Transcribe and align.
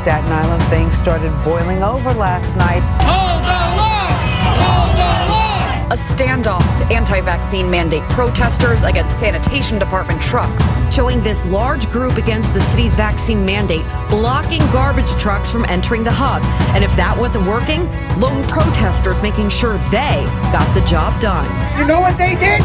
Staten 0.00 0.32
Island, 0.32 0.62
things 0.70 0.96
started 0.96 1.30
boiling 1.44 1.82
over 1.82 2.14
last 2.14 2.56
night. 2.56 2.80
Hold 3.04 3.44
the 3.44 3.60
line! 3.76 4.16
Hold 4.56 4.96
the 4.96 5.12
line! 5.28 5.92
A 5.92 5.94
standoff, 5.94 6.64
anti-vaccine 6.90 7.70
mandate 7.70 8.02
protesters 8.04 8.82
against 8.82 9.20
sanitation 9.20 9.78
department 9.78 10.22
trucks. 10.22 10.80
Showing 10.90 11.20
this 11.22 11.44
large 11.44 11.86
group 11.90 12.16
against 12.16 12.54
the 12.54 12.62
city's 12.62 12.94
vaccine 12.94 13.44
mandate, 13.44 13.84
blocking 14.08 14.60
garbage 14.72 15.10
trucks 15.16 15.50
from 15.50 15.66
entering 15.66 16.02
the 16.02 16.10
hub. 16.10 16.40
And 16.74 16.82
if 16.82 16.96
that 16.96 17.14
wasn't 17.14 17.46
working, 17.46 17.84
lone 18.18 18.48
protesters 18.48 19.20
making 19.20 19.50
sure 19.50 19.76
they 19.92 20.24
got 20.48 20.64
the 20.72 20.80
job 20.86 21.20
done. 21.20 21.44
You 21.78 21.86
know 21.86 22.00
what 22.00 22.16
they 22.16 22.36
did? 22.36 22.64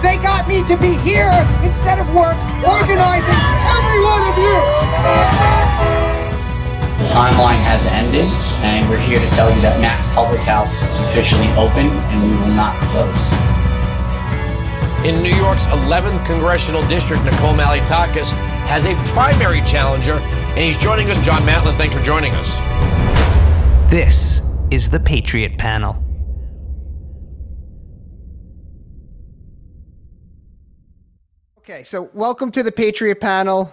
They 0.00 0.16
got 0.24 0.48
me 0.48 0.64
to 0.64 0.76
be 0.78 0.96
here 1.04 1.36
instead 1.60 1.98
of 2.00 2.08
work, 2.16 2.40
organizing 2.64 3.40
every 3.76 4.00
one 4.08 4.24
of 4.24 4.38
you. 4.40 6.11
The 7.02 7.08
timeline 7.08 7.60
has 7.60 7.84
ended, 7.84 8.26
and 8.62 8.88
we're 8.88 8.96
here 8.96 9.18
to 9.18 9.28
tell 9.30 9.52
you 9.52 9.60
that 9.62 9.80
Mac's 9.80 10.06
Public 10.14 10.38
House 10.38 10.82
is 10.88 11.00
officially 11.00 11.48
open 11.58 11.90
and 11.90 12.30
we 12.30 12.36
will 12.38 12.54
not 12.54 12.78
close. 12.94 13.32
In 15.04 15.20
New 15.20 15.34
York's 15.34 15.66
11th 15.66 16.24
congressional 16.24 16.86
district, 16.86 17.24
Nicole 17.24 17.54
Malliotakis 17.54 18.34
has 18.68 18.86
a 18.86 18.94
primary 19.12 19.62
challenger, 19.62 20.12
and 20.12 20.58
he's 20.60 20.78
joining 20.78 21.10
us. 21.10 21.18
John 21.26 21.42
Matland, 21.42 21.76
thanks 21.76 21.92
for 21.92 22.02
joining 22.04 22.32
us. 22.34 22.58
This 23.90 24.40
is 24.70 24.88
the 24.88 25.00
Patriot 25.00 25.58
Panel. 25.58 25.96
Okay, 31.58 31.82
so 31.82 32.10
welcome 32.14 32.52
to 32.52 32.62
the 32.62 32.70
Patriot 32.70 33.20
panel. 33.20 33.72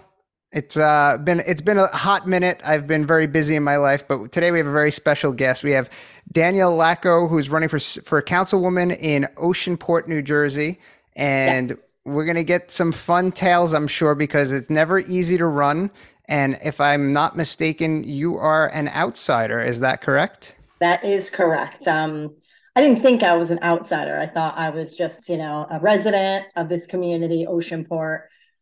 It's 0.52 0.78
uh, 0.78 1.18
been 1.24 1.42
it's 1.46 1.62
been 1.62 1.78
a 1.78 1.88
hot 1.88 2.28
minute. 2.28 2.60
I've 2.64 2.88
been 2.88 3.06
very 3.06 3.28
busy 3.28 3.56
in 3.56 3.64
my 3.64 3.78
life, 3.78 4.08
but 4.08 4.32
today 4.32 4.50
we 4.50 4.58
have 4.58 4.66
a 4.66 4.72
very 4.72 4.92
special 4.92 5.32
guest. 5.32 5.64
We 5.64 5.72
have 5.72 5.90
Danielle 6.32 6.76
Lacko, 6.76 7.30
who's 7.30 7.50
running 7.50 7.70
for 7.70 7.80
for 7.80 8.20
councilwoman 8.22 8.98
in 9.00 9.28
Oceanport, 9.38 10.08
New 10.08 10.24
Jersey, 10.24 10.80
and 11.16 11.70
yes. 11.70 11.80
we're 12.04 12.26
gonna 12.26 12.44
get 12.44 12.72
some 12.72 12.92
fun 12.92 13.32
tales, 13.32 13.74
I'm 13.74 13.88
sure, 13.88 14.16
because 14.16 14.52
it's 14.52 14.72
never 14.72 15.00
easy 15.00 15.38
to 15.38 15.46
run. 15.46 15.92
And 16.28 16.58
if 16.64 16.82
I'm 16.82 17.14
not 17.14 17.38
mistaken, 17.38 18.04
you 18.04 18.38
are 18.38 18.70
an 18.70 18.88
outsider. 18.90 19.62
Is 19.62 19.80
that 19.82 20.02
correct? 20.02 20.56
That 20.80 21.04
is 21.04 21.30
correct. 21.30 21.88
Um, 21.88 22.36
I 22.76 22.82
didn't 22.82 23.02
think 23.02 23.22
I 23.22 23.36
was 23.36 23.52
an 23.52 23.60
outsider. 23.62 24.20
I 24.20 24.28
thought 24.28 24.58
I 24.58 24.70
was 24.70 24.96
just, 24.96 25.30
you 25.30 25.38
know, 25.38 25.68
a 25.70 25.80
resident 25.80 26.46
of 26.56 26.70
this 26.70 26.88
community, 26.88 27.46
Oceanport. 27.48 28.22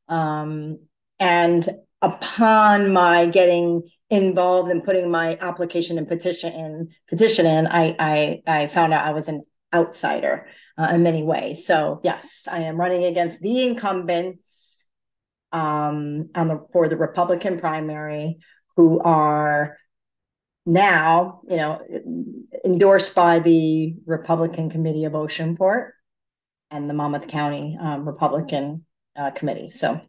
Um, 0.09 0.79
and 1.19 1.67
upon 2.01 2.93
my 2.93 3.25
getting 3.27 3.83
involved 4.09 4.71
and 4.71 4.83
putting 4.83 5.11
my 5.11 5.37
application 5.41 5.97
and 5.97 6.07
petition 6.07 6.53
in, 6.53 6.89
petition 7.09 7.45
in, 7.45 7.67
I 7.67 7.95
I, 7.99 8.41
I 8.47 8.67
found 8.67 8.93
out 8.93 9.05
I 9.05 9.13
was 9.13 9.27
an 9.27 9.43
outsider 9.73 10.47
uh, 10.77 10.89
in 10.91 11.03
many 11.03 11.23
ways. 11.23 11.65
So 11.65 11.99
yes, 12.03 12.47
I 12.49 12.59
am 12.61 12.77
running 12.77 13.03
against 13.05 13.39
the 13.41 13.67
incumbents 13.67 14.85
um, 15.51 16.29
on 16.35 16.47
the 16.47 16.65
for 16.71 16.87
the 16.89 16.97
Republican 16.97 17.59
primary, 17.59 18.37
who 18.75 18.99
are 18.99 19.77
now, 20.65 21.41
you 21.49 21.55
know, 21.55 21.81
endorsed 22.65 23.15
by 23.15 23.39
the 23.39 23.95
Republican 24.05 24.69
Committee 24.69 25.05
of 25.05 25.13
Oceanport 25.13 25.91
and 26.69 26.89
the 26.89 26.93
Monmouth 26.93 27.27
County 27.27 27.77
um, 27.79 28.05
Republican 28.05 28.85
uh, 29.15 29.31
Committee. 29.31 29.69
So 29.69 30.01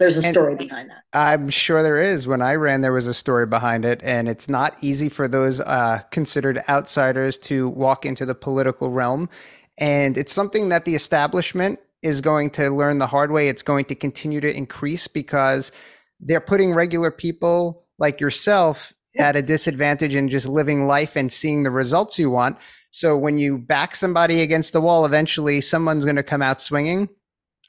there's 0.00 0.16
a 0.16 0.22
story 0.22 0.56
behind 0.56 0.90
that. 0.90 1.04
I'm 1.12 1.50
sure 1.50 1.82
there 1.82 2.00
is. 2.00 2.26
When 2.26 2.40
I 2.40 2.54
ran, 2.54 2.80
there 2.80 2.92
was 2.92 3.06
a 3.06 3.14
story 3.14 3.46
behind 3.46 3.84
it, 3.84 4.00
and 4.02 4.28
it's 4.28 4.48
not 4.48 4.76
easy 4.80 5.10
for 5.10 5.28
those 5.28 5.60
uh, 5.60 6.00
considered 6.10 6.62
outsiders 6.70 7.38
to 7.40 7.68
walk 7.68 8.06
into 8.06 8.24
the 8.24 8.34
political 8.34 8.90
realm. 8.90 9.28
And 9.76 10.16
it's 10.16 10.32
something 10.32 10.70
that 10.70 10.86
the 10.86 10.94
establishment 10.94 11.80
is 12.02 12.22
going 12.22 12.48
to 12.52 12.70
learn 12.70 12.98
the 12.98 13.06
hard 13.06 13.30
way. 13.30 13.48
It's 13.48 13.62
going 13.62 13.84
to 13.86 13.94
continue 13.94 14.40
to 14.40 14.50
increase 14.50 15.06
because 15.06 15.70
they're 16.18 16.40
putting 16.40 16.72
regular 16.72 17.10
people 17.10 17.84
like 17.98 18.20
yourself 18.20 18.94
at 19.18 19.36
a 19.36 19.42
disadvantage 19.42 20.14
in 20.14 20.30
just 20.30 20.48
living 20.48 20.86
life 20.86 21.14
and 21.14 21.30
seeing 21.30 21.62
the 21.62 21.70
results 21.70 22.18
you 22.18 22.30
want. 22.30 22.56
So 22.90 23.18
when 23.18 23.36
you 23.36 23.58
back 23.58 23.94
somebody 23.94 24.40
against 24.40 24.72
the 24.72 24.80
wall, 24.80 25.04
eventually 25.04 25.60
someone's 25.60 26.04
going 26.04 26.16
to 26.16 26.22
come 26.22 26.40
out 26.40 26.62
swinging. 26.62 27.10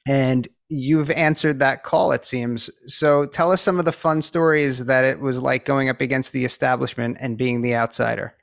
And 0.07 0.47
you've 0.71 1.11
answered 1.11 1.59
that 1.59 1.83
call, 1.83 2.13
it 2.13 2.25
seems. 2.25 2.69
So 2.85 3.25
tell 3.25 3.51
us 3.51 3.61
some 3.61 3.77
of 3.77 3.83
the 3.83 3.91
fun 3.91 4.21
stories 4.21 4.85
that 4.85 5.03
it 5.03 5.19
was 5.19 5.41
like 5.41 5.65
going 5.65 5.89
up 5.89 5.99
against 5.99 6.31
the 6.31 6.45
establishment 6.45 7.17
and 7.19 7.37
being 7.37 7.61
the 7.61 7.75
outsider. 7.75 8.33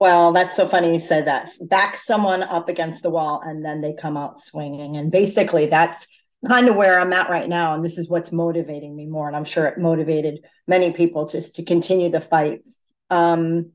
Well, 0.00 0.32
that's 0.32 0.56
so 0.56 0.68
funny 0.68 0.92
you 0.92 0.98
said 0.98 1.28
that. 1.28 1.48
Back 1.68 1.96
someone 1.96 2.42
up 2.42 2.68
against 2.68 3.04
the 3.04 3.10
wall 3.10 3.40
and 3.46 3.64
then 3.64 3.80
they 3.80 3.94
come 3.94 4.16
out 4.16 4.40
swinging. 4.40 4.96
And 4.96 5.12
basically, 5.12 5.66
that's 5.66 6.08
kind 6.48 6.68
of 6.68 6.74
where 6.74 6.98
I'm 6.98 7.12
at 7.12 7.30
right 7.30 7.48
now. 7.48 7.76
And 7.76 7.84
this 7.84 7.96
is 7.96 8.08
what's 8.08 8.32
motivating 8.32 8.96
me 8.96 9.06
more. 9.06 9.28
And 9.28 9.36
I'm 9.36 9.44
sure 9.44 9.66
it 9.66 9.78
motivated 9.78 10.40
many 10.66 10.92
people 10.92 11.28
just 11.28 11.54
to 11.56 11.64
continue 11.64 12.10
the 12.10 12.20
fight. 12.20 12.64
Um, 13.08 13.70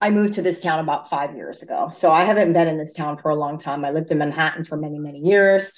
I 0.00 0.10
moved 0.10 0.34
to 0.34 0.42
this 0.42 0.60
town 0.60 0.78
about 0.78 1.10
five 1.10 1.34
years 1.34 1.62
ago. 1.62 1.90
So 1.92 2.12
I 2.12 2.24
haven't 2.24 2.52
been 2.52 2.68
in 2.68 2.78
this 2.78 2.92
town 2.92 3.18
for 3.18 3.32
a 3.32 3.34
long 3.34 3.58
time. 3.58 3.84
I 3.84 3.90
lived 3.90 4.12
in 4.12 4.18
Manhattan 4.18 4.64
for 4.64 4.76
many, 4.76 5.00
many 5.00 5.18
years. 5.18 5.72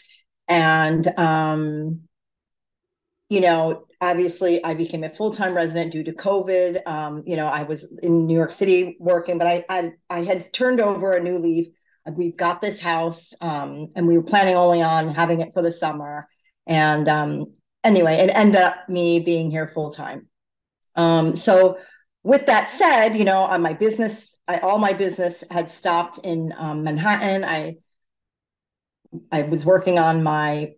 And, 0.49 1.07
um, 1.19 2.03
you 3.29 3.41
know, 3.41 3.87
obviously 4.01 4.63
I 4.63 4.75
became 4.75 5.05
a 5.05 5.11
full-time 5.11 5.55
resident 5.55 5.93
due 5.93 6.05
to 6.05 6.13
COVID. 6.13 6.87
Um, 6.87 7.23
you 7.27 7.37
know, 7.37 7.47
I 7.47 7.63
was 7.63 7.91
in 8.03 8.27
New 8.27 8.35
York 8.35 8.53
City 8.53 8.97
working, 9.01 9.39
but 9.39 9.47
I, 9.47 9.65
I, 9.69 9.93
I 10.11 10.25
had 10.25 10.53
turned 10.53 10.81
over 10.81 11.13
a 11.13 11.23
new 11.23 11.39
leaf. 11.39 11.69
We've 12.11 12.37
got 12.37 12.61
this 12.61 12.81
house 12.81 13.33
um, 13.41 13.93
and 13.95 14.07
we 14.07 14.19
were 14.19 14.25
planning 14.25 14.57
only 14.57 14.83
on 14.83 15.15
having 15.15 15.41
it 15.41 15.55
for 15.55 15.63
the 15.63 15.71
summer. 15.71 16.29
And 16.67 17.09
um, 17.09 17.47
anyway 17.85 18.15
it 18.15 18.31
ended 18.35 18.61
up 18.61 18.89
me 18.89 19.21
being 19.21 19.51
here 19.51 19.69
full 19.69 19.91
time 19.91 20.27
um, 20.97 21.35
so 21.35 21.79
with 22.23 22.47
that 22.47 22.71
said 22.71 23.17
you 23.17 23.25
know 23.25 23.43
on 23.43 23.63
my 23.63 23.73
business 23.73 24.37
I, 24.49 24.59
all 24.59 24.79
my 24.79 24.93
business 24.93 25.45
had 25.51 25.71
stopped 25.71 26.19
in 26.19 26.53
um, 26.59 26.83
manhattan. 26.83 27.45
I 27.45 27.77
i 29.31 29.43
was 29.43 29.65
working 29.65 29.99
on 29.99 30.23
my 30.23 30.73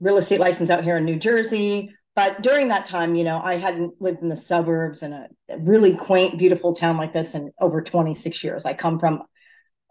real 0.00 0.18
estate 0.18 0.40
license 0.40 0.70
out 0.70 0.84
here 0.84 0.96
in 0.96 1.04
new 1.04 1.18
jersey 1.18 1.90
but 2.14 2.42
during 2.42 2.68
that 2.68 2.86
time 2.86 3.14
you 3.14 3.24
know 3.24 3.40
i 3.42 3.56
hadn't 3.56 3.94
lived 4.00 4.22
in 4.22 4.28
the 4.28 4.36
suburbs 4.36 5.02
in 5.02 5.12
a 5.12 5.28
really 5.58 5.94
quaint 5.96 6.38
beautiful 6.38 6.74
town 6.74 6.96
like 6.96 7.12
this 7.12 7.34
in 7.34 7.50
over 7.60 7.82
26 7.82 8.44
years 8.44 8.64
i 8.64 8.72
come 8.72 8.98
from 8.98 9.22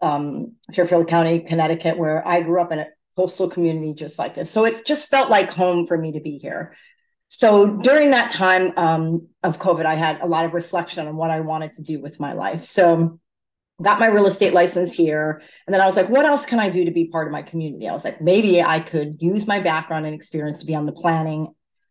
um, 0.00 0.54
Fairfield 0.74 1.08
County, 1.08 1.40
Connecticut, 1.40 1.98
where 1.98 2.26
I 2.26 2.42
grew 2.42 2.60
up 2.60 2.72
in 2.72 2.80
a 2.80 2.86
coastal 3.16 3.48
community 3.48 3.94
just 3.94 4.18
like 4.18 4.34
this. 4.34 4.50
So 4.50 4.64
it 4.64 4.84
just 4.84 5.08
felt 5.08 5.30
like 5.30 5.50
home 5.50 5.86
for 5.86 5.96
me 5.96 6.12
to 6.12 6.20
be 6.20 6.38
here. 6.38 6.74
So 7.28 7.66
during 7.66 8.10
that 8.10 8.30
time 8.30 8.72
um, 8.76 9.28
of 9.42 9.58
COVID, 9.58 9.84
I 9.84 9.94
had 9.94 10.20
a 10.20 10.26
lot 10.26 10.44
of 10.44 10.54
reflection 10.54 11.08
on 11.08 11.16
what 11.16 11.30
I 11.30 11.40
wanted 11.40 11.72
to 11.74 11.82
do 11.82 12.00
with 12.00 12.20
my 12.20 12.34
life. 12.34 12.64
So 12.64 13.18
got 13.82 14.00
my 14.00 14.06
real 14.06 14.26
estate 14.26 14.54
license 14.54 14.92
here. 14.92 15.42
And 15.66 15.74
then 15.74 15.80
I 15.80 15.86
was 15.86 15.96
like, 15.96 16.08
what 16.08 16.24
else 16.24 16.46
can 16.46 16.58
I 16.58 16.70
do 16.70 16.84
to 16.84 16.90
be 16.90 17.08
part 17.08 17.26
of 17.26 17.32
my 17.32 17.42
community? 17.42 17.88
I 17.88 17.92
was 17.92 18.04
like, 18.04 18.20
maybe 18.20 18.62
I 18.62 18.80
could 18.80 19.18
use 19.20 19.46
my 19.46 19.60
background 19.60 20.06
and 20.06 20.14
experience 20.14 20.60
to 20.60 20.66
be 20.66 20.74
on 20.74 20.86
the 20.86 20.92
planning 20.92 21.48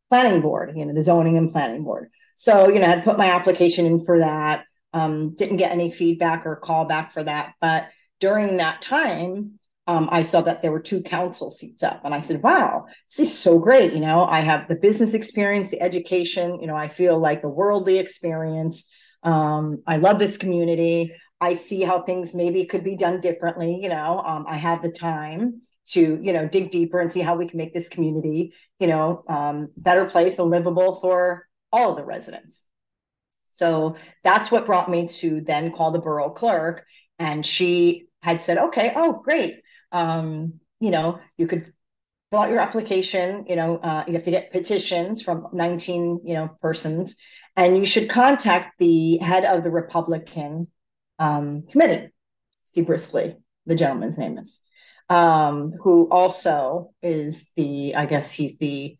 planning 0.09 0.41
board, 0.41 0.73
you 0.75 0.85
know, 0.85 0.93
the 0.93 1.03
zoning 1.03 1.37
and 1.37 1.51
planning 1.51 1.83
board. 1.83 2.09
So, 2.35 2.69
you 2.69 2.79
know, 2.79 2.85
I 2.85 2.89
had 2.89 3.03
put 3.03 3.17
my 3.17 3.31
application 3.31 3.85
in 3.85 4.05
for 4.05 4.19
that. 4.19 4.65
Um, 4.93 5.35
didn't 5.35 5.57
get 5.57 5.71
any 5.71 5.91
feedback 5.91 6.45
or 6.45 6.55
call 6.55 6.85
back 6.85 7.13
for 7.13 7.23
that. 7.23 7.53
But 7.59 7.89
during 8.19 8.57
that 8.57 8.81
time, 8.81 9.59
um, 9.87 10.09
I 10.11 10.23
saw 10.23 10.41
that 10.41 10.61
there 10.61 10.71
were 10.71 10.79
two 10.79 11.01
council 11.01 11.51
seats 11.51 11.83
up. 11.83 12.01
And 12.03 12.13
I 12.13 12.19
said, 12.19 12.41
wow, 12.41 12.85
this 13.09 13.27
is 13.27 13.37
so 13.37 13.59
great. 13.59 13.93
You 13.93 13.99
know, 13.99 14.25
I 14.25 14.39
have 14.39 14.67
the 14.67 14.75
business 14.75 15.13
experience, 15.13 15.69
the 15.69 15.81
education, 15.81 16.59
you 16.59 16.67
know, 16.67 16.75
I 16.75 16.87
feel 16.87 17.19
like 17.19 17.41
the 17.41 17.49
worldly 17.49 17.99
experience. 17.99 18.85
Um, 19.21 19.83
I 19.85 19.97
love 19.97 20.17
this 20.17 20.37
community. 20.37 21.13
I 21.41 21.53
see 21.53 21.81
how 21.81 22.01
things 22.01 22.33
maybe 22.33 22.65
could 22.65 22.83
be 22.83 22.95
done 22.95 23.21
differently. 23.21 23.79
You 23.81 23.89
know, 23.89 24.19
um, 24.19 24.45
I 24.47 24.57
have 24.57 24.81
the 24.81 24.91
time 24.91 25.61
to, 25.89 26.19
you 26.21 26.33
know, 26.33 26.47
dig 26.47 26.71
deeper 26.71 26.99
and 26.99 27.11
see 27.11 27.21
how 27.21 27.35
we 27.35 27.47
can 27.47 27.57
make 27.57 27.73
this 27.73 27.89
community, 27.89 28.53
you 28.79 28.87
know, 28.87 29.23
um, 29.27 29.69
better 29.77 30.05
place 30.05 30.39
and 30.39 30.49
livable 30.49 30.99
for 30.99 31.47
all 31.71 31.91
of 31.91 31.97
the 31.97 32.05
residents. 32.05 32.63
So 33.53 33.95
that's 34.23 34.51
what 34.51 34.65
brought 34.65 34.89
me 34.89 35.07
to 35.07 35.41
then 35.41 35.71
call 35.71 35.91
the 35.91 35.99
borough 35.99 36.31
clerk. 36.31 36.85
And 37.19 37.45
she 37.45 38.07
had 38.21 38.41
said, 38.41 38.57
okay, 38.57 38.91
oh, 38.95 39.21
great. 39.23 39.61
Um, 39.91 40.59
you 40.79 40.91
know, 40.91 41.19
you 41.37 41.47
could 41.47 41.71
fill 42.31 42.39
out 42.39 42.49
your 42.49 42.59
application, 42.59 43.45
you 43.47 43.55
know, 43.55 43.77
uh, 43.77 44.03
you 44.07 44.13
have 44.13 44.23
to 44.23 44.31
get 44.31 44.51
petitions 44.51 45.21
from 45.21 45.47
19, 45.53 46.21
you 46.25 46.33
know, 46.33 46.49
persons, 46.61 47.15
and 47.55 47.77
you 47.77 47.85
should 47.85 48.09
contact 48.09 48.77
the 48.79 49.17
head 49.17 49.45
of 49.45 49.63
the 49.63 49.71
Republican 49.71 50.67
um, 51.19 51.63
committee, 51.69 52.11
Steve 52.63 52.87
Brisley, 52.87 53.35
the 53.65 53.75
gentleman's 53.75 54.17
name 54.17 54.37
is, 54.37 54.59
um, 55.09 55.73
who 55.81 56.07
also 56.09 56.91
is 57.01 57.49
the, 57.55 57.95
I 57.95 58.05
guess 58.05 58.31
he's 58.31 58.57
the 58.57 58.97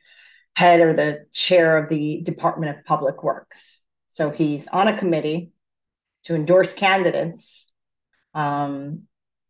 head 0.56 0.80
or 0.80 0.94
the 0.94 1.26
chair 1.34 1.78
of 1.78 1.90
the 1.90 2.22
Department 2.22 2.78
of 2.78 2.86
Public 2.86 3.24
Works. 3.24 3.82
So 4.12 4.30
he's 4.30 4.68
on 4.68 4.88
a 4.88 4.98
committee 4.98 5.52
to 6.24 6.36
endorse 6.36 6.74
candidates 6.74 7.70
um, 8.34 9.04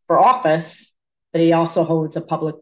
for 0.08 0.20
office, 0.20 0.94
but 1.32 1.42
he 1.42 1.54
also 1.54 1.84
holds 1.84 2.16
a 2.16 2.22
public 2.22 2.56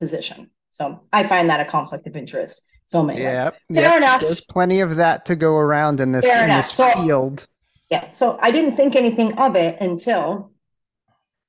position. 0.00 0.50
So 0.72 1.00
I 1.12 1.26
find 1.26 1.50
that 1.50 1.60
a 1.60 1.64
conflict 1.64 2.06
of 2.06 2.16
interest. 2.16 2.62
So 2.86 3.02
many 3.02 3.20
yeah, 3.20 3.50
yeah. 3.68 4.18
There's 4.18 4.40
plenty 4.40 4.80
of 4.80 4.96
that 4.96 5.26
to 5.26 5.36
go 5.36 5.56
around 5.56 6.00
in 6.00 6.12
this 6.12 6.24
in 6.24 6.48
this 6.48 6.72
So- 6.72 6.90
field. 6.92 7.46
Yeah. 7.90 8.08
So 8.08 8.38
I 8.40 8.50
didn't 8.50 8.76
think 8.76 8.96
anything 8.96 9.38
of 9.38 9.56
it 9.56 9.80
until, 9.80 10.52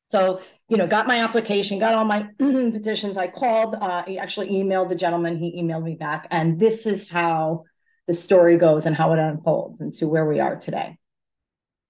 so, 0.08 0.42
you 0.70 0.78
know, 0.78 0.88
got 0.88 1.08
my 1.08 1.20
application, 1.20 1.80
got 1.80 1.94
all 1.94 2.06
my 2.06 2.24
petitions. 2.38 3.18
I 3.18 3.28
called, 3.28 3.76
uh, 3.76 4.04
he 4.04 4.18
actually 4.18 4.50
emailed 4.50 4.90
the 4.90 4.96
gentleman, 4.96 5.38
he 5.38 5.62
emailed 5.62 5.84
me 5.84 5.96
back. 5.96 6.28
And 6.32 6.60
this 6.60 6.86
is 6.86 7.10
how 7.10 7.66
the 8.08 8.14
story 8.14 8.58
goes 8.58 8.86
and 8.86 8.96
how 8.96 9.14
it 9.14 9.20
unfolds 9.20 9.82
into 9.82 10.08
where 10.08 10.26
we 10.26 10.40
are 10.40 10.56
today. 10.56 10.98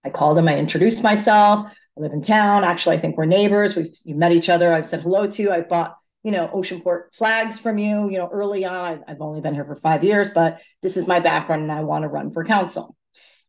I 0.03 0.09
called 0.09 0.37
him, 0.37 0.47
I 0.47 0.57
introduced 0.57 1.03
myself. 1.03 1.71
I 1.97 2.01
live 2.01 2.13
in 2.13 2.21
town. 2.21 2.63
Actually, 2.63 2.95
I 2.95 2.99
think 2.99 3.17
we're 3.17 3.25
neighbors. 3.25 3.75
We've 3.75 3.93
met 4.05 4.31
each 4.31 4.49
other. 4.49 4.73
I've 4.73 4.87
said 4.87 5.01
hello 5.01 5.27
to 5.27 5.41
you. 5.41 5.51
I 5.51 5.61
bought, 5.61 5.97
you 6.23 6.31
know, 6.31 6.47
Oceanport 6.47 7.13
flags 7.13 7.59
from 7.59 7.77
you, 7.77 8.09
you 8.09 8.17
know, 8.17 8.29
early 8.31 8.65
on. 8.65 9.03
I've 9.07 9.21
only 9.21 9.41
been 9.41 9.53
here 9.53 9.65
for 9.65 9.75
five 9.75 10.03
years, 10.03 10.29
but 10.29 10.59
this 10.81 10.97
is 10.97 11.07
my 11.07 11.19
background 11.19 11.63
and 11.63 11.71
I 11.71 11.81
want 11.81 12.03
to 12.03 12.07
run 12.07 12.31
for 12.31 12.45
council. 12.45 12.95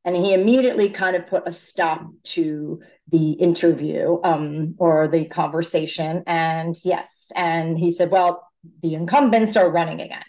And 0.05 0.17
he 0.17 0.32
immediately 0.32 0.88
kind 0.88 1.14
of 1.14 1.26
put 1.26 1.47
a 1.47 1.52
stop 1.52 2.06
to 2.25 2.81
the 3.11 3.32
interview 3.32 4.19
um, 4.25 4.75
or 4.79 5.08
the 5.08 5.26
conversation. 5.26 6.23
And 6.26 6.75
yes, 6.82 7.31
and 7.37 7.79
he 7.79 7.93
said, 7.93 8.11
well, 8.11 8.49
the 8.82 8.94
incumbents 8.94 9.56
are 9.56 9.70
running 9.70 10.00
again. 10.00 10.25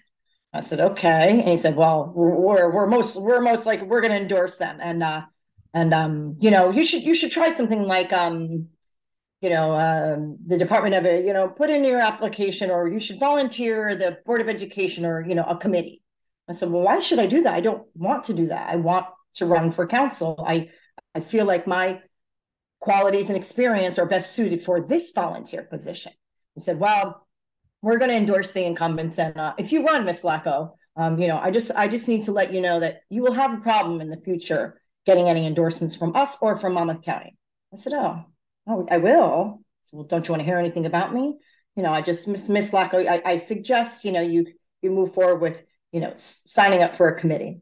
I 0.53 0.59
said, 0.59 0.81
okay. 0.81 1.39
And 1.39 1.47
he 1.47 1.57
said, 1.57 1.77
well, 1.77 2.12
we're, 2.13 2.69
we're, 2.69 2.88
most, 2.88 3.15
we're 3.15 3.39
most 3.39 3.65
like, 3.65 3.81
we're 3.83 4.01
going 4.01 4.12
to 4.12 4.19
endorse 4.19 4.57
them. 4.57 4.79
And, 4.81 5.01
uh, 5.01 5.21
and, 5.73 5.94
um, 5.94 6.35
you 6.41 6.51
know, 6.51 6.71
you 6.71 6.85
should, 6.85 7.03
you 7.03 7.15
should 7.15 7.31
try 7.31 7.51
something 7.51 7.83
like, 7.83 8.12
um, 8.12 8.68
you 9.39 9.50
know, 9.50 9.73
um, 9.73 10.38
the 10.45 10.57
Department 10.57 10.95
of, 10.95 11.06
it, 11.06 11.25
you 11.25 11.31
know, 11.31 11.47
put 11.47 11.69
in 11.69 11.85
your 11.85 12.00
application 12.01 12.69
or 12.69 12.89
you 12.89 13.00
should 13.00 13.19
volunteer 13.19 13.95
the 13.95 14.18
Board 14.25 14.41
of 14.41 14.50
Education 14.50 15.06
or, 15.06 15.25
you 15.25 15.35
know, 15.35 15.45
a 15.45 15.56
committee. 15.56 16.03
I 16.50 16.53
said, 16.53 16.69
well, 16.69 16.83
why 16.83 17.00
should 17.00 17.19
I 17.19 17.27
do 17.27 17.44
that? 17.44 17.53
I 17.53 17.62
don't 17.62 17.88
want 17.95 18.25
to 18.25 18.33
do 18.33 18.47
that. 18.47 18.69
I 18.69 18.75
want 18.75 19.06
to 19.36 19.45
run 19.45 19.72
for 19.72 19.88
council. 19.88 20.44
I, 20.45 20.69
I 21.16 21.22
feel 21.22 21.45
like 21.45 21.68
my 21.68 22.01
qualities 22.80 23.30
and 23.30 23.38
experience 23.38 24.00
are 24.00 24.06
best 24.06 24.33
suited 24.33 24.62
for 24.62 24.81
this 24.81 25.12
volunteer 25.13 25.63
position. 25.63 26.12
He 26.56 26.62
said, 26.62 26.80
well, 26.80 27.28
we're 27.81 27.98
going 27.98 28.12
to 28.12 28.18
endorse 28.18 28.51
the 28.51 28.66
incumbents. 28.66 29.19
And 29.19 29.38
uh, 29.38 29.54
if 29.57 29.72
you 29.72 29.86
run, 29.86 30.06
Miss 30.06 30.24
Lacko, 30.24 30.72
um, 30.95 31.19
you 31.19 31.28
know, 31.28 31.39
I 31.39 31.51
just, 31.51 31.72
I 31.72 31.88
just 31.88 32.07
need 32.07 32.24
to 32.25 32.31
let 32.31 32.54
you 32.54 32.62
know 32.62 32.80
that 32.80 33.01
you 33.10 33.22
will 33.24 33.33
have 33.33 33.54
a 33.54 33.62
problem 33.62 34.01
in 34.01 34.10
the 34.10 34.18
future 34.18 34.81
getting 35.06 35.30
any 35.30 35.48
endorsements 35.48 35.95
from 35.95 36.16
us 36.16 36.36
or 36.42 36.57
from 36.57 36.74
Monmouth 36.74 37.04
County. 37.04 37.38
I 37.74 37.78
said, 37.78 37.94
oh, 37.94 38.25
oh 38.68 38.88
I 38.89 38.98
will. 38.98 39.62
So, 39.83 39.98
well, 39.98 40.06
don't 40.07 40.28
you 40.28 40.33
want 40.33 40.42
to 40.42 40.45
hear 40.45 40.60
anything 40.60 40.86
about 40.86 41.13
me? 41.13 41.38
You 41.75 41.83
know, 41.83 41.94
I 41.94 42.01
just, 42.01 42.28
Miss, 42.28 42.50
Miss 42.50 42.72
Lacko, 42.72 43.07
I, 43.07 43.22
I 43.25 43.38
suggest, 43.38 44.06
you 44.06 44.12
know, 44.12 44.22
you, 44.22 44.45
you 44.81 44.92
move 44.92 45.13
forward 45.13 45.39
with, 45.42 45.63
you 45.92 46.01
know, 46.01 46.13
signing 46.18 46.83
up 46.83 46.98
for 46.98 47.07
a 47.07 47.19
committee. 47.19 47.62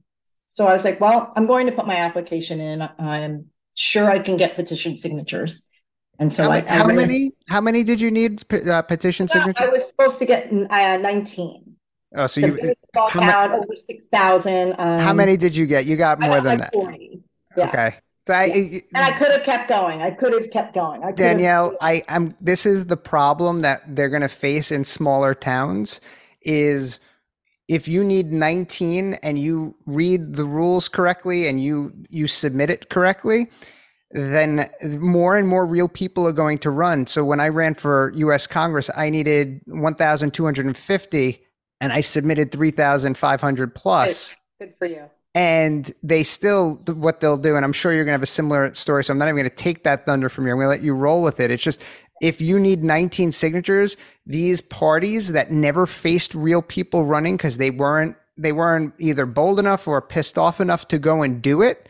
So 0.52 0.66
I 0.66 0.74
was 0.74 0.84
like, 0.84 1.00
well, 1.00 1.32
I'm 1.36 1.46
going 1.46 1.68
to 1.68 1.72
put 1.72 1.86
my 1.86 1.98
application 1.98 2.60
in. 2.60 2.82
I'm 2.98 3.46
sure 3.76 4.10
I 4.10 4.18
can 4.18 4.36
get 4.36 4.56
petition 4.56 4.98
signatures. 4.98 5.68
And 6.18 6.34
so 6.34 6.46
how, 6.46 6.50
I, 6.50 6.62
how 6.68 6.86
I 6.86 6.94
many 6.94 7.34
how 7.50 7.62
many 7.62 7.84
did 7.84 8.02
you 8.02 8.10
need 8.10 8.44
uh, 8.52 8.82
petition 8.82 9.28
Well, 9.30 9.42
signatures? 9.42 9.64
I 9.64 9.72
was 9.72 9.88
supposed 9.88 10.18
to 10.18 10.26
get 10.26 10.52
uh, 10.52 10.98
19. 10.98 11.76
oh, 12.16 12.26
so 12.26 12.42
The 12.42 12.48
you 12.48 12.54
biggest 12.56 12.78
small 12.92 13.12
ma- 13.14 13.32
town, 13.32 13.52
over 13.52 13.76
6,000. 13.76 14.74
Um, 14.80 14.98
how 15.00 15.14
many 15.14 15.38
did 15.38 15.56
you 15.56 15.68
get? 15.68 15.86
You 15.86 15.96
got 15.96 16.20
more 16.20 16.38
got 16.38 16.44
than 16.44 16.60
like 16.60 16.72
that. 16.72 16.74
40. 16.74 17.22
Yeah. 17.56 17.68
Okay. 17.68 17.96
So 18.28 18.34
I- 18.34 18.82
And 18.96 19.06
I 19.06 19.12
could 19.12 19.32
have 19.32 19.44
kept 19.44 19.70
going. 19.70 20.02
I 20.02 20.10
could 20.10 20.34
have 20.34 20.50
kept 20.50 20.74
going. 20.74 21.04
I 21.04 21.12
Danielle, 21.12 21.78
I, 21.80 22.04
I'm. 22.10 22.36
This 22.42 22.66
is 22.66 22.88
the 22.88 22.98
problem 22.98 23.60
that 23.60 23.84
they're 23.96 24.10
going 24.10 24.24
to 24.24 24.28
face 24.28 24.72
in 24.72 24.84
smaller 24.84 25.36
towns. 25.36 26.02
Is 26.42 27.00
if 27.70 27.88
you 27.88 28.04
need 28.04 28.32
19 28.34 29.14
and 29.24 29.40
you 29.40 29.76
read 29.86 30.34
the 30.36 30.44
rules 30.44 30.90
correctly 30.90 31.48
and 31.48 31.64
you 31.64 31.94
you 32.10 32.28
submit 32.28 32.70
it 32.70 32.90
correctly, 32.90 33.48
then 34.12 34.70
more 35.00 35.38
and 35.38 35.48
more 35.48 35.66
real 35.66 35.88
people 35.88 36.28
are 36.28 36.34
going 36.34 36.58
to 36.58 36.72
run. 36.72 37.06
So 37.08 37.24
when 37.24 37.40
I 37.40 37.48
ran 37.50 37.76
for 37.76 38.12
U.S. 38.16 38.48
Congress, 38.48 38.90
I 38.98 39.12
needed 39.12 39.62
1,250, 39.68 41.42
and 41.82 41.94
I 41.94 42.02
submitted 42.02 42.52
3,500 42.52 43.76
plus 43.76 44.36
Good 44.60 44.74
for 44.80 44.88
you. 44.88 45.04
and 45.36 45.94
they 46.04 46.24
still 46.24 46.76
what 46.88 47.20
they'll 47.22 47.38
do 47.38 47.56
and 47.56 47.64
i'm 47.64 47.72
sure 47.72 47.94
you're 47.94 48.04
going 48.04 48.12
to 48.14 48.20
have 48.20 48.24
a 48.24 48.26
similar 48.26 48.74
story 48.74 49.04
so 49.04 49.14
i'm 49.14 49.20
not 49.20 49.26
even 49.26 49.36
going 49.38 49.50
to 49.50 49.56
take 49.56 49.84
that 49.84 50.06
thunder 50.06 50.28
from 50.28 50.46
you 50.46 50.52
i'm 50.52 50.58
going 50.58 50.66
to 50.66 50.70
let 50.70 50.82
you 50.82 50.94
roll 50.94 51.22
with 51.24 51.40
it 51.40 51.52
it's 51.52 51.64
just 51.64 51.82
if 52.22 52.42
you 52.42 52.60
need 52.60 52.84
19 52.84 53.32
signatures 53.32 53.98
these 54.26 54.62
parties 54.62 55.32
that 55.32 55.52
never 55.52 55.86
faced 55.86 56.36
real 56.36 56.62
people 56.62 57.06
running 57.06 57.38
because 57.38 57.58
they 57.58 57.72
weren't 57.72 58.16
they 58.38 58.52
weren't 58.52 58.94
either 59.00 59.26
bold 59.26 59.60
enough 59.60 59.88
or 59.88 60.02
pissed 60.02 60.38
off 60.38 60.62
enough 60.62 60.88
to 60.88 60.98
go 60.98 61.22
and 61.22 61.42
do 61.42 61.62
it 61.62 61.88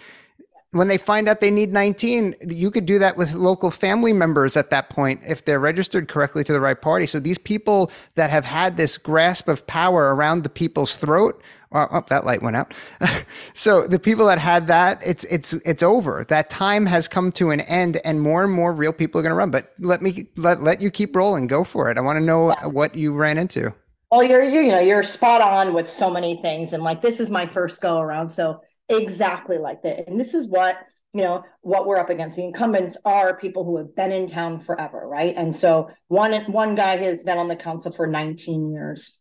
when 0.71 0.87
they 0.87 0.97
find 0.97 1.27
out 1.27 1.41
they 1.41 1.51
need 1.51 1.73
19 1.73 2.35
you 2.47 2.69
could 2.69 2.85
do 2.85 2.99
that 2.99 3.17
with 3.17 3.33
local 3.33 3.71
family 3.71 4.13
members 4.13 4.55
at 4.55 4.69
that 4.69 4.89
point 4.89 5.19
if 5.27 5.45
they're 5.45 5.59
registered 5.59 6.07
correctly 6.07 6.43
to 6.43 6.53
the 6.53 6.61
right 6.61 6.81
party. 6.81 7.07
So 7.07 7.19
these 7.19 7.37
people 7.37 7.91
that 8.15 8.29
have 8.29 8.45
had 8.45 8.77
this 8.77 8.97
grasp 8.97 9.47
of 9.47 9.65
power 9.65 10.13
around 10.13 10.43
the 10.43 10.49
people's 10.49 10.95
throat 10.95 11.41
oh, 11.71 11.87
oh, 11.91 12.03
that 12.09 12.25
light 12.25 12.41
went 12.41 12.55
out 12.55 12.73
so 13.53 13.87
the 13.87 13.99
people 13.99 14.25
that 14.25 14.39
had 14.39 14.67
that 14.67 15.01
it's 15.05 15.23
it's 15.25 15.53
it's 15.65 15.83
over 15.83 16.25
that 16.29 16.49
time 16.49 16.85
has 16.85 17.07
come 17.07 17.31
to 17.31 17.51
an 17.51 17.61
end 17.61 17.97
and 18.03 18.21
more 18.21 18.43
and 18.43 18.53
more 18.53 18.73
real 18.73 18.93
people 18.93 19.19
are 19.19 19.23
going 19.23 19.31
to 19.31 19.35
run 19.35 19.51
but 19.51 19.73
let 19.79 20.01
me 20.01 20.27
let, 20.37 20.61
let 20.61 20.81
you 20.81 20.89
keep 20.91 21.15
rolling 21.15 21.47
go 21.47 21.63
for 21.63 21.89
it 21.89 21.97
i 21.97 22.01
want 22.01 22.17
to 22.17 22.23
know 22.23 22.51
what 22.63 22.95
you 22.95 23.13
ran 23.13 23.37
into 23.37 23.73
Well, 24.11 24.23
you're, 24.23 24.43
you're, 24.43 24.63
you 24.63 24.71
know, 24.71 24.79
you're 24.79 25.03
spot 25.03 25.41
on 25.41 25.73
with 25.73 25.87
so 25.89 26.09
many 26.09 26.41
things. 26.41 26.73
And 26.73 26.81
like, 26.83 27.01
this 27.01 27.19
is 27.19 27.29
my 27.29 27.45
first 27.45 27.79
go 27.79 27.99
around. 27.99 28.29
So 28.29 28.61
exactly 28.89 29.57
like 29.59 29.83
that. 29.83 30.07
And 30.07 30.19
this 30.19 30.33
is 30.33 30.47
what, 30.47 30.79
you 31.13 31.21
know, 31.21 31.43
what 31.61 31.85
we're 31.85 31.99
up 31.99 32.09
against. 32.09 32.35
The 32.35 32.43
incumbents 32.43 32.97
are 33.05 33.37
people 33.37 33.63
who 33.63 33.77
have 33.77 33.95
been 33.95 34.11
in 34.11 34.25
town 34.25 34.61
forever. 34.61 35.07
Right. 35.07 35.35
And 35.37 35.55
so 35.55 35.91
one, 36.07 36.33
one 36.51 36.73
guy 36.73 36.97
has 36.97 37.23
been 37.23 37.37
on 37.37 37.47
the 37.47 37.55
council 37.55 37.91
for 37.91 38.07
19 38.07 38.71
years, 38.71 39.18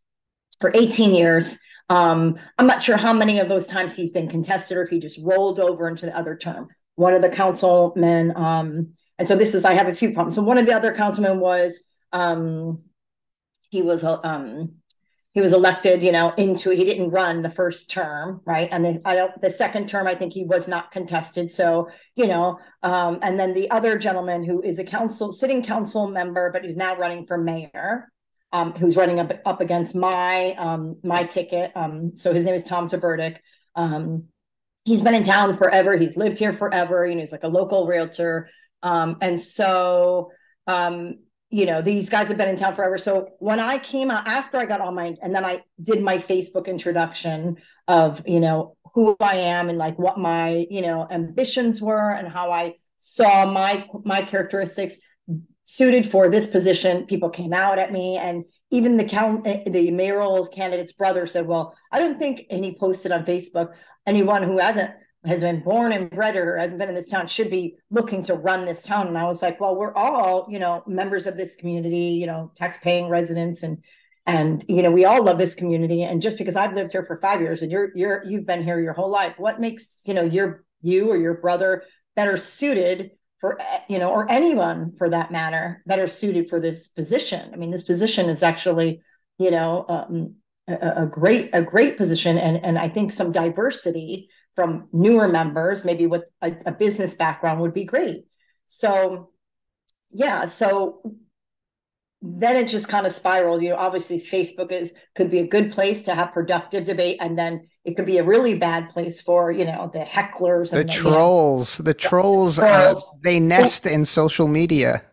for 0.61 0.71
18 0.75 1.15
years. 1.15 1.59
Um, 1.89 2.39
I'm 2.59 2.67
not 2.67 2.83
sure 2.83 2.97
how 2.97 3.13
many 3.13 3.39
of 3.39 3.49
those 3.49 3.67
times 3.67 3.97
he's 3.97 4.13
been 4.13 4.29
contested 4.29 4.77
or 4.77 4.83
if 4.83 4.91
he 4.91 4.99
just 4.99 5.19
rolled 5.23 5.59
over 5.59 5.89
into 5.89 6.07
the 6.07 6.17
other 6.17 6.37
term. 6.37 6.69
One 6.97 7.15
of 7.15 7.23
the 7.23 7.31
councilmen, 7.31 8.33
um, 8.37 8.93
and 9.19 9.27
so 9.27 9.37
this 9.37 9.55
is, 9.55 9.65
I 9.65 9.75
have 9.75 9.89
a 9.89 9.95
few 9.95 10.13
problems. 10.13 10.35
So 10.35 10.43
one 10.43 10.59
of 10.59 10.67
the 10.67 10.75
other 10.75 10.95
councilmen 10.95 11.41
was, 11.41 11.81
um, 12.13 12.83
he 13.71 13.83
was, 13.83 14.05
uh, 14.05 14.19
um, 14.23 14.79
he 15.33 15.41
was 15.41 15.53
elected, 15.53 16.03
you 16.03 16.11
know, 16.11 16.33
into 16.37 16.71
he 16.71 16.85
didn't 16.85 17.11
run 17.11 17.43
the 17.43 17.51
first 17.51 17.91
term, 17.91 18.41
right? 18.45 18.69
And 18.73 18.85
then 18.85 19.03
I 19.05 19.15
don't 19.15 19.41
the 19.41 19.51
second 19.51 19.89
term, 19.89 20.09
I 20.09 20.17
think 20.17 20.33
he 20.33 20.45
was 20.45 20.67
not 20.67 20.91
contested. 20.91 21.51
So, 21.51 21.91
you 22.17 22.27
know, 22.27 22.59
um, 22.83 23.21
and 23.23 23.39
then 23.39 23.55
the 23.55 23.71
other 23.71 23.99
gentleman 23.99 24.43
who 24.43 24.63
is 24.63 24.81
a 24.81 24.85
council 24.85 25.31
sitting 25.31 25.63
council 25.65 26.09
member, 26.09 26.51
but 26.51 26.65
he's 26.65 26.77
now 26.77 26.97
running 26.97 27.25
for 27.25 27.39
mayor, 27.39 28.11
um, 28.53 28.73
who's 28.73 28.97
running 28.97 29.21
up 29.21 29.33
up 29.45 29.61
against 29.61 29.95
my 29.95 30.55
um 30.55 30.97
my 31.03 31.25
ticket. 31.25 31.73
Um, 31.75 32.17
so 32.17 32.33
his 32.33 32.45
name 32.45 32.55
is 32.55 32.65
Tom 32.65 32.89
Taberdick. 32.89 33.37
Um, 33.75 34.25
he's 34.85 35.03
been 35.03 35.15
in 35.15 35.23
town 35.23 35.57
forever, 35.57 35.97
he's 35.97 36.17
lived 36.17 36.39
here 36.39 36.53
forever, 36.53 37.07
you 37.07 37.15
know, 37.15 37.21
he's 37.21 37.33
like 37.33 37.45
a 37.45 37.49
local 37.49 37.87
realtor. 37.87 38.49
Um, 38.83 39.19
and 39.21 39.39
so 39.39 40.31
um 40.67 41.17
you 41.51 41.65
know 41.65 41.81
these 41.81 42.11
guys 42.11 42.29
have 42.29 42.37
been 42.37 42.49
in 42.49 42.57
town 42.57 42.77
forever 42.77 42.99
so 42.99 43.31
when 43.39 43.59
i 43.59 43.79
came 43.79 44.11
out 44.11 44.27
after 44.29 44.59
i 44.59 44.67
got 44.67 44.81
all 44.81 44.93
my 44.93 45.17
and 45.23 45.35
then 45.35 45.45
i 45.45 45.63
did 45.83 46.03
my 46.03 46.19
facebook 46.19 46.67
introduction 46.67 47.57
of 47.89 48.23
you 48.27 48.39
know 48.39 48.77
who 48.95 49.17
i 49.21 49.37
am 49.37 49.69
and 49.69 49.79
like 49.79 49.99
what 49.99 50.19
my 50.19 50.67
you 50.71 50.83
know 50.83 51.07
ambitions 51.11 51.81
were 51.81 52.11
and 52.11 52.29
how 52.29 52.53
i 52.53 52.75
saw 52.99 53.51
my 53.51 53.89
my 54.05 54.23
characteristics 54.23 54.99
suited 55.71 56.11
for 56.11 56.31
this 56.31 56.47
position 56.47 57.05
people 57.05 57.29
came 57.29 57.53
out 57.53 57.79
at 57.79 57.93
me 57.93 58.17
and 58.17 58.43
even 58.71 58.97
the 58.97 59.05
count 59.05 59.47
eh, 59.47 59.63
the 59.67 59.91
mayoral 59.91 60.47
candidate's 60.47 60.93
brother 60.93 61.27
said 61.27 61.47
well 61.47 61.77
i 61.93 61.99
don't 61.99 62.19
think 62.19 62.47
and 62.51 62.65
he 62.65 62.79
posted 62.79 63.13
on 63.13 63.23
facebook 63.23 63.75
anyone 64.07 64.43
who 64.43 64.57
hasn't 64.57 64.91
has 65.27 65.43
been 65.43 65.61
born 65.61 65.93
and 65.93 66.09
bred 66.11 66.37
or 66.37 66.57
hasn't 66.57 66.79
been 66.79 66.89
in 66.89 66.95
this 66.95 67.09
town 67.09 67.27
should 67.27 67.51
be 67.51 67.77
looking 67.91 68.23
to 68.23 68.35
run 68.35 68.65
this 68.65 68.83
town. 68.83 69.09
And 69.09 69.19
I 69.19 69.25
was 69.25 69.43
like, 69.43 69.61
well, 69.61 69.75
we're 69.75 69.95
all, 69.95 70.47
you 70.49 70.59
know, 70.59 70.83
members 70.87 71.27
of 71.27 71.37
this 71.37 71.57
community, 71.57 72.17
you 72.21 72.27
know, 72.27 72.53
tax 72.57 72.79
paying 72.79 73.09
residents 73.09 73.63
and 73.63 73.83
and 74.27 74.65
you 74.69 74.83
know, 74.83 74.93
we 74.93 75.07
all 75.07 75.25
love 75.25 75.39
this 75.39 75.55
community. 75.55 76.03
And 76.03 76.23
just 76.23 76.39
because 76.39 76.55
I've 76.55 76.75
lived 76.75 76.93
here 76.93 77.05
for 77.05 77.19
five 77.19 77.41
years 77.41 77.63
and 77.63 77.73
you're 77.73 77.91
you're 77.95 78.25
you've 78.25 78.47
been 78.47 78.63
here 78.63 78.81
your 78.81 78.93
whole 78.93 79.11
life, 79.11 79.35
what 79.39 79.61
makes, 79.61 80.03
you 80.05 80.15
know, 80.15 80.25
your 80.25 80.65
you 80.81 81.11
or 81.11 81.17
your 81.17 81.35
brother 81.35 81.83
better 82.15 82.37
suited 82.37 83.11
for 83.41 83.59
you 83.89 83.99
know, 83.99 84.11
or 84.11 84.31
anyone 84.31 84.95
for 84.97 85.11
that 85.11 85.31
matter, 85.31 85.83
better 85.87 86.09
suited 86.09 86.51
for 86.51 86.61
this 86.61 86.89
position? 86.89 87.51
I 87.53 87.57
mean, 87.57 87.71
this 87.71 87.83
position 87.83 88.29
is 88.29 88.43
actually, 88.43 89.03
you 89.39 89.51
know, 89.51 89.85
um, 89.89 90.35
a, 90.69 91.05
a 91.05 91.07
great 91.07 91.51
a 91.53 91.63
great 91.63 91.97
position 91.97 92.39
and 92.39 92.65
and 92.65 92.79
I 92.79 92.89
think 92.89 93.13
some 93.13 93.33
diversity 93.33 94.29
from 94.55 94.89
newer 94.93 95.29
members, 95.29 95.85
maybe 95.85 96.07
with 96.07 96.25
a, 96.43 96.53
a 96.67 96.73
business 96.73 97.15
background, 97.15 97.61
would 97.61 97.75
be 97.75 97.85
great. 97.85 98.25
So, 98.67 99.31
yeah, 100.11 100.47
so 100.47 101.01
then 102.21 102.57
it 102.57 102.69
just 102.69 102.89
kind 102.89 103.07
of 103.07 103.13
spiraled. 103.13 103.63
You 103.63 103.71
know, 103.71 103.77
obviously 103.77 104.21
Facebook 104.21 104.73
is 104.73 104.93
could 105.15 105.31
be 105.31 105.39
a 105.39 105.47
good 105.47 105.73
place 105.73 106.03
to 106.03 106.15
have 106.15 106.33
productive 106.33 106.87
debate, 106.87 107.19
and 107.21 107.39
then 107.39 107.69
it 107.85 107.97
could 107.97 108.07
be 108.07 108.19
a 108.19 108.25
really 108.25 108.55
bad 108.55 108.91
place 108.91 109.21
for 109.21 109.53
you 109.53 109.65
know 109.65 109.91
the 109.93 110.01
hecklers, 110.01 110.71
the 110.71 110.81
and 110.81 110.91
trolls. 110.91 111.79
You 111.79 111.85
know, 111.85 111.87
the 111.89 111.95
trolls, 111.95 112.59
uh, 112.59 112.95
they 113.23 113.39
nest 113.39 113.87
in 113.87 114.05
social 114.05 114.49
media. 114.49 115.05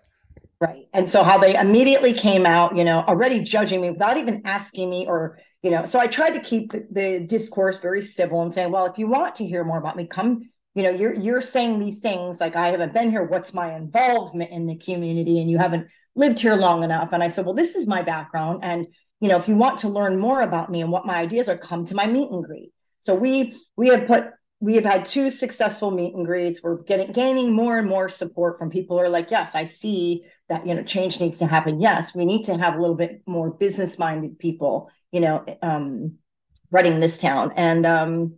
Right, 0.59 0.87
and 0.93 1.07
so 1.07 1.21
how 1.21 1.37
they 1.37 1.55
immediately 1.55 2.13
came 2.13 2.45
out, 2.45 2.75
you 2.75 2.83
know, 2.83 2.99
already 3.01 3.43
judging 3.43 3.81
me 3.81 3.91
without 3.91 4.17
even 4.17 4.41
asking 4.45 4.89
me, 4.89 5.05
or 5.05 5.37
you 5.61 5.69
know. 5.69 5.85
So 5.85 5.99
I 5.99 6.07
tried 6.07 6.31
to 6.31 6.39
keep 6.39 6.71
the, 6.71 6.87
the 6.89 7.19
discourse 7.19 7.77
very 7.77 8.01
civil 8.01 8.41
and 8.41 8.53
saying, 8.53 8.71
well, 8.71 8.85
if 8.85 8.97
you 8.97 9.07
want 9.07 9.35
to 9.35 9.45
hear 9.45 9.63
more 9.63 9.77
about 9.77 9.95
me, 9.95 10.07
come 10.07 10.41
you 10.73 10.83
know 10.83 10.89
you're 10.89 11.13
you're 11.13 11.41
saying 11.41 11.79
these 11.79 12.01
things 12.01 12.41
like 12.41 12.57
i 12.57 12.67
haven't 12.67 12.93
been 12.93 13.09
here 13.09 13.23
what's 13.23 13.53
my 13.53 13.75
involvement 13.75 14.51
in 14.51 14.65
the 14.65 14.75
community 14.75 15.39
and 15.39 15.49
you 15.49 15.57
haven't 15.57 15.87
lived 16.15 16.39
here 16.39 16.55
long 16.55 16.83
enough 16.83 17.09
and 17.11 17.23
i 17.23 17.27
said 17.27 17.45
well 17.45 17.53
this 17.53 17.75
is 17.75 17.87
my 17.87 18.01
background 18.01 18.59
and 18.63 18.87
you 19.19 19.27
know 19.27 19.37
if 19.37 19.47
you 19.47 19.55
want 19.55 19.79
to 19.79 19.89
learn 19.89 20.19
more 20.19 20.41
about 20.41 20.71
me 20.71 20.81
and 20.81 20.91
what 20.91 21.05
my 21.05 21.15
ideas 21.15 21.49
are 21.49 21.57
come 21.57 21.85
to 21.85 21.95
my 21.95 22.05
meet 22.05 22.29
and 22.31 22.43
greet. 22.43 22.71
So 22.99 23.15
we 23.15 23.55
we 23.75 23.89
have 23.89 24.07
put 24.07 24.25
we 24.59 24.75
have 24.75 24.85
had 24.85 25.05
two 25.05 25.29
successful 25.29 25.91
meet 25.91 26.15
and 26.15 26.25
greets. 26.25 26.61
We're 26.63 26.81
getting 26.83 27.11
gaining 27.11 27.51
more 27.51 27.77
and 27.77 27.87
more 27.87 28.09
support 28.09 28.57
from 28.57 28.69
people 28.69 28.97
who 28.97 29.03
are 29.03 29.09
like 29.09 29.31
yes 29.31 29.55
i 29.55 29.65
see 29.65 30.23
that 30.49 30.65
you 30.65 30.73
know 30.73 30.83
change 30.83 31.19
needs 31.19 31.37
to 31.39 31.47
happen. 31.47 31.79
Yes 31.79 32.15
we 32.15 32.25
need 32.25 32.45
to 32.45 32.57
have 32.57 32.75
a 32.75 32.81
little 32.81 32.95
bit 32.95 33.21
more 33.25 33.51
business 33.51 33.97
minded 33.97 34.39
people 34.39 34.91
you 35.11 35.21
know 35.21 35.45
um 35.61 36.15
running 36.71 36.99
this 36.99 37.17
town. 37.17 37.53
And 37.55 37.85
um 37.85 38.35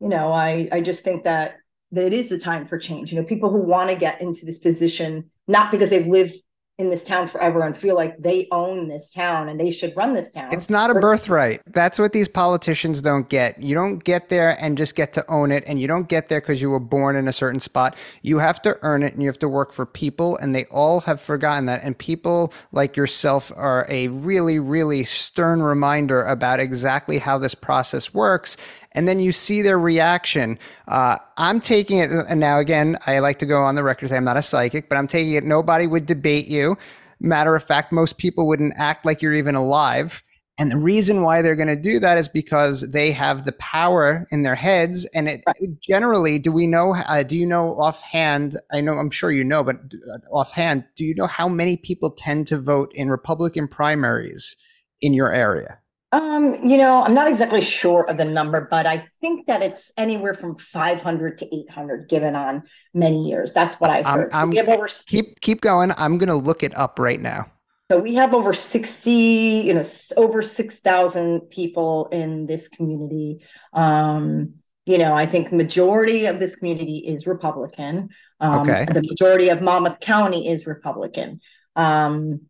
you 0.00 0.08
know, 0.08 0.32
I 0.32 0.68
I 0.72 0.80
just 0.80 1.04
think 1.04 1.24
that 1.24 1.58
that 1.92 2.06
it 2.06 2.12
is 2.12 2.28
the 2.28 2.38
time 2.38 2.66
for 2.66 2.76
change. 2.76 3.12
You 3.12 3.20
know, 3.20 3.26
people 3.26 3.50
who 3.50 3.58
want 3.62 3.90
to 3.90 3.96
get 3.96 4.20
into 4.20 4.44
this 4.44 4.58
position 4.58 5.30
not 5.46 5.70
because 5.70 5.90
they've 5.90 6.06
lived 6.06 6.34
in 6.78 6.88
this 6.88 7.04
town 7.04 7.28
forever 7.28 7.62
and 7.62 7.76
feel 7.76 7.94
like 7.94 8.16
they 8.18 8.48
own 8.50 8.88
this 8.88 9.10
town 9.10 9.48
and 9.48 9.60
they 9.60 9.70
should 9.70 9.94
run 9.94 10.14
this 10.14 10.30
town. 10.30 10.52
It's 10.52 10.70
not 10.70 10.90
a 10.90 10.94
birthright. 10.94 11.60
That's 11.66 11.98
what 11.98 12.14
these 12.14 12.28
politicians 12.28 13.02
don't 13.02 13.28
get. 13.28 13.62
You 13.62 13.74
don't 13.74 14.02
get 14.02 14.30
there 14.30 14.60
and 14.60 14.78
just 14.78 14.94
get 14.94 15.12
to 15.12 15.30
own 15.30 15.52
it. 15.52 15.64
And 15.66 15.78
you 15.78 15.86
don't 15.86 16.08
get 16.08 16.28
there 16.28 16.40
because 16.40 16.62
you 16.62 16.70
were 16.70 16.80
born 16.80 17.14
in 17.14 17.28
a 17.28 17.32
certain 17.32 17.60
spot. 17.60 17.94
You 18.22 18.38
have 18.38 18.62
to 18.62 18.78
earn 18.80 19.02
it 19.02 19.12
and 19.12 19.22
you 19.22 19.28
have 19.28 19.38
to 19.40 19.48
work 19.48 19.72
for 19.72 19.84
people. 19.84 20.38
And 20.38 20.54
they 20.54 20.64
all 20.66 21.00
have 21.02 21.20
forgotten 21.20 21.66
that. 21.66 21.84
And 21.84 21.96
people 21.96 22.54
like 22.72 22.96
yourself 22.96 23.52
are 23.54 23.86
a 23.90 24.08
really, 24.08 24.58
really 24.58 25.04
stern 25.04 25.62
reminder 25.62 26.24
about 26.24 26.58
exactly 26.58 27.18
how 27.18 27.36
this 27.36 27.54
process 27.54 28.14
works 28.14 28.56
and 28.94 29.08
then 29.08 29.20
you 29.20 29.32
see 29.32 29.62
their 29.62 29.78
reaction. 29.78 30.58
Uh, 30.88 31.18
I'm 31.36 31.60
taking 31.60 31.98
it, 31.98 32.10
and 32.10 32.40
now 32.40 32.58
again, 32.58 32.98
I 33.06 33.18
like 33.18 33.38
to 33.40 33.46
go 33.46 33.62
on 33.62 33.74
the 33.74 33.82
record 33.82 34.08
say 34.08 34.16
I'm 34.16 34.24
not 34.24 34.36
a 34.36 34.42
psychic, 34.42 34.88
but 34.88 34.96
I'm 34.96 35.08
taking 35.08 35.32
it. 35.32 35.44
Nobody 35.44 35.86
would 35.86 36.06
debate 36.06 36.46
you. 36.46 36.76
Matter 37.20 37.54
of 37.54 37.62
fact, 37.62 37.92
most 37.92 38.18
people 38.18 38.46
wouldn't 38.48 38.74
act 38.76 39.04
like 39.04 39.22
you're 39.22 39.34
even 39.34 39.54
alive. 39.54 40.22
And 40.58 40.70
the 40.70 40.76
reason 40.76 41.22
why 41.22 41.40
they're 41.40 41.56
going 41.56 41.68
to 41.68 41.76
do 41.76 41.98
that 42.00 42.18
is 42.18 42.28
because 42.28 42.82
they 42.90 43.10
have 43.12 43.44
the 43.44 43.52
power 43.52 44.26
in 44.30 44.42
their 44.42 44.54
heads. 44.54 45.06
And 45.06 45.28
it 45.28 45.42
generally, 45.80 46.38
do 46.38 46.52
we 46.52 46.66
know? 46.66 46.94
Uh, 46.94 47.22
do 47.22 47.36
you 47.36 47.46
know 47.46 47.70
offhand? 47.80 48.60
I 48.70 48.80
know, 48.80 48.94
I'm 48.94 49.10
sure 49.10 49.32
you 49.32 49.44
know, 49.44 49.64
but 49.64 49.76
uh, 49.76 50.18
offhand, 50.30 50.84
do 50.94 51.04
you 51.04 51.14
know 51.14 51.26
how 51.26 51.48
many 51.48 51.76
people 51.76 52.10
tend 52.10 52.46
to 52.48 52.60
vote 52.60 52.92
in 52.94 53.08
Republican 53.08 53.66
primaries 53.66 54.56
in 55.00 55.14
your 55.14 55.32
area? 55.32 55.78
Um, 56.12 56.56
you 56.62 56.76
know, 56.76 57.02
I'm 57.02 57.14
not 57.14 57.26
exactly 57.26 57.62
sure 57.62 58.04
of 58.04 58.18
the 58.18 58.24
number, 58.26 58.68
but 58.70 58.86
I 58.86 59.06
think 59.22 59.46
that 59.46 59.62
it's 59.62 59.90
anywhere 59.96 60.34
from 60.34 60.56
500 60.58 61.38
to 61.38 61.54
800 61.54 62.08
given 62.08 62.36
on 62.36 62.64
many 62.92 63.28
years. 63.28 63.54
That's 63.54 63.76
what 63.76 63.90
I've 63.90 64.04
heard. 64.04 64.30
I'm, 64.34 64.48
so 64.48 64.50
we 64.50 64.56
have 64.58 64.68
over 64.68 64.88
keep 65.06 65.40
keep 65.40 65.62
going. 65.62 65.90
I'm 65.96 66.18
going 66.18 66.28
to 66.28 66.34
look 66.34 66.62
it 66.62 66.76
up 66.76 66.98
right 66.98 67.20
now. 67.20 67.50
So 67.90 67.98
we 67.98 68.14
have 68.14 68.34
over 68.34 68.52
60, 68.54 69.10
you 69.10 69.74
know, 69.74 69.82
over 70.16 70.42
6,000 70.42 71.40
people 71.50 72.08
in 72.12 72.46
this 72.46 72.68
community. 72.68 73.44
Um, 73.72 74.54
you 74.86 74.98
know, 74.98 75.14
I 75.14 75.26
think 75.26 75.50
the 75.50 75.56
majority 75.56 76.26
of 76.26 76.38
this 76.40 76.56
community 76.56 76.98
is 76.98 77.26
Republican. 77.26 78.08
Um, 78.40 78.60
okay. 78.60 78.86
The 78.86 79.02
majority 79.02 79.50
of 79.50 79.62
Monmouth 79.62 80.00
County 80.00 80.48
is 80.48 80.66
Republican. 80.66 81.40
Um, 81.76 82.42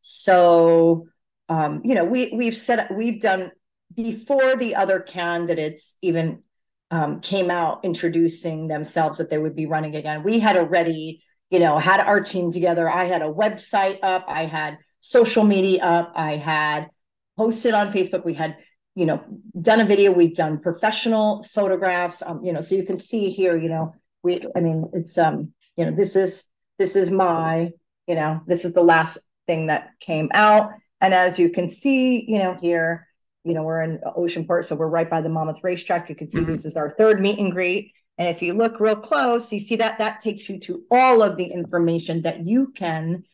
so 0.00 1.06
um, 1.50 1.82
you 1.84 1.96
know, 1.96 2.04
we 2.04 2.32
we've 2.32 2.56
said 2.56 2.86
we've 2.92 3.20
done 3.20 3.50
before 3.94 4.56
the 4.56 4.76
other 4.76 5.00
candidates 5.00 5.96
even 6.00 6.44
um, 6.92 7.20
came 7.20 7.50
out 7.50 7.80
introducing 7.84 8.68
themselves 8.68 9.18
that 9.18 9.30
they 9.30 9.38
would 9.38 9.56
be 9.56 9.66
running 9.66 9.96
again. 9.96 10.22
We 10.22 10.38
had 10.38 10.56
already, 10.56 11.24
you 11.50 11.58
know, 11.58 11.78
had 11.78 11.98
our 12.00 12.20
team 12.20 12.52
together. 12.52 12.88
I 12.88 13.04
had 13.04 13.20
a 13.20 13.32
website 13.32 13.98
up. 14.02 14.24
I 14.28 14.46
had 14.46 14.78
social 15.00 15.42
media 15.42 15.82
up. 15.82 16.12
I 16.14 16.36
had 16.36 16.88
posted 17.36 17.74
on 17.74 17.92
Facebook. 17.92 18.24
We 18.24 18.34
had, 18.34 18.56
you 18.94 19.06
know, 19.06 19.20
done 19.60 19.80
a 19.80 19.84
video. 19.84 20.12
We've 20.12 20.34
done 20.34 20.60
professional 20.60 21.42
photographs. 21.42 22.22
Um, 22.24 22.44
you 22.44 22.52
know, 22.52 22.60
so 22.60 22.76
you 22.76 22.84
can 22.84 22.98
see 22.98 23.30
here. 23.30 23.58
You 23.58 23.70
know, 23.70 23.94
we. 24.22 24.44
I 24.54 24.60
mean, 24.60 24.84
it's 24.92 25.18
um, 25.18 25.52
you 25.76 25.84
know, 25.84 25.96
this 25.96 26.14
is 26.14 26.46
this 26.78 26.94
is 26.94 27.10
my, 27.10 27.72
you 28.06 28.14
know, 28.14 28.40
this 28.46 28.64
is 28.64 28.72
the 28.72 28.82
last 28.84 29.18
thing 29.48 29.66
that 29.66 29.90
came 29.98 30.30
out 30.32 30.70
and 31.00 31.14
as 31.14 31.38
you 31.38 31.50
can 31.50 31.68
see, 31.68 32.24
you 32.26 32.38
know, 32.38 32.56
here, 32.60 33.08
you 33.44 33.54
know, 33.54 33.62
we're 33.62 33.82
in 33.82 34.00
Oceanport, 34.16 34.66
so 34.66 34.76
we're 34.76 34.88
right 34.88 35.08
by 35.08 35.20
the 35.20 35.28
Monmouth 35.28 35.62
racetrack. 35.62 36.08
You 36.08 36.14
can 36.14 36.30
see 36.30 36.40
mm-hmm. 36.40 36.52
this 36.52 36.64
is 36.64 36.76
our 36.76 36.94
third 36.98 37.20
meet 37.20 37.38
and 37.38 37.52
greet. 37.52 37.92
And 38.18 38.28
if 38.28 38.42
you 38.42 38.52
look 38.52 38.80
real 38.80 38.96
close, 38.96 39.50
you 39.50 39.60
see 39.60 39.76
that 39.76 39.98
that 39.98 40.20
takes 40.20 40.48
you 40.48 40.60
to 40.60 40.82
all 40.90 41.22
of 41.22 41.38
the 41.38 41.46
information 41.46 42.22
that 42.22 42.46
you 42.46 42.72
can 42.76 43.24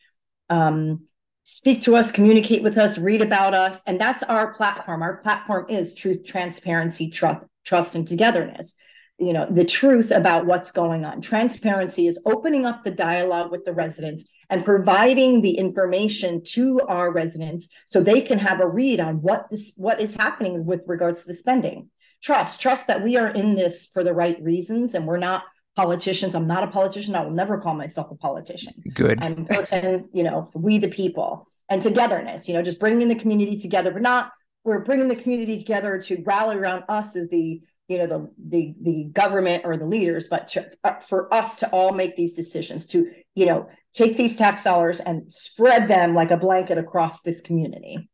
um, 0.49 1.07
speak 1.43 1.83
to 1.83 1.97
us, 1.97 2.13
communicate 2.13 2.63
with 2.63 2.79
us, 2.79 2.99
read 2.99 3.21
about 3.21 3.53
us. 3.53 3.83
And 3.85 4.01
that's 4.01 4.23
our 4.23 4.55
platform. 4.55 5.03
Our 5.03 5.17
platform 5.17 5.67
is 5.69 5.93
truth, 5.93 6.25
transparency, 6.25 7.11
trust, 7.11 7.45
trust, 7.65 7.97
and 7.97 8.07
togetherness 8.07 8.77
you 9.19 9.33
know 9.33 9.47
the 9.51 9.65
truth 9.65 10.11
about 10.11 10.47
what's 10.47 10.71
going 10.71 11.05
on. 11.05 11.21
Transparency 11.21 12.07
is 12.07 12.21
opening 12.27 12.67
up 12.67 12.85
the 12.85 12.91
dialogue 12.91 13.51
with 13.51 13.65
the 13.65 13.73
residents 13.73 14.27
and 14.51 14.65
providing 14.65 15.41
the 15.41 15.57
information 15.57 16.43
to 16.45 16.81
our 16.83 17.11
residents 17.11 17.69
so 17.87 18.01
they 18.01 18.21
can 18.21 18.39
have 18.39 18.61
a 18.61 18.69
read 18.69 19.01
on 19.01 19.23
what 19.23 19.49
this 19.51 19.73
what 19.77 20.01
is 20.01 20.15
happening 20.15 20.67
with 20.67 20.83
regards 20.87 21.23
to 21.23 21.29
the 21.29 21.35
spending. 21.35 21.89
Trust 22.23 22.61
trust 22.61 22.89
that 22.89 23.03
we 23.03 23.17
are 23.17 23.29
in 23.29 23.55
this 23.55 23.87
for 23.87 24.05
the 24.05 24.13
right 24.13 24.41
reasons 24.43 24.95
and 24.95 25.07
we're 25.07 25.17
not 25.17 25.45
politicians. 25.77 26.35
I'm 26.35 26.47
not 26.47 26.65
a 26.65 26.69
politician. 26.69 27.15
I 27.15 27.25
will 27.25 27.31
never 27.31 27.59
call 27.59 27.75
myself 27.75 28.11
a 28.11 28.17
politician. 28.17 28.75
Good. 28.93 29.23
I'm 29.23 29.43
a 29.43 29.45
person 29.45 30.11
you 30.13 30.25
know 30.25 30.51
we 30.55 30.79
the 30.79 30.89
people 30.89 31.47
and 31.71 31.81
togetherness 31.81 32.49
you 32.49 32.55
know 32.55 32.63
just 32.63 32.79
bringing 32.79 33.09
the 33.09 33.15
community 33.15 33.57
together. 33.57 33.93
But 33.93 34.03
not 34.03 34.33
we're 34.63 34.81
bringing 34.81 35.09
the 35.09 35.17
community 35.17 35.59
together 35.59 36.03
to 36.03 36.23
rally 36.27 36.57
around 36.57 36.85
us 36.89 37.17
as 37.17 37.31
the 37.31 37.63
you 37.89 37.99
know 37.99 38.07
the 38.07 38.31
the 38.49 38.75
the 38.83 39.05
government 39.13 39.65
or 39.65 39.77
the 39.77 39.87
leaders 39.87 40.27
but 40.29 40.49
to, 40.49 40.69
uh, 40.83 40.99
for 40.99 41.33
us 41.33 41.61
to 41.61 41.69
all 41.71 41.93
make 41.93 42.17
these 42.17 42.35
decisions 42.35 42.85
to 42.87 43.09
you 43.37 43.47
know 43.47 43.69
take 43.97 44.19
these 44.19 44.37
tax 44.37 44.65
dollars 44.65 45.01
and 45.01 45.33
spread 45.33 45.89
them 45.89 46.15
like 46.15 46.31
a 46.31 46.37
blanket 46.37 46.77
across 46.77 47.23
this 47.23 47.41
community. 47.41 48.11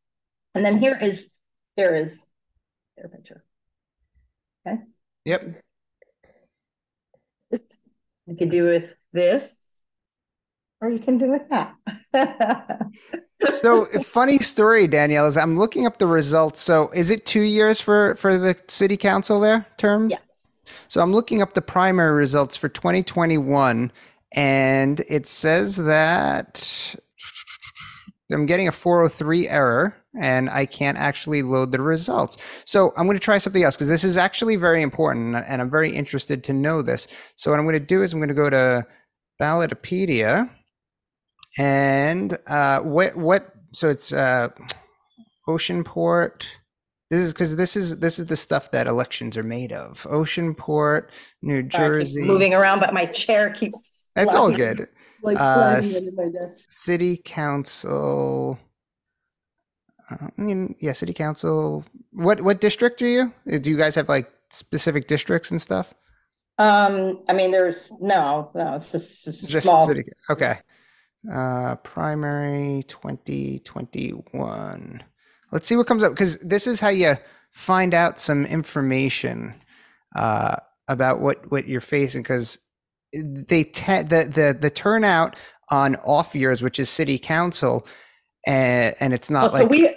And 0.54 0.64
then 0.64 0.78
here 0.78 0.96
is 1.00 1.30
there 1.76 1.96
is 1.96 2.24
their 2.96 3.08
picture. 3.08 3.44
Okay. 4.66 4.76
Yep. 5.24 5.62
You 8.26 8.36
can 8.36 8.48
do 8.48 8.64
with 8.64 8.94
this 9.12 9.52
or 10.82 10.90
you 10.90 10.98
can 10.98 11.16
do 11.16 11.30
with 11.30 11.48
that 12.12 12.82
so 13.50 13.86
funny 14.02 14.38
story, 14.38 14.86
Danielle, 14.86 15.26
is 15.26 15.36
I'm 15.36 15.56
looking 15.56 15.86
up 15.86 15.98
the 15.98 16.06
results. 16.06 16.60
So 16.62 16.90
is 16.90 17.10
it 17.10 17.26
two 17.26 17.42
years 17.42 17.80
for 17.80 18.14
for 18.16 18.38
the 18.38 18.56
city 18.68 18.96
council 18.96 19.40
there 19.40 19.66
term? 19.78 20.10
Yes. 20.10 20.20
So 20.88 21.02
I'm 21.02 21.12
looking 21.12 21.42
up 21.42 21.54
the 21.54 21.62
primary 21.62 22.12
results 22.12 22.56
for 22.56 22.68
2021, 22.68 23.92
and 24.34 25.00
it 25.08 25.26
says 25.26 25.76
that 25.76 26.94
I'm 28.30 28.46
getting 28.46 28.68
a 28.68 28.72
403 28.72 29.48
error 29.48 29.96
and 30.20 30.48
I 30.50 30.66
can't 30.66 30.96
actually 30.96 31.42
load 31.42 31.72
the 31.72 31.80
results. 31.80 32.36
So 32.64 32.92
I'm 32.96 33.06
going 33.06 33.18
to 33.18 33.24
try 33.24 33.38
something 33.38 33.62
else 33.62 33.76
because 33.76 33.88
this 33.88 34.04
is 34.04 34.16
actually 34.16 34.56
very 34.56 34.82
important 34.82 35.36
and 35.36 35.60
I'm 35.60 35.70
very 35.70 35.94
interested 35.94 36.44
to 36.44 36.52
know 36.52 36.82
this. 36.82 37.08
So 37.36 37.50
what 37.50 37.58
I'm 37.58 37.66
going 37.66 37.74
to 37.74 37.80
do 37.80 38.02
is 38.02 38.12
I'm 38.12 38.18
going 38.18 38.28
to 38.28 38.34
go 38.34 38.50
to 38.50 38.86
Ballotpedia 39.40 40.50
and 41.58 42.36
uh, 42.46 42.80
what 42.80 43.16
what? 43.16 43.52
So 43.72 43.88
it's 43.88 44.12
uh, 44.12 44.48
Oceanport. 45.48 46.46
This 47.10 47.20
is 47.20 47.32
because 47.32 47.56
this 47.56 47.76
is 47.76 47.98
this 47.98 48.18
is 48.18 48.26
the 48.26 48.36
stuff 48.36 48.70
that 48.70 48.86
elections 48.86 49.36
are 49.36 49.42
made 49.42 49.72
of. 49.72 50.06
Oceanport, 50.10 51.08
New 51.42 51.62
Jersey. 51.62 52.22
moving 52.22 52.54
around, 52.54 52.80
but 52.80 52.94
my 52.94 53.06
chair 53.06 53.50
keeps. 53.50 54.10
That's 54.14 54.34
all 54.34 54.50
good. 54.52 54.88
Like 55.24 55.38
uh, 55.38 55.80
City 56.68 57.22
Council. 57.24 58.58
Uh, 60.10 60.16
I 60.36 60.42
mean, 60.42 60.74
yeah, 60.80 60.94
city 60.94 61.12
council. 61.12 61.84
What 62.10 62.40
what 62.40 62.60
district 62.60 63.00
are 63.02 63.06
you? 63.06 63.32
Uh, 63.48 63.58
Do 63.58 63.70
you 63.70 63.76
guys 63.76 63.94
have 63.94 64.08
like 64.08 64.28
specific 64.50 65.06
districts 65.06 65.52
and 65.52 65.62
stuff? 65.62 65.94
Um, 66.58 67.22
I 67.28 67.34
mean, 67.34 67.52
there's 67.52 67.92
no, 68.00 68.50
no, 68.56 68.74
it's 68.74 68.90
just, 68.90 69.28
it's 69.28 69.44
a 69.44 69.46
Just 69.46 69.66
small. 69.66 69.86
city. 69.86 70.02
Okay. 70.28 70.58
Uh, 71.30 71.76
primary 71.76 72.82
2021. 72.88 75.02
Let's 75.52 75.68
see 75.68 75.76
what 75.76 75.86
comes 75.86 76.02
up 76.02 76.12
because 76.12 76.38
this 76.38 76.66
is 76.66 76.80
how 76.80 76.88
you 76.88 77.14
find 77.52 77.94
out 77.94 78.18
some 78.18 78.44
information 78.44 79.54
uh, 80.16 80.56
about 80.88 81.20
what 81.20 81.48
what 81.52 81.68
you're 81.68 81.80
facing 81.80 82.22
because 82.22 82.58
they 83.12 83.62
te- 83.62 84.02
the 84.02 84.24
the 84.24 84.56
the 84.58 84.70
turnout 84.70 85.36
on 85.70 85.94
off 85.96 86.34
years, 86.34 86.62
which 86.62 86.80
is 86.80 86.90
city 86.90 87.18
council, 87.18 87.86
and 88.46 88.94
and 88.98 89.12
it's 89.14 89.30
Well, 89.30 89.42
not 89.42 89.50
so 89.52 89.66
we, 89.66 89.88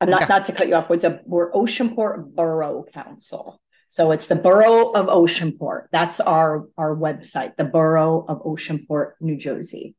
I'm 0.00 0.08
not, 0.10 0.20
Yeah. 0.22 0.26
not 0.28 0.44
to 0.44 0.52
cut 0.52 0.68
you 0.68 0.74
off, 0.74 0.90
it's 0.90 1.04
a, 1.04 1.20
we're 1.26 1.50
Oceanport 1.52 2.34
Borough 2.34 2.84
Council. 2.92 3.60
So 3.88 4.10
it's 4.12 4.26
the 4.26 4.36
Borough 4.36 4.90
of 4.92 5.08
Oceanport. 5.08 5.88
That's 5.92 6.18
our, 6.20 6.66
our 6.78 6.96
website, 6.96 7.56
the 7.56 7.64
Borough 7.64 8.24
of 8.26 8.40
Oceanport, 8.42 9.16
New 9.20 9.36
Jersey. 9.36 9.94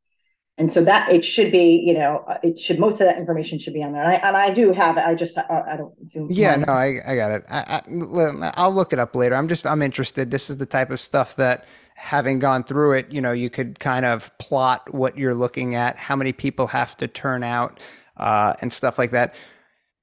And 0.57 0.72
so 0.72 0.83
that, 0.83 1.12
it 1.12 1.25
should 1.25 1.51
be, 1.51 1.81
you 1.83 1.95
know, 1.95 2.24
uh, 2.27 2.38
it 2.43 2.60
should, 2.60 2.77
most 2.79 2.93
of 3.01 3.07
that 3.07 3.17
information 3.17 3.57
should 3.57 3.74
be 3.74 3.83
on 3.83 3.91
there. 3.91 4.03
And 4.03 4.12
I, 4.12 4.15
and 4.27 4.38
I 4.38 4.51
do 4.51 4.72
have 4.72 4.98
it, 4.98 5.03
I 5.03 5.15
just, 5.15 5.36
I, 5.38 5.63
I 5.67 5.77
don't. 5.77 5.93
do 6.07 6.27
Yeah, 6.29 6.57
no, 6.57 6.74
I, 6.74 6.98
I 7.07 7.15
got 7.15 7.31
it. 7.31 7.43
I, 7.50 7.81
I 7.81 8.51
I'll 8.55 8.74
look 8.74 8.93
it 8.93 9.00
up 9.00 9.15
later. 9.15 9.36
I'm 9.36 9.48
just, 9.48 9.65
I'm 9.65 9.81
interested. 9.81 10.29
This 10.29 10.51
is 10.51 10.57
the 10.57 10.67
type 10.67 10.91
of 10.91 11.00
stuff 11.00 11.36
that 11.38 11.65
having 11.95 12.38
gone 12.38 12.63
through 12.63 12.93
it, 12.93 13.12
you 13.12 13.22
know, 13.22 13.31
you 13.31 13.50
could 13.50 13.79
kind 13.79 14.05
of 14.05 14.36
plot 14.38 14.93
what 14.93 15.17
you're 15.17 15.33
looking 15.33 15.74
at, 15.74 15.98
how 15.98 16.15
many 16.15 16.33
people 16.33 16.67
have 16.67 16.95
to 16.98 17.07
turn 17.07 17.43
out, 17.43 17.79
uh, 18.17 18.53
and 18.62 18.72
stuff 18.72 19.00
like 19.00 19.12
that. 19.12 19.33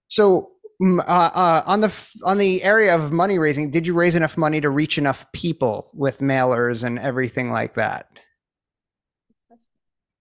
So, 0.09 0.51
uh, 0.83 1.03
uh, 1.03 1.63
on 1.67 1.81
the 1.83 1.93
on 2.25 2.39
the 2.39 2.63
area 2.63 2.95
of 2.95 3.13
money 3.13 3.39
raising, 3.39 3.71
did 3.71 3.87
you 3.87 3.95
raise 3.95 4.15
enough 4.15 4.37
money 4.37 4.61
to 4.61 4.71
reach 4.71 4.99
enough 4.99 5.31
people 5.33 5.91
with 5.95 6.19
mailers 6.21 6.83
and 6.83 6.99
everything 6.99 7.51
like 7.53 7.75
that? 7.75 8.09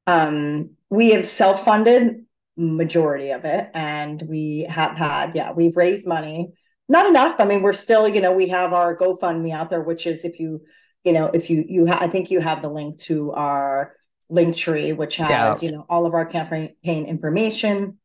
Um, 0.09 0.71
we 0.89 1.11
have 1.11 1.27
self-funded 1.27 2.25
majority 2.57 3.31
of 3.31 3.45
it, 3.45 3.69
and 3.73 4.21
we 4.27 4.65
have 4.69 4.97
had, 4.97 5.35
yeah, 5.35 5.51
we've 5.51 5.77
raised 5.77 6.07
money. 6.07 6.53
Not 6.87 7.05
enough. 7.05 7.39
I 7.39 7.45
mean, 7.45 7.61
we're 7.61 7.73
still, 7.73 8.07
you 8.07 8.21
know, 8.21 8.33
we 8.33 8.47
have 8.49 8.73
our 8.73 8.97
GoFundMe 8.97 9.53
out 9.53 9.69
there, 9.69 9.81
which 9.81 10.07
is 10.07 10.25
if 10.25 10.39
you, 10.39 10.61
you 11.03 11.13
know, 11.13 11.27
if 11.27 11.49
you 11.49 11.63
you 11.67 11.85
ha- 11.85 11.99
I 12.01 12.07
think 12.07 12.31
you 12.31 12.39
have 12.41 12.61
the 12.61 12.69
link 12.69 12.99
to 13.01 13.31
our 13.33 13.93
link 14.29 14.55
tree, 14.55 14.93
which 14.93 15.17
has, 15.17 15.29
Yeah. 15.29 15.57
you 15.61 15.71
know, 15.71 15.85
all 15.89 16.05
of 16.05 16.13
our 16.13 16.25
campaign 16.25 16.75
information. 16.83 17.99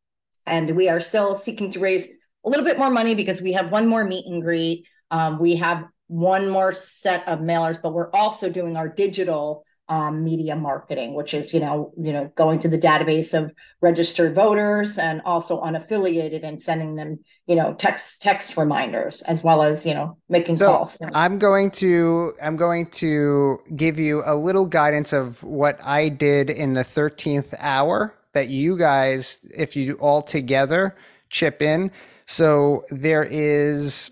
And 0.45 0.69
we 0.75 0.89
are 0.89 0.99
still 0.99 1.35
seeking 1.35 1.71
to 1.71 1.79
raise 1.79 2.07
a 2.45 2.49
little 2.49 2.65
bit 2.65 2.77
more 2.77 2.91
money 2.91 3.15
because 3.15 3.41
we 3.41 3.53
have 3.53 3.71
one 3.71 3.87
more 3.87 4.05
meet 4.05 4.25
and 4.27 4.41
greet. 4.43 4.85
Um, 5.09 5.39
we 5.39 5.55
have 5.55 5.85
one 6.07 6.47
more 6.49 6.73
set 6.73 7.27
of 7.27 7.39
mailers, 7.39 7.81
but 7.81 7.93
we're 7.93 8.11
also 8.11 8.49
doing 8.49 8.77
our 8.77 8.87
digital 8.87 9.65
um, 9.87 10.23
media 10.23 10.55
marketing, 10.55 11.13
which 11.13 11.33
is 11.33 11.53
you 11.53 11.59
know 11.59 11.93
you 11.97 12.11
know 12.11 12.31
going 12.35 12.59
to 12.59 12.67
the 12.67 12.77
database 12.77 13.37
of 13.37 13.53
registered 13.81 14.33
voters 14.33 14.97
and 14.97 15.21
also 15.25 15.61
unaffiliated 15.61 16.43
and 16.43 16.61
sending 16.61 16.95
them 16.95 17.19
you 17.47 17.55
know 17.55 17.73
text 17.75 18.21
text 18.21 18.57
reminders 18.57 19.21
as 19.23 19.43
well 19.43 19.61
as 19.61 19.85
you 19.85 19.93
know 19.93 20.17
making 20.29 20.55
So 20.55 20.67
calls. 20.67 21.01
I'm 21.13 21.37
going 21.39 21.71
to 21.71 22.33
I'm 22.41 22.57
going 22.57 22.89
to 22.91 23.59
give 23.75 23.99
you 23.99 24.23
a 24.25 24.35
little 24.35 24.65
guidance 24.65 25.13
of 25.13 25.41
what 25.43 25.79
I 25.83 26.09
did 26.09 26.49
in 26.49 26.73
the 26.73 26.81
13th 26.81 27.53
hour 27.59 28.15
that 28.35 28.49
you 28.49 28.77
guys, 28.77 29.45
if 29.57 29.75
you 29.75 29.93
all 29.95 30.21
together 30.21 30.95
chip 31.29 31.61
in. 31.61 31.91
So 32.27 32.85
there 32.89 33.23
is 33.23 34.11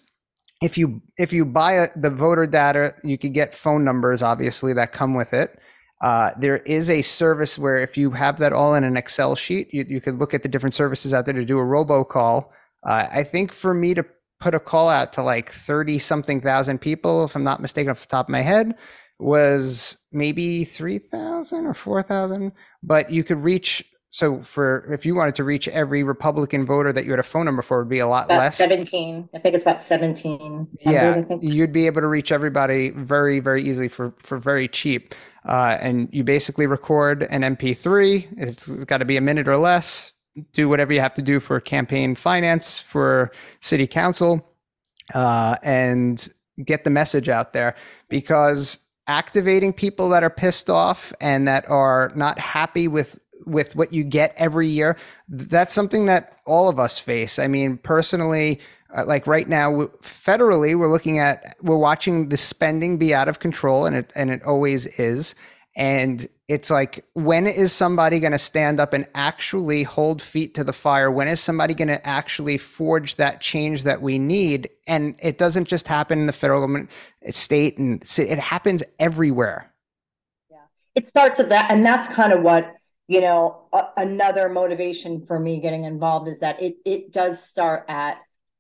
if 0.62 0.78
you 0.78 1.02
if 1.18 1.34
you 1.34 1.46
buy 1.46 1.74
a, 1.74 1.88
the 1.96 2.10
voter 2.10 2.48
data, 2.48 2.96
you 3.04 3.18
could 3.18 3.34
get 3.34 3.54
phone 3.54 3.84
numbers 3.84 4.24
obviously 4.24 4.74
that 4.74 4.94
come 4.94 5.14
with 5.14 5.34
it. 5.34 5.60
Uh, 6.04 6.32
there 6.38 6.58
is 6.58 6.90
a 6.90 7.02
service 7.02 7.58
where 7.58 7.78
if 7.78 7.98
you 7.98 8.12
have 8.12 8.38
that 8.38 8.52
all 8.52 8.76
in 8.76 8.84
an 8.84 8.98
Excel 8.98 9.38
sheet, 9.38 9.74
you, 9.74 9.86
you 9.88 10.02
could 10.02 10.16
look 10.16 10.34
at 10.34 10.44
the 10.44 10.50
different 10.50 10.76
services 10.76 11.14
out 11.14 11.26
there 11.26 11.34
to 11.34 11.46
do 11.46 11.58
a 11.58 11.64
robocall. 11.64 12.50
Uh, 12.86 13.08
I 13.10 13.24
think 13.24 13.54
for 13.54 13.74
me 13.74 13.94
to 13.94 14.06
put 14.42 14.54
a 14.54 14.60
call 14.60 14.90
out 14.90 15.14
to 15.14 15.24
like 15.24 15.50
30 15.50 15.98
something 16.00 16.42
thousand 16.42 16.80
people, 16.80 17.24
if 17.24 17.38
I'm 17.38 17.46
not 17.46 17.62
mistaken 17.62 17.90
off 17.90 18.02
the 18.02 18.08
top 18.08 18.28
of 18.28 18.32
my 18.32 18.42
head, 18.42 18.76
was 19.18 19.96
maybe 20.12 20.66
3,000 20.66 21.66
or 21.66 21.74
4,000. 21.74 22.52
But 22.84 23.10
you 23.10 23.24
could 23.24 23.42
reach, 23.42 23.82
so 24.10 24.42
for 24.42 24.92
if 24.92 25.06
you 25.06 25.16
wanted 25.16 25.36
to 25.36 25.46
reach 25.46 25.70
every 25.70 26.04
Republican 26.04 26.66
voter 26.66 26.92
that 26.92 27.06
you 27.06 27.12
had 27.12 27.20
a 27.22 27.24
phone 27.24 27.46
number 27.46 27.62
for, 27.62 27.80
would 27.80 27.88
be 27.88 28.00
a 28.00 28.08
lot 28.08 28.26
about 28.26 28.40
less. 28.40 28.58
seventeen. 28.58 29.30
I 29.34 29.40
think 29.40 29.56
it's 29.56 29.64
about 29.64 29.82
seventeen. 29.82 30.68
Yeah, 30.82 31.12
members, 31.12 31.26
I 31.26 31.28
think. 31.30 31.44
you'd 31.44 31.72
be 31.72 31.86
able 31.86 32.02
to 32.02 32.08
reach 32.08 32.34
everybody 32.34 32.90
very, 32.90 33.40
very 33.40 33.68
easily 33.68 33.88
for 33.88 34.14
for 34.20 34.38
very 34.38 34.68
cheap. 34.68 35.16
Uh, 35.46 35.78
and 35.82 36.10
you 36.12 36.24
basically 36.24 36.68
record 36.68 37.24
an 37.24 37.42
MP3. 37.42 38.28
It's 38.38 38.68
got 38.86 38.98
to 38.98 39.06
be 39.06 39.18
a 39.18 39.22
minute 39.22 39.48
or 39.48 39.58
less. 39.58 40.14
Do 40.54 40.68
whatever 40.68 40.94
you 40.94 41.00
have 41.00 41.14
to 41.16 41.22
do 41.22 41.40
for 41.40 41.60
campaign 41.60 42.16
finance 42.16 42.80
for 42.80 43.32
city 43.60 43.86
council, 43.86 44.48
uh, 45.14 45.58
and 45.62 46.28
get 46.64 46.84
the 46.84 46.90
message 46.90 47.30
out 47.30 47.54
there 47.54 47.76
because 48.10 48.80
activating 49.08 49.74
people 49.74 50.10
that 50.10 50.24
are 50.24 50.30
pissed 50.30 50.70
off 50.70 51.12
and 51.20 51.48
that 51.48 51.70
are 51.70 52.12
not 52.16 52.40
happy 52.40 52.88
with 52.88 53.20
with 53.46 53.76
what 53.76 53.92
you 53.92 54.06
get 54.06 54.34
every 54.38 54.70
year 54.70 54.96
that's 55.28 55.74
something 55.74 56.06
that 56.06 56.38
all 56.46 56.70
of 56.70 56.80
us 56.80 56.98
face 56.98 57.38
i 57.38 57.48
mean 57.48 57.78
personally 57.78 58.62
uh, 58.96 59.06
like 59.06 59.26
right 59.26 59.50
now 59.50 59.72
federally 60.02 60.78
we're 60.78 60.88
looking 60.88 61.20
at 61.20 61.56
we're 61.62 61.78
watching 61.78 62.30
the 62.30 62.38
spending 62.38 62.98
be 62.98 63.14
out 63.14 63.28
of 63.28 63.40
control 63.40 63.86
and 63.86 63.96
it 63.96 64.12
and 64.16 64.30
it 64.30 64.44
always 64.44 64.86
is. 65.00 65.36
And 65.76 66.28
it's 66.48 66.70
like 66.70 67.04
when 67.14 67.48
is 67.48 67.74
somebody 67.74 68.20
going 68.20 68.34
to 68.34 68.40
stand 68.40 68.80
up 68.80 68.94
and 68.94 69.08
actually 69.16 69.82
hold 69.82 70.22
feet 70.22 70.54
to 70.56 70.64
the 70.64 70.74
fire? 70.74 71.10
When 71.10 71.28
is 71.28 71.40
somebody 71.40 71.74
going 71.74 71.88
to 71.88 72.06
actually 72.08 72.60
forge 72.60 73.16
that 73.16 73.42
change 73.42 73.84
that 73.84 74.02
we 74.02 74.20
need? 74.20 74.70
And 74.86 75.16
it 75.20 75.40
doesn't 75.40 75.68
just 75.68 75.88
happen 75.88 76.20
in 76.20 76.26
the 76.28 76.34
federal 76.34 76.62
government 76.62 76.92
state 77.32 77.80
and 77.80 78.04
it 78.20 78.40
happens 78.40 78.84
everywhere. 79.00 79.74
Yeah, 80.52 80.58
it 80.94 81.08
starts 81.08 81.40
at 81.40 81.50
that 81.50 81.72
and 81.72 81.84
that's 81.84 82.08
kind 82.08 82.32
of 82.32 82.44
what 82.44 82.76
you 83.08 83.22
know 83.22 83.64
a, 83.74 83.88
another 83.98 84.50
motivation 84.50 85.26
for 85.26 85.40
me 85.40 85.60
getting 85.60 85.86
involved 85.86 86.28
is 86.28 86.40
that 86.40 86.62
it 86.62 86.76
it 86.86 87.12
does 87.12 87.44
start 87.44 87.86
at 87.88 88.20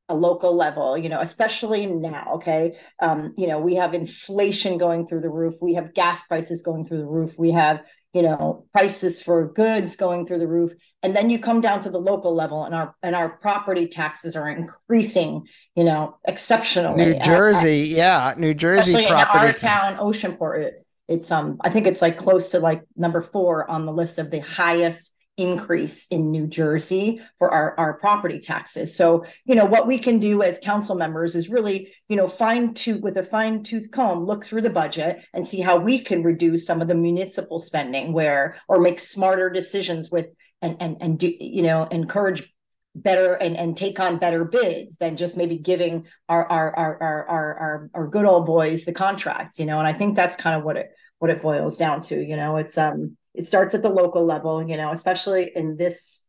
a 0.10 0.16
local 0.16 0.56
level 0.56 0.98
you 0.98 1.08
know 1.08 1.22
especially 1.22 1.86
now 1.86 2.34
okay 2.36 2.78
um 3.00 3.34
you 3.38 3.48
know 3.48 3.60
we 3.60 3.76
have 3.76 3.94
inflation 3.94 4.78
going 4.78 5.08
through 5.08 5.22
the 5.22 5.30
roof 5.30 5.56
we 5.62 5.76
have 5.76 5.94
gas 5.94 6.22
prices 6.24 6.62
going 6.62 6.86
through 6.86 6.98
the 6.98 7.06
roof 7.06 7.34
we 7.38 7.52
have 7.52 7.82
you 8.13 8.22
know 8.22 8.66
prices 8.74 9.22
for 9.22 9.48
goods 9.54 9.96
going 9.96 10.28
through 10.28 10.39
the 10.39 10.48
roof 10.48 10.74
and 11.02 11.16
then 11.16 11.30
you 11.30 11.39
come 11.39 11.62
down 11.62 11.82
to 11.82 11.89
the 11.89 12.00
local 12.00 12.36
level 12.36 12.66
and 12.66 12.76
our 12.76 12.94
and 13.02 13.16
our 13.16 13.30
property 13.30 13.88
taxes 13.88 14.36
are 14.36 14.50
increasing 14.50 15.42
you 15.76 15.86
know 15.86 16.18
exceptionally 16.26 17.06
new 17.06 17.12
at- 17.12 17.18
at- 17.18 17.24
jersey 17.24 17.80
yeah 17.88 18.34
new 18.38 18.54
jersey 18.54 18.94
in 18.94 19.08
property 19.08 19.48
our 19.48 19.54
town, 19.54 19.96
Oceanport. 19.96 20.63
It, 20.63 20.86
it's 21.10 21.32
um, 21.32 21.58
I 21.62 21.70
think 21.70 21.86
it's 21.86 22.02
like 22.02 22.18
close 22.18 22.50
to 22.50 22.60
like 22.60 22.82
number 22.96 23.22
four 23.22 23.70
on 23.70 23.86
the 23.86 23.92
list 23.92 24.20
of 24.20 24.32
the 24.32 24.39
highest 24.39 25.12
increase 25.38 26.06
in 26.08 26.32
New 26.32 26.48
Jersey 26.48 27.22
for 27.39 27.52
our 27.52 27.78
our 27.80 27.93
property 27.96 28.39
taxes. 28.39 28.96
So 28.96 29.26
you 29.46 29.56
know 29.56 29.65
what 29.65 29.88
we 29.88 29.98
can 29.98 30.19
do 30.19 30.43
as 30.43 30.60
council 30.60 30.96
members 30.96 31.36
is 31.36 31.50
really 31.50 31.93
you 32.08 32.15
know 32.15 32.28
fine 32.28 32.74
tooth 32.74 33.02
with 33.02 33.17
a 33.17 33.24
fine 33.24 33.63
tooth 33.63 33.91
comb 33.91 34.26
look 34.26 34.46
through 34.46 34.62
the 34.62 34.69
budget 34.69 35.24
and 35.34 35.48
see 35.48 35.60
how 35.60 35.78
we 35.78 36.00
can 36.00 36.24
reduce 36.24 36.65
some 36.65 36.82
of 36.82 36.88
the 36.88 36.96
municipal 36.96 37.60
spending 37.60 38.13
where 38.13 38.58
or 38.67 38.80
make 38.80 39.00
smarter 39.00 39.50
decisions 39.50 40.12
with 40.12 40.28
and 40.62 40.78
and 40.80 40.98
and 41.02 41.19
do 41.19 41.34
you 41.39 41.63
know 41.63 41.86
encourage 41.86 42.54
better 42.96 43.34
and, 43.34 43.58
and 43.58 43.76
take 43.76 44.00
on 44.00 44.19
better 44.19 44.46
bids 44.46 44.98
than 44.98 45.17
just 45.17 45.36
maybe 45.36 45.58
giving 45.58 46.06
our 46.30 46.46
our, 46.50 46.76
our 46.76 47.04
our 47.04 47.28
our 47.28 47.60
our 47.60 47.89
our 47.93 48.08
good 48.08 48.26
old 48.26 48.46
boys 48.46 48.86
the 48.86 48.93
contracts, 48.93 49.58
you 49.58 49.65
know. 49.65 49.80
And 49.80 49.88
I 49.88 49.93
think 49.93 50.15
that's 50.15 50.36
kind 50.36 50.56
of 50.56 50.63
what 50.63 50.78
it 50.78 50.91
what 51.19 51.32
it 51.32 51.41
boils 51.41 51.78
down 51.78 52.02
to, 52.02 52.22
you 52.22 52.36
know. 52.36 52.58
It's 52.58 52.78
um 52.78 53.17
it 53.34 53.48
starts 53.48 53.74
at 53.74 53.82
the 53.82 53.89
local 53.89 54.26
level, 54.26 54.67
you 54.67 54.78
know, 54.78 54.91
especially 54.91 55.52
in 55.56 55.78
this 55.78 56.22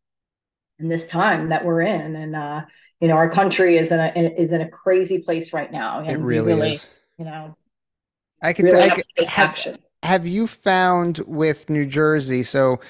in 0.78 0.88
this 0.88 1.06
time 1.06 1.50
that 1.50 1.64
we're 1.64 1.82
in, 1.82 2.16
and 2.16 2.34
uh, 2.34 2.64
you 3.00 3.08
know, 3.08 3.14
our 3.14 3.30
country 3.30 3.76
is 3.76 3.92
in 3.92 4.00
a 4.00 4.12
is 4.16 4.52
in 4.52 4.60
a 4.60 4.68
crazy 4.68 5.20
place 5.20 5.52
right 5.52 5.70
now, 5.70 6.00
and 6.00 6.10
it 6.10 6.16
we 6.18 6.24
really, 6.24 6.72
is 6.72 6.88
you 7.18 7.24
know, 7.24 7.56
i 8.42 8.52
can 8.52 8.64
really 8.64 8.76
say 8.76 8.84
I 8.84 8.88
have 8.88 8.96
to 8.96 9.04
take 9.16 9.28
have, 9.28 9.50
action. 9.50 9.78
have 10.02 10.26
you 10.26 10.46
found 10.46 11.18
with 11.26 11.70
New 11.70 11.86
Jersey? 11.86 12.42
So, 12.42 12.80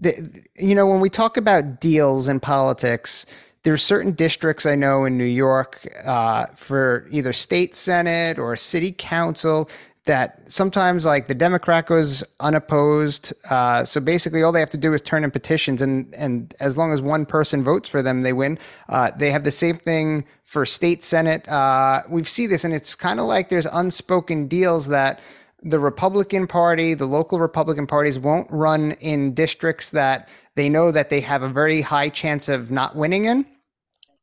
the, 0.00 0.42
you 0.56 0.74
know, 0.74 0.86
when 0.86 1.00
we 1.00 1.10
talk 1.10 1.36
about 1.36 1.80
deals 1.80 2.28
in 2.28 2.40
politics, 2.40 3.26
there's 3.62 3.82
certain 3.82 4.12
districts 4.12 4.66
I 4.66 4.74
know 4.74 5.04
in 5.04 5.18
New 5.18 5.24
York 5.24 5.86
uh, 6.04 6.46
for 6.54 7.06
either 7.10 7.32
state 7.32 7.76
senate 7.76 8.38
or 8.38 8.56
city 8.56 8.94
council 8.96 9.68
that 10.08 10.40
sometimes 10.50 11.04
like 11.04 11.28
the 11.28 11.34
Democrat 11.34 11.86
goes 11.86 12.24
unopposed. 12.40 13.32
Uh, 13.50 13.84
so 13.84 14.00
basically, 14.00 14.42
all 14.42 14.50
they 14.50 14.58
have 14.58 14.70
to 14.70 14.78
do 14.78 14.94
is 14.94 15.02
turn 15.02 15.22
in 15.22 15.30
petitions, 15.30 15.80
and 15.80 16.12
and 16.14 16.54
as 16.60 16.76
long 16.76 16.92
as 16.92 17.00
one 17.00 17.24
person 17.24 17.62
votes 17.62 17.88
for 17.88 18.02
them, 18.02 18.22
they 18.22 18.32
win. 18.32 18.58
Uh, 18.88 19.12
they 19.16 19.30
have 19.30 19.44
the 19.44 19.52
same 19.52 19.78
thing 19.78 20.24
for 20.44 20.66
state 20.66 21.04
senate. 21.04 21.46
Uh, 21.48 22.02
we 22.08 22.24
see 22.24 22.46
this, 22.46 22.64
and 22.64 22.74
it's 22.74 22.94
kind 22.94 23.20
of 23.20 23.26
like 23.26 23.50
there's 23.50 23.66
unspoken 23.66 24.48
deals 24.48 24.88
that 24.88 25.20
the 25.62 25.78
Republican 25.78 26.46
Party, 26.46 26.94
the 26.94 27.06
local 27.06 27.38
Republican 27.38 27.86
parties, 27.86 28.18
won't 28.18 28.50
run 28.50 28.92
in 28.92 29.34
districts 29.34 29.90
that 29.90 30.28
they 30.54 30.68
know 30.68 30.90
that 30.90 31.10
they 31.10 31.20
have 31.20 31.42
a 31.42 31.48
very 31.48 31.82
high 31.82 32.08
chance 32.08 32.48
of 32.48 32.70
not 32.70 32.96
winning 32.96 33.26
in 33.26 33.44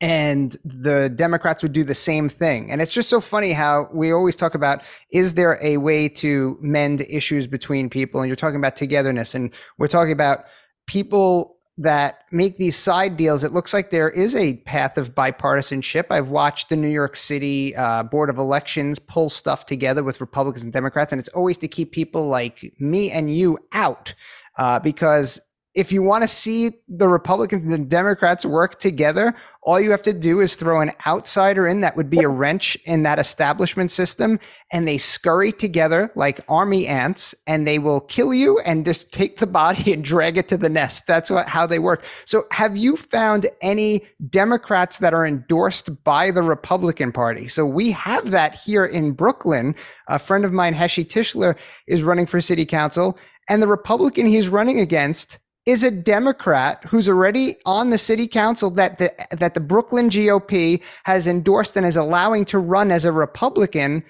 and 0.02 0.56
the 0.66 1.10
Democrats 1.10 1.64
would 1.64 1.74
do 1.74 1.84
the 1.84 1.96
same 1.96 2.28
thing. 2.28 2.70
And 2.70 2.82
it's 2.82 2.94
just 2.94 3.10
so 3.10 3.22
funny 3.22 3.54
how 3.54 3.88
we 3.94 4.12
always 4.12 4.36
talk 4.36 4.54
about 4.54 4.82
is 5.12 5.36
there 5.36 5.58
a 5.64 5.78
way 5.78 6.10
to 6.10 6.58
mend 6.62 7.02
issues 7.02 7.48
between 7.48 7.90
people? 7.90 8.22
And 8.22 8.28
you're 8.28 8.36
talking 8.36 8.58
about 8.58 8.76
togetherness, 8.76 9.34
and 9.36 9.54
we're 9.78 9.88
talking 9.88 10.12
about 10.12 10.46
people 10.88 11.56
that 11.78 12.20
make 12.32 12.58
these 12.58 12.78
side 12.78 13.18
deals. 13.18 13.44
It 13.44 13.52
looks 13.52 13.74
like 13.74 13.90
there 13.90 14.10
is 14.10 14.34
a 14.36 14.56
path 14.58 14.98
of 14.98 15.14
bipartisanship. 15.14 16.06
I've 16.10 16.30
watched 16.30 16.70
the 16.70 16.78
New 16.78 16.90
York 16.90 17.18
City 17.18 17.76
uh, 17.76 18.04
Board 18.04 18.30
of 18.30 18.38
Elections 18.38 18.98
pull 18.98 19.30
stuff 19.30 19.66
together 19.66 20.04
with 20.04 20.22
Republicans 20.22 20.64
and 20.64 20.72
Democrats, 20.72 21.12
and 21.12 21.20
it's 21.20 21.30
always 21.30 21.58
to 21.58 21.68
keep 21.68 21.92
people 21.92 22.28
like 22.28 22.74
me 22.80 23.12
and 23.12 23.36
you 23.36 23.58
out. 23.74 24.14
Uh, 24.58 24.80
because 24.80 25.42
if 25.76 25.92
you 25.92 26.02
want 26.02 26.22
to 26.22 26.28
see 26.28 26.72
the 26.88 27.10
Republicans 27.10 27.72
and 27.74 27.90
Democrats 27.90 28.46
work 28.46 28.80
together, 28.80 29.36
all 29.62 29.80
you 29.80 29.92
have 29.92 30.04
to 30.04 30.18
do 30.18 30.40
is 30.40 30.56
throw 30.56 30.80
an 30.80 30.94
outsider 31.06 31.68
in 31.68 31.82
that 31.82 31.98
would 31.98 32.10
be 32.10 32.22
a 32.22 32.30
wrench 32.30 32.78
in 32.86 33.04
that 33.04 33.20
establishment 33.20 33.92
system, 33.92 34.40
and 34.72 34.88
they 34.88 34.98
scurry 34.98 35.52
together 35.52 36.12
like 36.16 36.40
army 36.48 36.88
ants, 36.88 37.36
and 37.46 37.68
they 37.68 37.78
will 37.78 38.00
kill 38.02 38.34
you 38.34 38.58
and 38.60 38.86
just 38.86 39.12
take 39.12 39.40
the 39.40 39.48
body 39.48 39.92
and 39.92 40.04
drag 40.04 40.38
it 40.38 40.48
to 40.48 40.56
the 40.56 40.70
nest. 40.70 41.08
That's 41.08 41.30
what, 41.30 41.50
how 41.50 41.68
they 41.68 41.80
work. 41.80 42.06
So, 42.24 42.46
have 42.52 42.78
you 42.78 42.96
found 42.96 43.48
any 43.62 44.06
Democrats 44.30 45.00
that 45.00 45.14
are 45.14 45.26
endorsed 45.26 46.04
by 46.06 46.32
the 46.32 46.44
Republican 46.44 47.12
Party? 47.12 47.50
So, 47.50 47.66
we 47.66 47.92
have 47.92 48.32
that 48.32 48.56
here 48.56 48.86
in 48.86 49.12
Brooklyn. 49.12 49.76
A 50.08 50.20
friend 50.20 50.46
of 50.46 50.54
mine, 50.54 50.74
Heshy 50.74 51.04
Tischler, 51.04 51.58
is 51.88 52.04
running 52.04 52.28
for 52.28 52.40
city 52.40 52.66
council, 52.66 53.18
and 53.50 53.62
the 53.62 53.68
Republican 53.68 54.26
he's 54.26 54.48
running 54.48 54.80
against 54.80 55.38
is 55.66 55.84
a 55.84 55.92
Democrat 55.92 56.84
who's 56.86 57.10
already 57.10 57.56
on 57.66 57.90
the 57.90 57.98
city 57.98 58.28
council 58.28 58.70
that 58.72 58.98
the 59.00 59.14
that 59.32 59.56
the 59.56 59.60
Brooklyn 59.60 60.10
GOP 60.10 60.82
has 61.06 61.28
endorsed 61.28 61.76
and 61.76 61.86
is 61.86 61.98
allowing 61.98 62.46
to 62.46 62.60
run 62.60 62.92
as 62.92 63.06
a 63.06 63.12
Republican. 63.12 64.04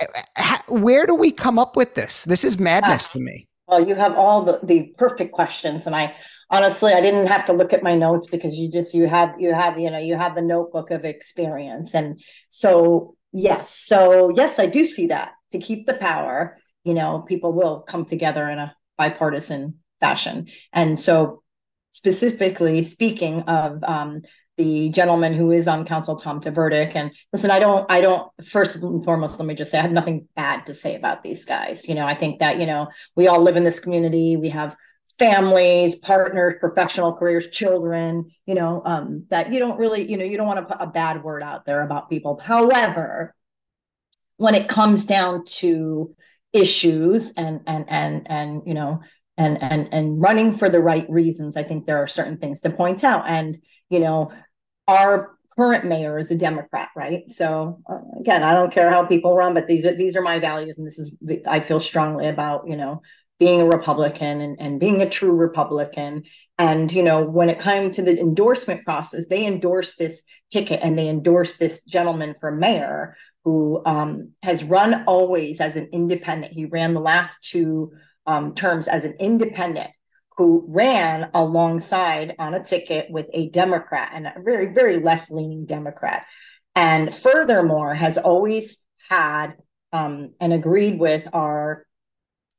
Eh, 0.00 0.06
eh, 0.36 0.58
where 0.68 1.06
do 1.06 1.14
we 1.14 1.30
come 1.30 1.58
up 1.58 1.76
with 1.76 1.94
this? 1.94 2.24
This 2.24 2.44
is 2.44 2.58
madness 2.58 3.08
ah. 3.08 3.12
to 3.14 3.20
me. 3.20 3.48
Well, 3.66 3.86
you 3.86 3.94
have 3.94 4.16
all 4.16 4.44
the, 4.44 4.60
the 4.62 4.94
perfect 4.96 5.32
questions, 5.32 5.86
and 5.86 5.94
I 5.94 6.14
honestly 6.50 6.92
I 6.92 7.00
didn't 7.00 7.26
have 7.26 7.44
to 7.46 7.52
look 7.52 7.72
at 7.72 7.82
my 7.82 7.94
notes 7.94 8.26
because 8.26 8.54
you 8.54 8.70
just 8.70 8.94
you 8.94 9.06
have 9.06 9.34
you 9.38 9.54
have 9.54 9.78
you 9.78 9.90
know 9.90 9.98
you 9.98 10.16
have 10.16 10.34
the 10.34 10.42
notebook 10.42 10.90
of 10.90 11.04
experience, 11.04 11.94
and 11.94 12.20
so 12.48 13.16
yes, 13.32 13.74
so 13.74 14.30
yes, 14.34 14.58
I 14.58 14.66
do 14.66 14.84
see 14.84 15.08
that 15.08 15.32
to 15.52 15.58
keep 15.58 15.86
the 15.86 15.94
power. 15.94 16.58
You 16.84 16.94
know, 16.94 17.24
people 17.26 17.52
will 17.52 17.80
come 17.80 18.04
together 18.04 18.48
in 18.48 18.58
a 18.58 18.74
bipartisan 18.96 19.78
fashion. 20.00 20.48
And 20.72 20.98
so, 20.98 21.42
specifically 21.90 22.82
speaking 22.82 23.42
of 23.42 23.82
um, 23.82 24.22
the 24.56 24.90
gentleman 24.90 25.32
who 25.32 25.52
is 25.52 25.68
on 25.68 25.86
council, 25.86 26.16
Tom 26.16 26.40
Taberdic, 26.40 26.92
and 26.94 27.12
listen, 27.32 27.50
I 27.50 27.58
don't, 27.58 27.90
I 27.90 28.00
don't. 28.00 28.30
First 28.44 28.76
and 28.76 29.04
foremost, 29.04 29.38
let 29.38 29.46
me 29.46 29.54
just 29.54 29.70
say, 29.70 29.78
I 29.78 29.82
have 29.82 29.92
nothing 29.92 30.28
bad 30.36 30.66
to 30.66 30.74
say 30.74 30.96
about 30.96 31.22
these 31.22 31.44
guys. 31.44 31.88
You 31.88 31.94
know, 31.94 32.06
I 32.06 32.14
think 32.14 32.40
that 32.40 32.58
you 32.58 32.66
know 32.66 32.88
we 33.16 33.28
all 33.28 33.40
live 33.40 33.56
in 33.56 33.64
this 33.64 33.80
community. 33.80 34.36
We 34.36 34.50
have 34.50 34.76
families, 35.18 35.96
partners, 35.96 36.56
professional 36.60 37.14
careers, 37.14 37.48
children, 37.48 38.30
you 38.46 38.54
know, 38.54 38.82
um, 38.84 39.24
that 39.30 39.52
you 39.52 39.58
don't 39.58 39.78
really, 39.78 40.08
you 40.08 40.16
know, 40.16 40.24
you 40.24 40.36
don't 40.36 40.46
want 40.46 40.60
to 40.60 40.74
put 40.76 40.82
a 40.82 40.90
bad 40.90 41.24
word 41.24 41.42
out 41.42 41.64
there 41.64 41.82
about 41.82 42.10
people. 42.10 42.40
However, 42.42 43.34
when 44.36 44.54
it 44.54 44.68
comes 44.68 45.04
down 45.04 45.44
to 45.44 46.14
issues 46.52 47.32
and 47.36 47.60
and 47.66 47.84
and 47.88 48.26
and 48.30 48.62
you 48.64 48.72
know 48.72 49.00
and 49.38 49.62
and 49.62 49.88
and 49.92 50.20
running 50.20 50.52
for 50.52 50.68
the 50.68 50.80
right 50.80 51.08
reasons 51.08 51.56
i 51.56 51.62
think 51.62 51.86
there 51.86 52.02
are 52.02 52.08
certain 52.08 52.36
things 52.36 52.60
to 52.60 52.70
point 52.70 53.04
out. 53.04 53.24
And 53.26 53.58
you 53.88 54.00
know 54.00 54.32
our 54.86 55.36
current 55.56 55.84
mayor 55.84 56.18
is 56.18 56.30
a 56.30 56.34
democrat 56.34 56.88
right? 56.94 57.28
So 57.30 57.80
uh, 57.90 58.20
again 58.20 58.42
i 58.42 58.52
don't 58.52 58.72
care 58.72 58.90
how 58.90 59.06
people 59.06 59.34
run 59.34 59.54
but 59.54 59.66
these 59.66 59.86
are 59.86 59.94
these 59.94 60.16
are 60.16 60.22
my 60.22 60.38
values. 60.38 60.76
And 60.76 60.86
this 60.86 60.98
is 60.98 61.14
i 61.46 61.60
feel 61.60 61.80
strongly 61.80 62.28
about 62.28 62.68
you 62.68 62.76
know 62.76 63.00
being 63.38 63.60
a 63.60 63.66
republican 63.66 64.40
and, 64.40 64.56
and 64.60 64.80
being 64.80 65.00
a 65.00 65.08
true 65.08 65.32
republican. 65.32 66.24
And 66.58 66.92
you 66.92 67.04
know 67.04 67.30
when 67.30 67.48
it 67.48 67.60
came 67.60 67.92
to 67.92 68.02
the 68.02 68.18
endorsement 68.18 68.84
process 68.84 69.26
they 69.28 69.46
endorsed 69.46 69.98
this 69.98 70.22
ticket 70.50 70.80
and 70.82 70.98
they 70.98 71.08
endorsed 71.08 71.58
this 71.58 71.84
gentleman 71.84 72.34
for 72.40 72.50
mayor 72.50 73.16
who 73.44 73.80
um, 73.86 74.32
has 74.42 74.64
run 74.64 75.04
always 75.06 75.60
as 75.60 75.76
an 75.76 75.88
independent. 75.92 76.52
He 76.52 76.66
ran 76.66 76.92
the 76.92 77.00
last 77.00 77.42
two 77.42 77.92
um, 78.28 78.54
terms 78.54 78.86
as 78.86 79.04
an 79.04 79.16
independent 79.18 79.90
who 80.36 80.64
ran 80.68 81.30
alongside 81.34 82.36
on 82.38 82.54
a 82.54 82.62
ticket 82.62 83.10
with 83.10 83.26
a 83.32 83.48
Democrat 83.48 84.12
and 84.14 84.26
a 84.26 84.34
very, 84.44 84.72
very 84.72 85.00
left 85.00 85.32
leaning 85.32 85.66
Democrat. 85.66 86.26
And 86.76 87.12
furthermore, 87.12 87.94
has 87.94 88.18
always 88.18 88.84
had 89.08 89.54
um, 89.92 90.34
and 90.40 90.52
agreed 90.52 91.00
with 91.00 91.26
our 91.32 91.86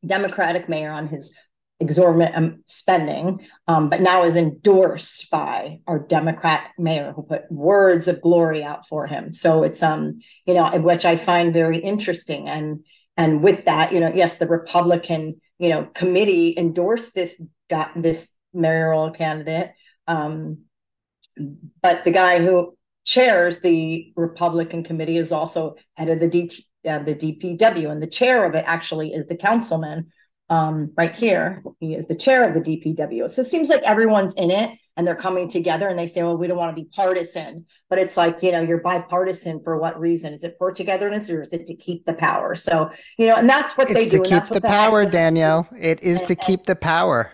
Democratic 0.06 0.68
mayor 0.68 0.92
on 0.92 1.08
his 1.08 1.38
exorbitant 1.80 2.36
um, 2.36 2.64
spending, 2.66 3.46
um, 3.68 3.90
but 3.90 4.02
now 4.02 4.24
is 4.24 4.36
endorsed 4.36 5.30
by 5.30 5.80
our 5.88 6.00
Democrat 6.00 6.72
mayor 6.78 7.14
who 7.16 7.24
put 7.24 7.50
words 7.50 8.08
of 8.08 8.22
glory 8.22 8.64
out 8.64 8.88
for 8.88 9.08
him. 9.08 9.32
So 9.32 9.64
it's 9.64 9.82
um, 9.82 10.20
you 10.46 10.56
know, 10.56 10.70
which 10.80 11.06
I 11.06 11.16
find 11.16 11.54
very 11.54 11.78
interesting. 11.78 12.50
And 12.50 12.84
and 13.20 13.44
with 13.44 13.66
that, 13.66 13.94
you 13.94 14.00
know, 14.00 14.12
yes, 14.16 14.38
the 14.38 14.48
Republican 14.48 15.40
you 15.60 15.70
know 15.70 15.84
committee 15.94 16.56
endorsed 16.58 17.14
this 17.14 17.40
got 17.70 17.92
this 17.96 18.30
mayoral 18.54 19.12
candidate 19.12 19.72
um, 20.08 20.64
but 21.82 22.04
the 22.04 22.12
guy 22.12 22.40
who 22.40 22.76
chairs 23.06 23.62
the 23.62 24.12
republican 24.16 24.84
committee 24.84 25.18
is 25.18 25.32
also 25.32 25.76
head 25.96 26.10
of 26.10 26.20
the 26.20 26.28
DT, 26.28 26.62
uh, 26.88 27.00
the 27.00 27.14
dpw 27.14 27.92
and 27.92 28.02
the 28.02 28.08
chair 28.08 28.46
of 28.46 28.56
it 28.56 28.64
actually 28.66 29.14
is 29.14 29.28
the 29.28 29.36
councilman 29.36 30.12
um, 30.50 30.92
right 30.98 31.16
here 31.16 31.64
he 31.80 31.96
is 31.96 32.08
the 32.08 32.16
chair 32.16 32.48
of 32.48 32.54
the 32.54 32.62
dpw 32.62 33.30
so 33.30 33.42
it 33.42 33.46
seems 33.46 33.70
like 33.70 33.82
everyone's 33.84 34.34
in 34.36 34.52
it 34.52 34.78
and 35.00 35.08
they're 35.08 35.16
coming 35.16 35.48
together 35.48 35.88
and 35.88 35.98
they 35.98 36.08
say, 36.08 36.24
well, 36.24 36.36
we 36.36 36.46
don't 36.46 36.58
want 36.58 36.76
to 36.76 36.84
be 36.84 36.90
partisan. 36.94 37.66
But 37.90 38.00
it's 38.00 38.18
like, 38.18 38.44
you 38.44 38.52
know, 38.52 38.60
you're 38.60 38.82
bipartisan 38.82 39.64
for 39.64 39.78
what 39.78 39.98
reason? 39.98 40.34
Is 40.34 40.44
it 40.44 40.58
for 40.60 40.74
togetherness 40.74 41.30
or 41.30 41.42
is 41.42 41.54
it 41.54 41.68
to 41.68 41.76
keep 41.78 42.04
the 42.04 42.12
power? 42.12 42.54
So, 42.56 42.92
you 43.18 43.28
know, 43.28 43.38
and 43.38 43.48
that's 43.48 43.78
what 43.78 43.90
it's 43.90 43.98
they 43.98 44.10
do. 44.10 44.22
It's 44.22 44.30
to 44.30 44.42
keep 44.42 44.50
the 44.50 44.60
power, 44.60 45.06
Danielle. 45.06 45.70
It 45.72 46.04
is 46.04 46.20
and, 46.20 46.28
to 46.28 46.36
keep 46.36 46.66
the 46.66 46.76
power. 46.76 47.32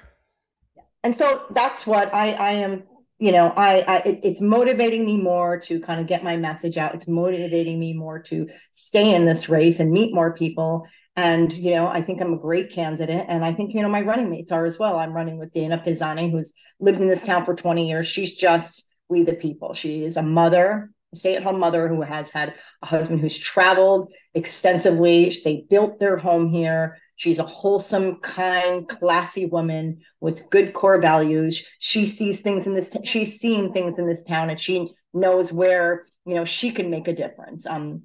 And 1.04 1.16
so 1.16 1.46
that's 1.50 1.88
what 1.88 2.14
I, 2.14 2.34
I 2.34 2.52
am 2.52 2.84
you 3.18 3.32
know 3.32 3.54
i, 3.56 3.80
I 3.88 3.98
it, 4.00 4.20
it's 4.24 4.42
motivating 4.42 5.06
me 5.06 5.16
more 5.16 5.58
to 5.62 5.80
kind 5.80 6.02
of 6.02 6.06
get 6.08 6.22
my 6.22 6.36
message 6.36 6.76
out 6.76 6.94
it's 6.94 7.08
motivating 7.08 7.80
me 7.80 7.94
more 7.94 8.20
to 8.24 8.50
stay 8.72 9.16
in 9.16 9.24
this 9.24 9.48
race 9.48 9.80
and 9.80 9.90
meet 9.90 10.14
more 10.14 10.34
people 10.34 10.86
and, 11.16 11.52
you 11.54 11.76
know, 11.76 11.88
I 11.88 12.02
think 12.02 12.22
I'm 12.22 12.34
a 12.34 12.38
great 12.38 12.72
candidate. 12.72 13.26
And 13.30 13.46
I 13.46 13.54
think, 13.54 13.74
you 13.74 13.82
know, 13.82 13.88
my 13.88 14.02
running 14.02 14.30
mates 14.30 14.52
are 14.52 14.66
as 14.66 14.78
well. 14.78 14.98
I'm 14.98 15.14
running 15.14 15.38
with 15.38 15.54
Dana 15.54 15.82
Pisane, 15.86 16.30
who's 16.30 16.54
lived 16.80 17.00
in 17.00 17.08
this 17.08 17.26
town 17.26 17.46
for 17.46 17.56
20 17.56 17.88
years. 17.88 18.08
She's 18.08 18.36
just 18.36 18.86
we 19.08 19.24
the 19.24 19.34
people. 19.34 19.74
She 19.74 20.04
is 20.04 20.18
a 20.18 20.24
mother, 20.24 20.90
a 21.14 21.16
stay 21.16 21.36
at 21.36 21.44
home 21.44 21.60
mother 21.60 21.88
who 21.88 22.02
has 22.02 22.32
had 22.32 22.56
a 22.82 22.86
husband 22.86 23.22
who's 23.22 23.38
traveled 23.38 24.12
extensively. 24.34 25.34
They 25.44 25.66
built 25.70 26.00
their 26.00 26.18
home 26.18 26.50
here. 26.50 26.98
She's 27.16 27.40
a 27.40 27.46
wholesome, 27.46 28.18
kind, 28.18 28.88
classy 28.88 29.46
woman 29.46 30.02
with 30.20 30.50
good 30.50 30.74
core 30.74 31.00
values. 31.00 31.66
She 31.80 32.06
sees 32.06 32.42
things 32.42 32.68
in 32.68 32.74
this, 32.74 32.90
t- 32.90 33.06
she's 33.06 33.40
seen 33.40 33.72
things 33.72 34.00
in 34.00 34.06
this 34.06 34.24
town 34.24 34.50
and 34.50 34.60
she 34.60 34.94
knows 35.14 35.54
where, 35.54 36.08
you 36.26 36.36
know, 36.36 36.44
she 36.44 36.72
can 36.72 36.90
make 36.90 37.08
a 37.08 37.16
difference. 37.16 37.66
Um, 37.66 38.04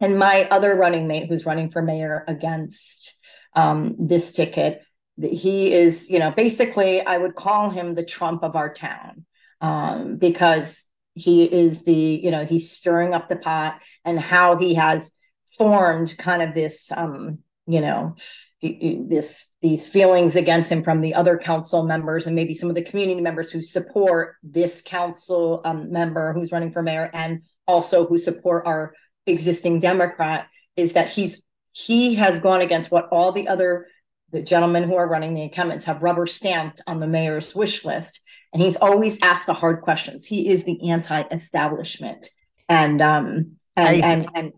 and 0.00 0.18
my 0.18 0.44
other 0.50 0.74
running 0.74 1.08
mate 1.08 1.28
who's 1.28 1.46
running 1.46 1.70
for 1.70 1.82
mayor 1.82 2.24
against 2.28 3.14
um, 3.54 3.96
this 3.98 4.32
ticket 4.32 4.82
he 5.20 5.72
is 5.72 6.08
you 6.08 6.18
know 6.18 6.30
basically 6.30 7.00
i 7.00 7.16
would 7.16 7.34
call 7.34 7.70
him 7.70 7.94
the 7.94 8.04
trump 8.04 8.42
of 8.42 8.56
our 8.56 8.72
town 8.72 9.24
um, 9.60 10.16
because 10.16 10.84
he 11.14 11.44
is 11.44 11.82
the 11.84 11.92
you 11.92 12.30
know 12.30 12.44
he's 12.44 12.70
stirring 12.70 13.14
up 13.14 13.28
the 13.28 13.36
pot 13.36 13.80
and 14.04 14.18
how 14.20 14.56
he 14.56 14.74
has 14.74 15.10
formed 15.46 16.16
kind 16.18 16.42
of 16.42 16.54
this 16.54 16.92
um, 16.92 17.38
you 17.66 17.80
know 17.80 18.14
this 18.62 19.46
these 19.62 19.86
feelings 19.86 20.34
against 20.34 20.70
him 20.70 20.82
from 20.82 21.00
the 21.00 21.14
other 21.14 21.38
council 21.38 21.84
members 21.84 22.26
and 22.26 22.34
maybe 22.34 22.54
some 22.54 22.68
of 22.68 22.74
the 22.74 22.82
community 22.82 23.20
members 23.20 23.52
who 23.52 23.62
support 23.62 24.36
this 24.42 24.82
council 24.82 25.60
um, 25.64 25.92
member 25.92 26.32
who's 26.32 26.50
running 26.50 26.72
for 26.72 26.82
mayor 26.82 27.10
and 27.12 27.42
also 27.66 28.06
who 28.06 28.18
support 28.18 28.66
our 28.66 28.94
existing 29.28 29.80
Democrat 29.80 30.48
is 30.76 30.92
that 30.94 31.08
he's 31.08 31.42
he 31.72 32.14
has 32.16 32.40
gone 32.40 32.60
against 32.60 32.90
what 32.90 33.08
all 33.10 33.32
the 33.32 33.48
other 33.48 33.86
the 34.30 34.42
gentlemen 34.42 34.82
who 34.84 34.96
are 34.96 35.08
running 35.08 35.34
the 35.34 35.42
incumbents 35.42 35.84
have 35.84 36.02
rubber 36.02 36.26
stamped 36.26 36.80
on 36.86 37.00
the 37.00 37.06
mayor's 37.06 37.54
wish 37.54 37.84
list 37.84 38.20
and 38.52 38.62
he's 38.62 38.76
always 38.76 39.20
asked 39.22 39.46
the 39.46 39.54
hard 39.54 39.80
questions 39.82 40.26
he 40.26 40.48
is 40.48 40.64
the 40.64 40.90
anti-establishment 40.90 42.28
and 42.68 43.00
um 43.00 43.52
and 43.76 43.88
I- 44.04 44.06
and 44.06 44.28
and 44.34 44.52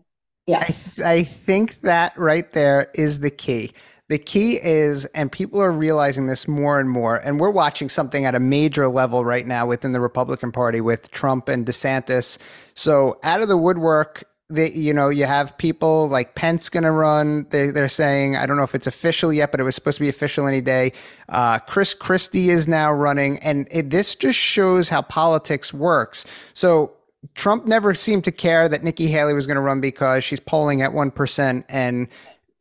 yes 0.47 0.99
I, 1.01 1.11
I 1.11 1.23
think 1.23 1.81
that 1.81 2.17
right 2.17 2.51
there 2.53 2.89
is 2.95 3.19
the 3.19 3.29
key. 3.29 3.71
The 4.09 4.17
key 4.17 4.59
is, 4.61 5.05
and 5.15 5.31
people 5.31 5.61
are 5.61 5.71
realizing 5.71 6.27
this 6.27 6.45
more 6.45 6.81
and 6.81 6.89
more, 6.89 7.15
and 7.15 7.39
we're 7.39 7.49
watching 7.49 7.87
something 7.87 8.25
at 8.25 8.35
a 8.35 8.41
major 8.41 8.89
level 8.89 9.23
right 9.23 9.47
now 9.47 9.65
within 9.65 9.93
the 9.93 10.01
Republican 10.01 10.51
Party 10.51 10.81
with 10.81 11.09
Trump 11.11 11.47
and 11.47 11.65
DeSantis. 11.65 12.37
So 12.73 13.19
out 13.23 13.41
of 13.41 13.47
the 13.47 13.55
woodwork, 13.55 14.25
you 14.51 14.93
know, 14.93 15.09
you 15.09 15.25
have 15.25 15.57
people 15.57 16.07
like 16.09 16.35
Pence 16.35 16.69
going 16.69 16.83
to 16.83 16.91
run. 16.91 17.45
They, 17.49 17.71
they're 17.71 17.89
saying, 17.89 18.35
I 18.35 18.45
don't 18.45 18.57
know 18.57 18.63
if 18.63 18.75
it's 18.75 18.87
official 18.87 19.31
yet, 19.31 19.51
but 19.51 19.59
it 19.59 19.63
was 19.63 19.75
supposed 19.75 19.97
to 19.97 20.01
be 20.01 20.09
official 20.09 20.47
any 20.47 20.61
day. 20.61 20.93
Uh, 21.29 21.59
Chris 21.59 21.93
Christie 21.93 22.49
is 22.49 22.67
now 22.67 22.93
running, 22.93 23.39
and 23.39 23.67
it, 23.71 23.89
this 23.89 24.15
just 24.15 24.37
shows 24.37 24.89
how 24.89 25.01
politics 25.01 25.73
works. 25.73 26.25
So 26.53 26.91
Trump 27.35 27.65
never 27.65 27.93
seemed 27.93 28.23
to 28.25 28.31
care 28.31 28.67
that 28.67 28.83
Nikki 28.83 29.07
Haley 29.07 29.33
was 29.33 29.45
going 29.45 29.55
to 29.55 29.61
run 29.61 29.81
because 29.81 30.23
she's 30.23 30.39
polling 30.39 30.81
at 30.81 30.91
1% 30.91 31.63
and 31.69 32.07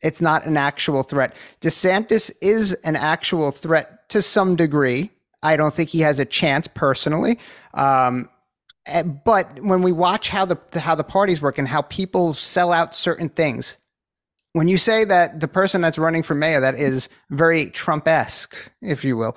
it's 0.03 0.21
not 0.21 0.47
an 0.47 0.57
actual 0.57 1.03
threat. 1.03 1.35
DeSantis 1.61 2.31
is 2.41 2.73
an 2.85 2.97
actual 2.97 3.51
threat 3.51 4.09
to 4.11 4.23
some 4.23 4.57
degree. 4.57 5.11
I 5.43 5.57
don't 5.57 5.75
think 5.75 5.91
he 5.91 6.01
has 6.01 6.19
a 6.19 6.25
chance 6.25 6.67
personally. 6.69 7.39
Um, 7.75 8.29
Uh, 8.87 9.03
but 9.03 9.61
when 9.63 9.83
we 9.83 9.93
watch 9.93 10.29
how 10.29 10.45
the 10.45 10.59
how 10.79 10.95
the 10.95 11.05
parties 11.05 11.43
work 11.43 11.59
and 11.59 11.69
how 11.69 11.83
people 11.83 12.35
sell 12.35 12.73
out 12.73 12.97
certain 12.97 13.29
things, 13.29 13.77
when 14.53 14.69
you 14.69 14.79
say 14.79 15.05
that 15.05 15.41
the 15.41 15.49
person 15.49 15.81
that's 15.81 15.99
running 15.99 16.23
for 16.23 16.35
mayor 16.35 16.61
that 16.61 16.75
is 16.75 17.09
very 17.31 17.71
Trump-esque, 17.71 18.57
if 18.83 19.05
you 19.05 19.17
will, 19.17 19.37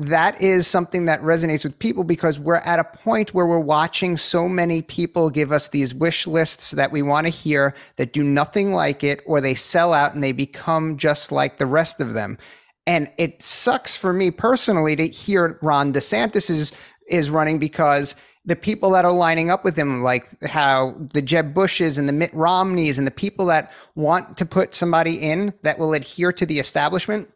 that 0.00 0.40
is 0.40 0.66
something 0.66 1.04
that 1.04 1.20
resonates 1.20 1.62
with 1.62 1.78
people 1.78 2.04
because 2.04 2.38
we're 2.38 2.56
at 2.56 2.78
a 2.78 2.84
point 2.84 3.34
where 3.34 3.46
we're 3.46 3.58
watching 3.58 4.16
so 4.16 4.48
many 4.48 4.80
people 4.80 5.28
give 5.28 5.52
us 5.52 5.68
these 5.68 5.94
wish 5.94 6.26
lists 6.26 6.70
that 6.70 6.90
we 6.90 7.02
want 7.02 7.26
to 7.26 7.30
hear 7.30 7.74
that 7.96 8.14
do 8.14 8.24
nothing 8.24 8.72
like 8.72 9.04
it 9.04 9.20
or 9.26 9.40
they 9.40 9.54
sell 9.54 9.92
out 9.92 10.14
and 10.14 10.24
they 10.24 10.32
become 10.32 10.96
just 10.96 11.30
like 11.30 11.58
the 11.58 11.66
rest 11.66 12.00
of 12.00 12.14
them. 12.14 12.38
And 12.86 13.12
it 13.18 13.42
sucks 13.42 13.94
for 13.94 14.14
me 14.14 14.30
personally 14.30 14.96
to 14.96 15.06
hear 15.06 15.58
Ron 15.60 15.92
DeSantis 15.92 16.48
is, 16.50 16.72
is 17.08 17.28
running 17.28 17.58
because 17.58 18.14
the 18.44 18.56
people 18.56 18.90
that 18.90 19.04
are 19.04 19.12
lining 19.12 19.50
up 19.50 19.64
with 19.64 19.76
him, 19.76 20.02
like 20.02 20.26
how 20.42 20.94
the 21.12 21.20
Jeb 21.22 21.52
Bushes 21.52 21.98
and 21.98 22.08
the 22.08 22.12
Mitt 22.12 22.32
Romneys 22.32 22.96
and 22.98 23.06
the 23.06 23.10
people 23.12 23.46
that 23.46 23.70
want 23.94 24.36
to 24.38 24.46
put 24.46 24.74
somebody 24.74 25.20
in 25.20 25.52
that 25.62 25.78
will 25.78 25.92
adhere 25.92 26.32
to 26.32 26.46
the 26.46 26.58
establishment, 26.58 27.28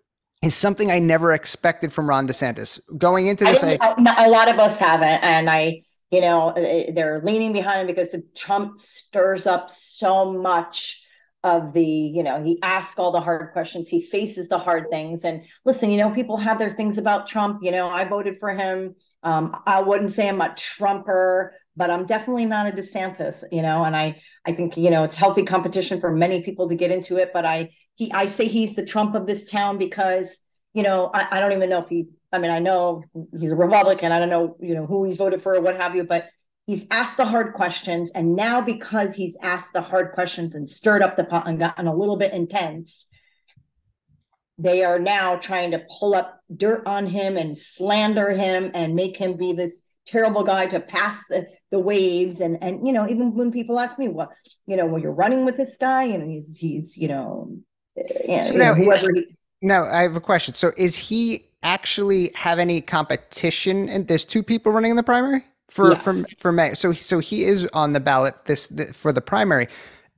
is 0.43 0.55
something 0.55 0.91
I 0.91 0.99
never 0.99 1.33
expected 1.33 1.93
from 1.93 2.09
Ron 2.09 2.27
DeSantis. 2.27 2.81
Going 2.99 3.27
into 3.27 3.45
this, 3.45 3.63
I, 3.63 3.79
I- 3.81 4.01
no, 4.01 4.15
a 4.17 4.29
lot 4.29 4.49
of 4.49 4.59
us 4.59 4.79
haven't, 4.79 5.23
and 5.23 5.49
I, 5.51 5.83
you 6.11 6.21
know, 6.21 6.53
they're 6.55 7.21
leaning 7.25 7.53
behind 7.53 7.81
him 7.83 7.87
because 7.87 8.11
the 8.11 8.23
Trump 8.37 8.79
stirs 8.79 9.47
up 9.47 9.69
so 9.71 10.33
much 10.33 11.03
of 11.43 11.75
the, 11.75 11.85
you 11.85 12.23
know, 12.23 12.43
he 12.43 12.59
asks 12.63 12.99
all 12.99 13.13
the 13.13 13.21
hard 13.21 13.53
questions, 13.53 13.89
he 13.89 14.01
faces 14.01 14.49
the 14.49 14.59
hard 14.59 14.89
things, 14.91 15.25
and 15.25 15.45
listen, 15.67 15.91
you 15.91 15.99
know, 15.99 16.11
people 16.11 16.39
have 16.39 16.59
their 16.59 16.75
things 16.75 16.97
about 16.97 17.27
Trump. 17.27 17.61
You 17.63 17.71
know, 17.71 17.91
I 17.91 18.05
voted 18.05 18.39
for 18.41 18.51
him. 18.55 18.95
Um, 19.25 19.57
I 19.67 19.81
wouldn't 19.81 20.13
say 20.13 20.29
I'm 20.29 20.41
a 20.41 20.55
Trumper, 20.55 21.55
but 21.77 21.91
I'm 21.91 22.07
definitely 22.07 22.47
not 22.47 22.67
a 22.67 22.73
DeSantis. 22.73 23.43
You 23.51 23.63
know, 23.63 23.85
and 23.85 23.97
I, 23.97 24.21
I 24.45 24.53
think 24.53 24.77
you 24.77 24.91
know 24.91 25.05
it's 25.05 25.17
healthy 25.17 25.43
competition 25.43 26.01
for 26.01 26.13
many 26.13 26.43
people 26.43 26.69
to 26.69 26.75
get 26.75 26.91
into 26.91 27.17
it, 27.17 27.31
but 27.33 27.45
I, 27.45 27.71
he, 27.95 28.13
I 28.13 28.27
say 28.27 28.47
he's 28.47 28.75
the 28.75 28.85
Trump 28.85 29.15
of 29.15 29.27
this 29.27 29.51
town 29.51 29.79
because 29.79 30.39
you 30.75 30.83
know, 30.83 31.11
I, 31.15 31.29
I 31.31 31.41
don't 31.41 31.53
even 31.53 31.71
know 31.71 31.81
if 31.81 31.89
he, 31.89 32.09
I 32.33 32.39
mean, 32.39 32.51
I 32.51 32.59
know 32.59 33.05
he's 33.39 33.53
a 33.53 33.57
Republican. 33.57 34.13
I 34.13 34.19
don't 34.19 34.29
know, 34.29 34.57
you 34.61 34.75
know, 34.75 34.87
who 34.87 35.05
he's 35.05 35.17
voted 35.17 35.41
for 35.41 35.55
or 35.55 35.61
what 35.61 35.81
have 35.81 35.95
you, 35.95 36.05
but 36.05 36.29
he's 36.67 36.87
asked 36.91 37.17
the 37.17 37.25
hard 37.25 37.55
questions. 37.55 38.11
And 38.11 38.35
now 38.35 38.61
because 38.61 39.15
he's 39.15 39.37
asked 39.41 39.73
the 39.73 39.81
hard 39.81 40.13
questions 40.13 40.55
and 40.55 40.69
stirred 40.69 41.03
up 41.03 41.17
the 41.17 41.25
pot 41.25 41.49
and 41.49 41.61
gotten 41.61 41.87
a 41.87 41.95
little 41.95 42.17
bit 42.17 42.33
intense, 42.33 43.07
they 44.59 44.85
are 44.85 44.99
now 44.99 45.37
trying 45.37 45.73
to 45.73 45.83
pull 45.99 46.15
up 46.15 46.41
dirt 46.57 46.83
on 46.87 47.07
him 47.07 47.37
and 47.37 47.57
slander 47.59 48.31
him 48.31 48.71
and 48.75 48.95
make 48.95 49.17
him 49.17 49.35
be 49.35 49.53
this 49.53 49.83
terrible 50.07 50.45
guy 50.45 50.67
to 50.67 50.79
pass 50.81 51.19
the, 51.29 51.47
the 51.71 51.79
waves. 51.79 52.41
And, 52.41 52.63
and, 52.63 52.87
you 52.87 52.93
know, 52.93 53.09
even 53.09 53.35
when 53.35 53.51
people 53.51 53.81
ask 53.81 53.99
me, 53.99 54.09
what, 54.09 54.31
you 54.67 54.77
know, 54.77 54.87
well, 54.87 55.01
you're 55.01 55.13
running 55.13 55.45
with 55.45 55.57
this 55.57 55.77
guy, 55.77 56.05
you 56.05 56.19
know, 56.19 56.27
he's, 56.27 56.57
he's, 56.57 56.97
you 56.97 57.09
know, 57.09 57.57
eh, 57.97 58.43
know, 58.43 58.49
So 58.49 58.55
now 58.55 58.75
he- 58.75 59.27
now 59.63 59.85
I 59.85 60.03
have 60.03 60.15
a 60.15 60.21
question. 60.21 60.55
So 60.55 60.73
is 60.77 60.95
he 60.95 61.49
actually 61.63 62.31
have 62.35 62.59
any 62.59 62.81
competition? 62.81 63.89
And 63.89 64.07
there's 64.07 64.25
two 64.25 64.43
people 64.43 64.73
running 64.73 64.91
in 64.91 64.97
the 64.97 65.03
primary 65.03 65.43
for 65.69 65.93
Yes. 65.93 66.03
for 66.03 66.15
for 66.39 66.53
mayor. 66.53 66.75
So 66.75 66.93
so 66.93 67.19
he 67.19 67.45
is 67.45 67.67
on 67.73 67.95
the 67.95 68.01
ballot 68.01 68.35
this, 68.45 68.69
th- 68.69 68.93
for 68.93 69.13
the 69.13 69.23
primary. 69.23 69.69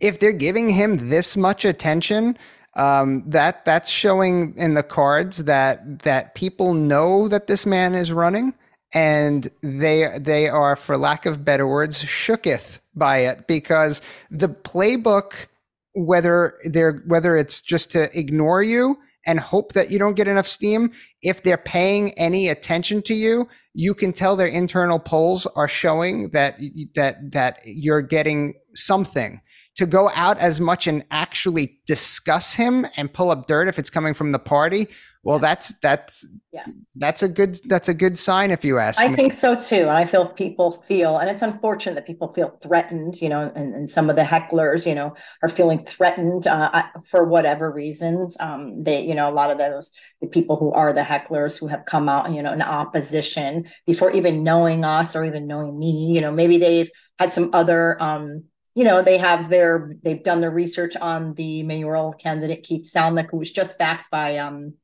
If 0.01 0.19
they're 0.19 0.33
giving 0.33 0.69
him 0.69 1.09
this 1.11 1.37
much 1.37 1.65
attention, 1.65 2.37
um, 2.77 3.25
that 3.27 3.65
that's 3.65 3.91
showing 3.91 4.55
in 4.57 4.75
the 4.75 4.83
cards 4.83 5.45
that 5.45 6.01
that 6.01 6.35
people 6.35 6.75
know 6.75 7.29
that 7.29 7.47
this 7.47 7.67
man 7.67 7.95
is 7.95 8.13
running, 8.13 8.55
and 8.95 9.51
they 9.63 10.09
they 10.21 10.49
are, 10.49 10.77
for 10.77 10.97
lack 10.97 11.27
of 11.27 11.45
better 11.45 11.67
words, 11.67 12.03
shooketh 12.05 12.79
by 12.95 13.19
it 13.19 13.47
because 13.47 14.03
the 14.31 14.49
playbook 14.49 15.33
whether 15.95 16.59
they're 16.65 17.03
whether 17.07 17.37
it's 17.37 17.63
just 17.63 17.91
to 17.93 18.17
ignore 18.17 18.63
you 18.63 18.99
and 19.27 19.41
hope 19.41 19.73
that 19.73 19.91
you 19.91 19.99
don't 19.99 20.15
get 20.15 20.29
enough 20.29 20.47
steam 20.47 20.93
if 21.23 21.43
they're 21.43 21.57
paying 21.57 22.13
any 22.19 22.49
attention 22.49 23.01
to 23.01 23.15
you 23.15 23.49
you 23.73 23.95
can 23.95 24.13
tell 24.13 24.37
their 24.37 24.47
internal 24.47 24.99
polls 24.99 25.47
are 25.57 25.69
showing 25.69 26.29
that 26.31 26.59
that 26.95 27.17
that 27.33 27.59
you're 27.65 28.03
getting 28.03 28.53
something 28.75 29.41
to 29.77 29.87
go 29.87 30.11
out 30.15 30.39
as 30.39 30.61
much 30.61 30.87
and 30.87 31.05
actually 31.11 31.79
discuss 31.87 32.55
him 32.55 32.87
and 32.97 33.13
pull 33.13 33.31
up 33.31 33.47
dirt 33.47 33.69
if 33.69 33.79
it's 33.79 33.91
coming 33.91 34.15
from 34.15 34.31
the 34.33 34.39
party 34.39 34.89
well 35.23 35.39
that's 35.39 35.79
that's 35.81 36.27
Yes. 36.53 36.71
that's 36.95 37.23
a 37.23 37.29
good 37.29 37.59
that's 37.67 37.89
a 37.91 37.95
good 37.95 38.19
sign 38.19 38.51
if 38.51 38.65
you 38.65 38.79
ask 38.79 39.05
I 39.05 39.09
me 39.09 39.17
think 39.17 39.35
so 39.35 39.55
too. 39.55 39.89
I 39.91 40.07
feel 40.07 40.27
people 40.29 40.71
feel, 40.73 41.19
and 41.19 41.29
it's 41.29 41.43
unfortunate 41.43 41.95
that 41.97 42.07
people 42.07 42.33
feel 42.33 42.59
threatened, 42.63 43.21
you 43.21 43.29
know, 43.29 43.53
and, 43.55 43.75
and 43.75 43.91
some 43.91 44.09
of 44.09 44.17
the 44.17 44.23
hecklers, 44.23 44.87
you 44.87 44.95
know, 44.95 45.15
are 45.43 45.51
feeling 45.51 45.85
threatened 45.85 46.47
uh, 46.47 46.85
for 47.11 47.25
whatever 47.25 47.71
reasons. 47.71 48.39
Um, 48.41 48.85
they, 48.85 49.03
you 49.05 49.15
know, 49.15 49.29
a 49.29 49.35
lot 49.35 49.51
of 49.51 49.59
those, 49.59 49.93
the 50.23 50.29
people 50.29 50.57
who 50.57 50.73
are 50.73 50.95
the 50.95 51.03
hecklers 51.03 51.59
who 51.59 51.67
have 51.67 51.85
come 51.85 52.09
out, 52.09 52.33
you 52.33 52.43
know, 52.43 52.55
in 52.55 52.63
opposition 52.63 53.67
before 53.87 54.13
even 54.13 54.43
knowing 54.43 54.83
us 54.83 55.15
or 55.15 55.23
even 55.23 55.47
knowing 55.47 55.79
me, 55.79 56.13
you 56.15 56.23
know, 56.23 56.33
maybe 56.33 56.57
they've 56.57 56.91
had 57.19 57.35
some 57.35 57.51
other, 57.53 58.03
um, 58.03 58.45
you 58.77 58.85
know, 58.85 59.01
they 59.01 59.17
have 59.17 59.49
their, 59.49 59.97
they've 60.03 60.23
done 60.23 60.43
their 60.43 60.51
research 60.51 60.97
on 60.97 61.33
the 61.33 61.63
mayoral 61.63 62.13
candidate 62.13 62.63
Keith 62.63 62.85
Salnick, 62.85 63.31
who 63.31 63.39
was 63.39 63.51
just 63.51 63.79
backed 63.79 64.11
by, 64.11 64.37
um, 64.37 64.75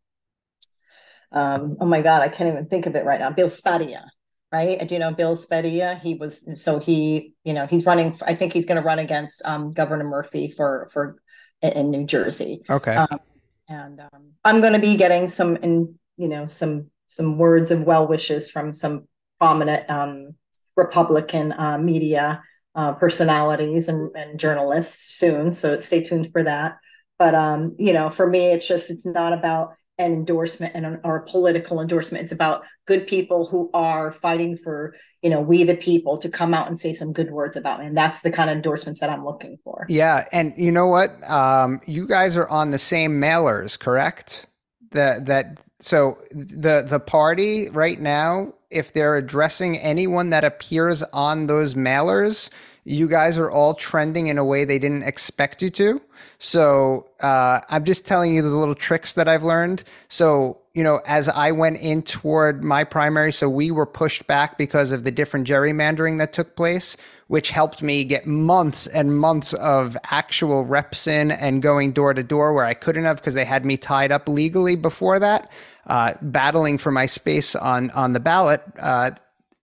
um, 1.31 1.77
oh 1.79 1.85
my 1.85 2.01
God, 2.01 2.23
I 2.23 2.29
can't 2.29 2.51
even 2.51 2.67
think 2.67 2.87
of 2.87 2.97
it 2.97 3.05
right 3.05 3.21
now. 3.21 3.29
Bill 3.31 3.49
Spadea, 3.49 4.05
right? 4.51 4.89
Do 4.89 4.95
you 4.95 4.99
know 4.99 5.13
Bill 5.13 5.37
Spadea? 5.37 6.01
He 6.01 6.15
was 6.15 6.43
so 6.55 6.79
he, 6.79 7.35
you 7.45 7.53
know, 7.53 7.67
he's 7.67 7.85
running. 7.85 8.19
I 8.23 8.35
think 8.35 8.55
he's 8.55 8.65
going 8.65 8.81
to 8.81 8.87
run 8.87 8.99
against 8.99 9.45
um, 9.45 9.75
Governor 9.75 10.05
Murphy 10.05 10.51
for 10.51 10.89
for 10.91 11.17
in, 11.61 11.91
New 11.91 12.05
Jersey. 12.05 12.63
okay 12.71 12.97
Um, 12.97 13.21
and 13.69 14.01
um, 14.01 14.33
I'm 14.43 14.61
going 14.61 14.73
to 14.73 14.79
be 14.79 14.97
getting 14.97 15.29
some, 15.29 15.57
in 15.57 15.99
you 16.17 16.29
know, 16.29 16.47
some 16.47 16.91
some 17.07 17.37
words 17.37 17.71
of 17.71 17.83
well 17.83 18.07
wishes 18.07 18.51
from 18.51 18.73
some 18.73 19.07
prominent 19.39 19.89
um, 19.91 20.35
Republican 20.77 21.53
uh, 21.53 21.77
media 21.77 22.43
uh, 22.75 22.93
personalities 22.95 23.89
and, 23.89 24.11
and 24.17 24.39
journalists 24.39 25.17
soon. 25.17 25.53
So 25.53 25.79
stay 25.79 26.03
tuned 26.03 26.31
for 26.33 26.43
that. 26.45 26.79
But 27.19 27.35
um, 27.35 27.77
you 27.79 27.93
know, 27.93 28.11
for 28.11 28.29
me, 28.29 28.47
it's 28.47 28.67
just 28.67 28.91
it's 28.91 29.07
not 29.07 29.33
about 29.33 29.75
an 29.99 30.13
endorsement 30.13 30.75
and 30.75 30.87
an, 30.87 31.01
or 31.05 31.17
a 31.17 31.25
political 31.25 31.81
endorsement. 31.81 32.23
It's 32.23 32.33
about 32.33 32.65
good 32.87 33.07
people 33.07 33.47
who 33.47 33.71
are 33.75 34.13
fighting 34.13 34.57
for 34.57 34.95
you 35.23 35.31
know 35.31 35.41
we 35.41 35.65
the 35.65 35.77
people 35.77 36.19
to 36.19 36.29
come 36.29 36.55
out 36.55 36.67
and 36.67 36.79
say 36.79 36.93
some 36.93 37.13
good 37.13 37.31
words 37.31 37.57
about 37.57 37.81
me, 37.81 37.87
and 37.87 37.97
that's 37.97 38.21
the 38.21 38.31
kind 38.31 38.51
of 38.51 38.57
endorsements 38.57 39.01
that 39.01 39.11
I'm 39.11 39.25
looking 39.25 39.59
for. 39.63 39.87
Yeah, 39.89 40.27
and 40.33 40.53
you 40.57 40.73
know 40.73 40.87
what? 40.87 41.11
Um, 41.31 41.81
you 41.87 42.09
guys 42.09 42.37
are 42.37 42.49
on 42.49 42.71
the 42.71 42.79
same 42.79 43.21
mailers, 43.21 43.79
correct? 43.79 44.47
That 44.91 45.27
that 45.27 45.59
so 45.79 46.19
the 46.31 46.85
the 46.89 47.01
party 47.01 47.69
right 47.71 48.01
now, 48.01 48.55
if 48.73 48.93
they're 48.93 49.17
addressing 49.17 49.79
anyone 49.79 50.31
that 50.31 50.45
appears 50.45 51.03
on 51.13 51.47
those 51.47 51.75
mailers, 51.75 52.51
you 52.85 53.09
guys 53.09 53.39
are 53.39 53.51
all 53.51 53.75
trending 53.75 54.27
in 54.27 54.39
a 54.39 54.45
way 54.45 54.65
they 54.65 54.79
didn't 54.79 55.05
expect 55.05 55.63
you 55.63 55.71
to. 55.71 56.01
So 56.39 57.07
uh, 57.21 57.61
I'm 57.69 57.85
just 57.85 58.07
telling 58.07 58.35
you 58.35 58.43
the 58.43 58.49
little 58.49 58.75
tricks 58.75 59.13
that 59.13 59.29
I've 59.29 59.45
learned. 59.45 59.85
So 60.09 60.63
you 60.75 60.83
know, 60.83 61.03
as 61.07 61.29
I 61.29 61.53
went 61.53 61.79
in 61.79 62.03
toward 62.03 62.65
my 62.65 62.85
primary, 62.85 63.33
so 63.33 63.49
we 63.49 63.71
were 63.71 63.87
pushed 63.87 64.27
back 64.27 64.57
because 64.57 64.91
of 64.91 65.05
the 65.05 65.11
different 65.11 65.47
gerrymandering 65.47 66.19
that 66.19 66.33
took 66.33 66.57
place, 66.57 66.97
which 67.27 67.51
helped 67.51 67.83
me 67.83 68.05
get 68.05 68.27
months 68.27 68.87
and 68.87 69.19
months 69.19 69.53
of 69.55 69.99
actual 70.11 70.65
reps 70.65 71.07
in 71.07 71.31
and 71.31 71.61
going 71.61 71.93
door 71.93 72.15
to 72.15 72.23
door 72.23 72.55
where 72.55 72.65
I 72.65 72.73
couldn't 72.75 73.05
have 73.05 73.17
because 73.17 73.35
they 73.35 73.45
had 73.45 73.67
me 73.67 73.77
tied 73.77 74.13
up 74.13 74.29
legally 74.29 74.77
before 74.77 75.19
that, 75.19 75.51
uh, 75.87 76.15
battling 76.23 76.79
for 76.79 76.91
my 76.91 77.07
space 77.07 77.55
on 77.55 77.91
on 77.91 78.13
the 78.13 78.21
ballot. 78.21 78.63
Uh, 78.79 79.13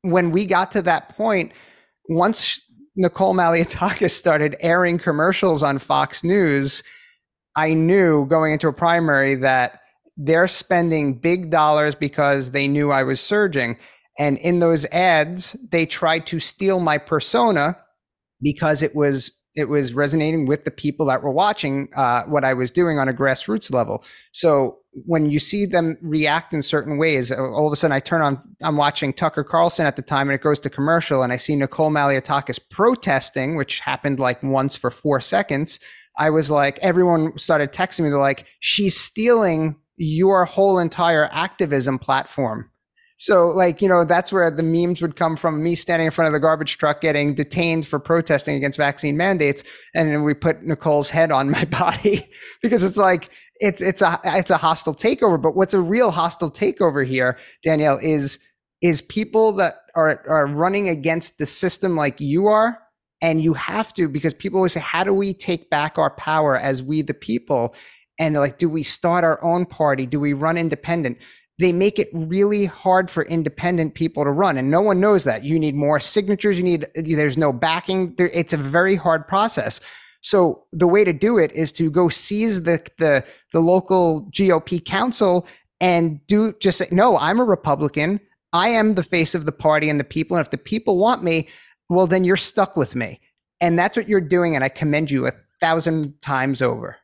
when 0.02 0.32
we 0.32 0.46
got 0.46 0.72
to 0.74 0.82
that 0.82 1.10
point, 1.10 1.52
once 2.08 2.62
Nicole 2.96 3.34
Malliotakis 3.34 4.12
started 4.12 4.56
airing 4.60 4.98
commercials 4.98 5.64
on 5.64 5.80
Fox 5.80 6.24
News, 6.24 6.84
I 7.56 7.74
knew 7.74 8.26
going 8.26 8.54
into 8.54 8.68
a 8.68 8.74
primary 8.74 9.36
that 9.36 9.82
they're 10.18 10.48
spending 10.48 11.14
big 11.14 11.50
dollars 11.50 11.96
because 11.96 12.52
they 12.52 12.68
knew 12.68 12.92
I 12.92 13.04
was 13.04 13.22
surging. 13.22 13.78
And 14.18 14.38
in 14.40 14.60
those 14.60 14.84
ads, 14.86 15.54
they 15.72 15.86
tried 15.86 16.26
to 16.28 16.40
steal 16.40 16.82
my 16.82 16.98
persona 16.98 17.78
because 18.42 18.82
it 18.82 18.96
was 18.96 19.32
it 19.56 19.68
was 19.68 19.94
resonating 19.94 20.46
with 20.46 20.64
the 20.64 20.72
people 20.72 21.06
that 21.08 21.24
were 21.24 21.32
watching 21.32 21.90
uh, 21.96 22.24
what 22.24 22.44
I 22.44 22.54
was 22.54 22.70
doing 22.70 23.00
on 23.00 23.10
a 23.10 23.14
grassroots 23.14 23.74
level. 23.74 24.04
So 24.32 24.78
when 25.06 25.30
you 25.30 25.40
see 25.40 25.66
them 25.66 25.98
react 26.02 26.54
in 26.54 26.62
certain 26.62 26.98
ways, 26.98 27.32
all 27.32 27.68
of 27.68 27.74
a 27.74 27.76
sudden 27.76 27.94
I 27.94 28.00
turn 28.00 28.22
on, 28.22 28.42
I'm 28.62 28.78
watching 28.78 29.14
Tucker 29.14 29.44
Carlson 29.44 29.86
at 29.86 29.96
the 29.96 30.02
time 30.02 30.30
and 30.30 30.36
it 30.36 30.42
goes 30.42 30.60
to 30.60 30.70
commercial 30.70 31.24
and 31.24 31.34
I 31.34 31.38
see 31.38 31.56
Nicole 31.56 31.92
Malliotakis 31.92 32.60
protesting, 32.70 33.56
which 33.56 33.80
happened 33.80 34.20
like 34.20 34.42
once 34.44 34.76
for 34.76 34.92
four 34.92 35.22
seconds. 35.22 35.80
I 36.18 36.30
was 36.30 36.52
like, 36.52 36.80
everyone 36.80 37.38
started 37.38 37.72
texting 37.72 38.02
me. 38.02 38.10
They're 38.10 38.20
like, 38.20 38.46
she's 38.60 38.98
stealing 38.98 39.78
your 39.98 40.46
whole 40.46 40.80
entire 40.80 41.30
activism 41.32 42.00
platform. 42.00 42.70
So, 43.22 43.48
like, 43.48 43.82
you 43.82 43.90
know, 43.90 44.06
that's 44.06 44.32
where 44.32 44.50
the 44.50 44.64
memes 44.64 45.02
would 45.02 45.18
come 45.18 45.36
from 45.36 45.62
me 45.62 45.76
standing 45.76 46.06
in 46.06 46.12
front 46.12 46.28
of 46.28 46.34
the 46.34 46.40
garbage 46.40 46.78
truck 46.78 47.02
getting 47.02 47.36
detained 47.36 47.86
for 47.86 48.00
protesting 48.00 48.56
against 48.56 48.78
vaccine 48.78 49.18
mandates. 49.18 49.62
And 49.94 50.10
then 50.10 50.24
we 50.24 50.34
put 50.34 50.64
Nicole's 50.64 51.10
head 51.10 51.30
on 51.30 51.50
my 51.50 51.66
body 51.80 52.26
because 52.62 52.82
it's 52.82 52.96
like, 52.96 53.30
it's, 53.60 53.82
it's 53.82 54.02
a, 54.02 54.20
it's 54.24 54.52
a 54.52 54.58
hostile 54.58 54.96
takeover. 54.96 55.42
But 55.42 55.56
what's 55.56 55.74
a 55.74 55.82
real 55.82 56.12
hostile 56.12 56.52
takeover 56.52 57.06
here, 57.06 57.38
Danielle, 57.64 58.00
is, 58.02 58.40
is 58.82 59.02
people 59.02 59.52
that 59.54 59.76
are, 59.96 60.24
are 60.28 60.48
running 60.48 60.90
against 60.90 61.38
the 61.38 61.46
system 61.46 61.96
like 61.96 62.20
you 62.20 62.48
are. 62.48 62.82
And 63.22 63.42
you 63.42 63.54
have 63.54 63.94
to, 63.96 64.08
because 64.08 64.34
people 64.34 64.60
always 64.60 64.72
say, 64.72 64.80
how 64.80 65.04
do 65.04 65.14
we 65.14 65.34
take 65.34 65.70
back 65.70 65.98
our 65.98 66.10
power 66.12 66.56
as 66.56 66.82
we 66.82 67.02
the 67.02 67.14
people? 67.14 67.76
And 68.18 68.34
they're 68.34 68.42
like, 68.42 68.58
do 68.58 68.70
we 68.70 68.84
start 68.84 69.26
our 69.26 69.44
own 69.44 69.66
party? 69.66 70.06
Do 70.06 70.20
we 70.20 70.34
run 70.34 70.58
independent? 70.58 71.18
they 71.60 71.74
make 71.74 72.00
it 72.00 72.08
really 72.14 72.66
hard 72.66 73.12
for 73.12 73.24
independent 73.24 73.94
people 73.94 74.24
to 74.24 74.32
run 74.32 74.58
and 74.58 74.72
no 74.72 74.82
one 74.82 75.00
knows 75.00 75.26
that 75.26 75.44
you 75.44 75.60
need 75.60 75.76
more 75.76 76.00
signatures 76.00 76.58
you 76.58 76.64
need 76.64 76.88
there's 76.96 77.38
no 77.38 77.52
backing 77.54 78.16
it's 78.18 78.54
a 78.54 78.58
very 78.58 78.96
hard 78.96 79.28
process 79.28 79.80
so 80.22 80.66
the 80.72 80.88
way 80.88 81.04
to 81.04 81.14
do 81.14 81.38
it 81.38 81.52
is 81.52 81.72
to 81.72 81.90
go 81.90 82.10
seize 82.10 82.64
the 82.64 82.86
the, 82.98 83.24
the 83.54 83.60
local 83.60 84.30
gop 84.32 84.84
council 84.86 85.48
and 85.80 86.26
do 86.28 86.54
just 86.60 86.78
say 86.78 86.88
no 86.92 87.18
i'm 87.18 87.40
a 87.40 87.46
republican 87.46 88.20
i 88.54 88.70
am 88.70 88.96
the 88.96 89.04
face 89.04 89.36
of 89.36 89.46
the 89.46 89.52
party 89.52 89.90
and 89.90 90.00
the 90.00 90.04
people 90.04 90.38
and 90.38 90.46
if 90.46 90.52
the 90.52 90.58
people 90.58 90.98
want 90.98 91.24
me 91.24 91.48
well 91.90 92.08
then 92.08 92.24
you're 92.24 92.38
stuck 92.38 92.76
with 92.76 92.96
me 92.96 93.20
and 93.62 93.78
that's 93.78 93.96
what 93.96 94.10
you're 94.10 94.22
doing 94.22 94.56
and 94.56 94.64
i 94.64 94.70
commend 94.70 95.10
you 95.10 95.28
a 95.28 95.32
thousand 95.62 96.20
times 96.22 96.62
over 96.62 96.98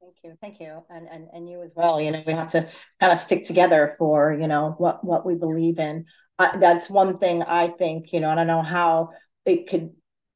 Thank 0.00 0.16
you. 0.22 0.38
Thank 0.40 0.60
you. 0.60 0.82
And, 0.90 1.08
and, 1.08 1.28
and 1.32 1.48
you 1.48 1.62
as 1.62 1.70
well. 1.74 2.00
You 2.00 2.10
know, 2.10 2.22
we 2.26 2.32
have 2.32 2.50
to 2.50 2.68
kind 3.00 3.12
of 3.12 3.20
stick 3.20 3.46
together 3.46 3.94
for, 3.98 4.32
you 4.32 4.48
know, 4.48 4.74
what, 4.78 5.04
what 5.04 5.26
we 5.26 5.34
believe 5.34 5.78
in. 5.78 6.06
Uh, 6.38 6.56
that's 6.58 6.90
one 6.90 7.18
thing 7.18 7.42
I 7.42 7.68
think, 7.68 8.12
you 8.12 8.20
know, 8.20 8.28
I 8.28 8.34
don't 8.34 8.46
know 8.46 8.62
how 8.62 9.10
it 9.44 9.68
could 9.68 9.90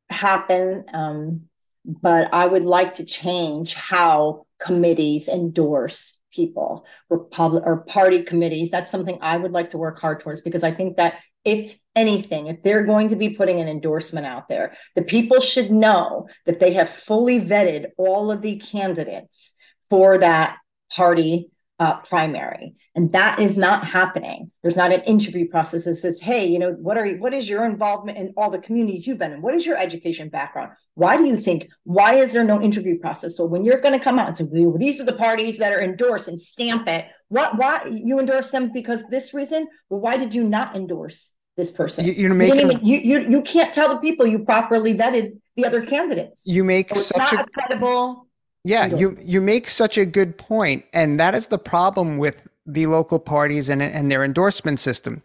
happen. 0.08 0.84
Um, 0.92 1.42
but 1.84 2.32
I 2.32 2.46
would 2.46 2.64
like 2.64 2.94
to 2.94 3.04
change 3.04 3.74
how 3.74 4.46
committees 4.58 5.28
endorse 5.28 6.18
people, 6.32 6.86
republic 7.08 7.64
or 7.66 7.78
party 7.78 8.22
committees. 8.22 8.70
That's 8.70 8.90
something 8.90 9.18
I 9.20 9.36
would 9.36 9.52
like 9.52 9.70
to 9.70 9.78
work 9.78 10.00
hard 10.00 10.20
towards 10.20 10.42
because 10.42 10.62
I 10.62 10.70
think 10.70 10.96
that 10.96 11.20
if 11.44 11.78
anything, 11.96 12.46
if 12.46 12.62
they're 12.62 12.84
going 12.84 13.08
to 13.08 13.16
be 13.16 13.30
putting 13.30 13.60
an 13.60 13.68
endorsement 13.68 14.26
out 14.26 14.48
there, 14.48 14.76
the 14.94 15.02
people 15.02 15.40
should 15.40 15.70
know 15.70 16.28
that 16.46 16.60
they 16.60 16.74
have 16.74 16.88
fully 16.88 17.40
vetted 17.40 17.86
all 17.96 18.30
of 18.30 18.42
the 18.42 18.58
candidates 18.58 19.54
for 19.88 20.18
that 20.18 20.58
party 20.94 21.50
uh, 21.80 21.96
primary. 22.00 22.74
And 22.94 23.10
that 23.12 23.38
is 23.38 23.56
not 23.56 23.86
happening. 23.86 24.50
There's 24.62 24.76
not 24.76 24.92
an 24.92 25.00
interview 25.02 25.48
process 25.48 25.86
that 25.86 25.96
says 25.96 26.20
hey 26.20 26.46
you 26.46 26.58
know 26.58 26.72
what 26.72 26.98
are 26.98 27.06
you, 27.06 27.18
what 27.18 27.32
is 27.32 27.48
your 27.48 27.64
involvement 27.64 28.18
in 28.18 28.34
all 28.36 28.50
the 28.50 28.58
communities 28.58 29.06
you've 29.06 29.18
been 29.18 29.32
in? 29.32 29.40
What 29.40 29.54
is 29.54 29.64
your 29.64 29.78
education 29.78 30.28
background? 30.28 30.72
Why 30.94 31.16
do 31.16 31.24
you 31.24 31.36
think 31.36 31.68
why 31.84 32.16
is 32.16 32.34
there 32.34 32.44
no 32.44 32.60
interview 32.60 32.98
process? 32.98 33.36
So 33.36 33.46
when 33.46 33.64
you're 33.64 33.80
going 33.80 33.98
to 33.98 34.04
come 34.04 34.18
out 34.18 34.28
and 34.28 34.36
say 34.36 34.44
well, 34.44 34.76
these 34.76 35.00
are 35.00 35.04
the 35.04 35.14
parties 35.14 35.56
that 35.58 35.72
are 35.72 35.82
endorsed 35.82 36.28
and 36.28 36.40
stamp 36.40 36.86
it 36.86 37.06
what 37.28 37.56
why 37.56 37.86
you 37.90 38.20
endorse 38.20 38.50
them 38.50 38.72
because 38.72 39.02
this 39.08 39.32
reason? 39.32 39.66
Well 39.88 40.00
why 40.00 40.18
did 40.18 40.34
you 40.34 40.44
not 40.44 40.76
endorse 40.76 41.32
this 41.56 41.70
person? 41.70 42.04
You, 42.04 42.12
you 42.12 42.34
make 42.34 42.54
you, 42.54 42.60
even, 42.60 42.86
you, 42.86 42.98
you 42.98 43.30
you 43.30 43.42
can't 43.42 43.72
tell 43.72 43.88
the 43.88 44.00
people 44.00 44.26
you 44.26 44.40
properly 44.40 44.94
vetted 44.94 45.40
the 45.56 45.64
other 45.64 45.84
candidates. 45.86 46.42
You 46.46 46.62
make 46.62 46.94
so 46.94 47.00
such 47.00 47.32
a 47.32 47.46
credible 47.54 48.26
yeah, 48.64 48.86
you 48.86 49.16
you 49.22 49.40
make 49.40 49.68
such 49.68 49.96
a 49.96 50.04
good 50.04 50.36
point, 50.36 50.84
and 50.92 51.18
that 51.18 51.34
is 51.34 51.48
the 51.48 51.58
problem 51.58 52.18
with 52.18 52.46
the 52.66 52.86
local 52.86 53.18
parties 53.18 53.68
and 53.68 53.82
and 53.82 54.10
their 54.10 54.24
endorsement 54.24 54.80
system. 54.80 55.22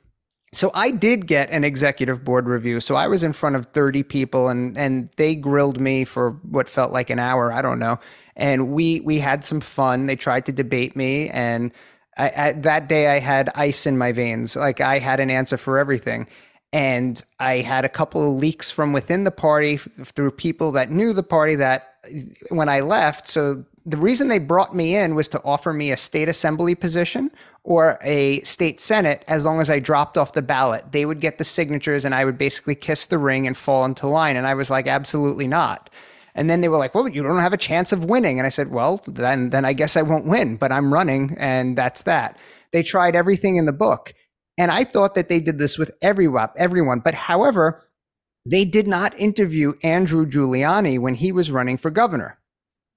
So 0.56 0.72
I 0.74 0.92
did 0.92 1.28
get 1.28 1.50
an 1.52 1.66
executive 1.66 2.24
board 2.24 2.48
review. 2.48 2.80
So 2.80 2.96
I 2.96 3.08
was 3.08 3.24
in 3.24 3.34
front 3.34 3.58
of 3.58 3.66
30 3.68 4.04
people 4.04 4.48
and 4.48 4.78
and 4.78 5.10
they 5.18 5.36
grilled 5.36 5.82
me 5.82 6.06
for 6.06 6.32
what 6.50 6.70
felt 6.70 6.94
like 6.94 7.10
an 7.10 7.20
hour, 7.20 7.52
I 7.52 7.62
don't 7.62 7.78
know. 7.80 8.00
And 8.38 8.70
we 8.70 9.02
we 9.02 9.20
had 9.20 9.44
some 9.44 9.60
fun. 9.60 10.06
They 10.06 10.16
tried 10.16 10.46
to 10.46 10.54
debate 10.54 10.96
me 10.96 11.30
and 11.30 11.74
I, 12.18 12.32
I, 12.38 12.52
that 12.54 12.88
day 12.88 13.08
I 13.10 13.20
had 13.20 13.50
ice 13.56 13.86
in 13.86 13.98
my 13.98 14.14
veins. 14.14 14.56
Like 14.56 14.80
I 14.80 15.00
had 15.00 15.20
an 15.20 15.30
answer 15.30 15.58
for 15.58 15.78
everything. 15.78 16.28
And 16.72 17.22
I 17.40 17.58
had 17.60 17.84
a 17.84 17.90
couple 17.90 18.24
of 18.30 18.38
leaks 18.38 18.72
from 18.72 18.94
within 18.94 19.26
the 19.26 19.32
party 19.32 19.76
f- 19.76 19.90
through 20.04 20.32
people 20.32 20.72
that 20.74 20.92
knew 20.92 21.14
the 21.14 21.24
party 21.24 21.56
that 21.56 21.95
when 22.50 22.70
I 22.70 22.82
left, 22.82 23.28
so 23.28 23.64
the 23.86 23.98
reason 23.98 24.28
they 24.28 24.40
brought 24.40 24.76
me 24.76 24.96
in 24.96 25.14
was 25.14 25.28
to 25.30 25.44
offer 25.44 25.72
me 25.72 25.92
a 25.92 25.98
state 25.98 26.28
assembly 26.28 26.74
position 26.74 27.30
or 27.64 28.00
a 28.02 28.42
state 28.42 28.82
senate 28.82 29.24
as 29.28 29.46
long 29.46 29.62
as 29.62 29.70
I 29.70 29.80
dropped 29.80 30.18
off 30.18 30.34
the 30.34 30.42
ballot. 30.42 30.92
They 30.92 31.06
would 31.06 31.22
get 31.22 31.38
the 31.38 31.44
signatures 31.44 32.04
and 32.04 32.16
I 32.16 32.26
would 32.26 32.38
basically 32.38 32.76
kiss 32.76 33.06
the 33.06 33.20
ring 33.20 33.46
and 33.46 33.56
fall 33.56 33.86
into 33.86 34.08
line. 34.08 34.38
And 34.38 34.48
I 34.48 34.56
was 34.56 34.70
like, 34.72 34.88
absolutely 34.88 35.48
not. 35.48 35.90
And 36.34 36.50
then 36.50 36.62
they 36.62 36.68
were 36.68 36.78
like, 36.78 36.96
well, 36.96 37.08
you 37.08 37.24
don't 37.24 37.40
have 37.40 37.54
a 37.54 37.58
chance 37.58 37.92
of 37.92 38.06
winning. 38.06 38.40
And 38.40 38.46
I 38.46 38.50
said, 38.50 38.72
well, 38.72 39.04
then, 39.08 39.52
then 39.52 39.66
I 39.66 39.74
guess 39.74 39.96
I 39.96 40.02
won't 40.02 40.26
win, 40.26 40.58
but 40.58 40.72
I'm 40.72 40.92
running 40.94 41.36
and 41.40 41.78
that's 41.78 42.04
that. 42.04 42.38
They 42.72 42.82
tried 42.84 43.16
everything 43.16 43.56
in 43.56 43.66
the 43.66 43.72
book. 43.72 44.14
And 44.58 44.72
I 44.72 44.84
thought 44.84 45.16
that 45.16 45.30
they 45.30 45.40
did 45.40 45.60
this 45.60 45.78
with 45.78 45.92
everyone, 46.02 46.50
everyone. 46.58 47.00
But 47.00 47.14
however, 47.14 47.82
they 48.46 48.66
did 48.66 48.88
not 48.88 49.18
interview 49.20 49.74
Andrew 49.82 50.26
Giuliani 50.26 51.00
when 51.00 51.16
he 51.16 51.32
was 51.32 51.52
running 51.52 51.78
for 51.78 51.90
governor. 51.90 52.38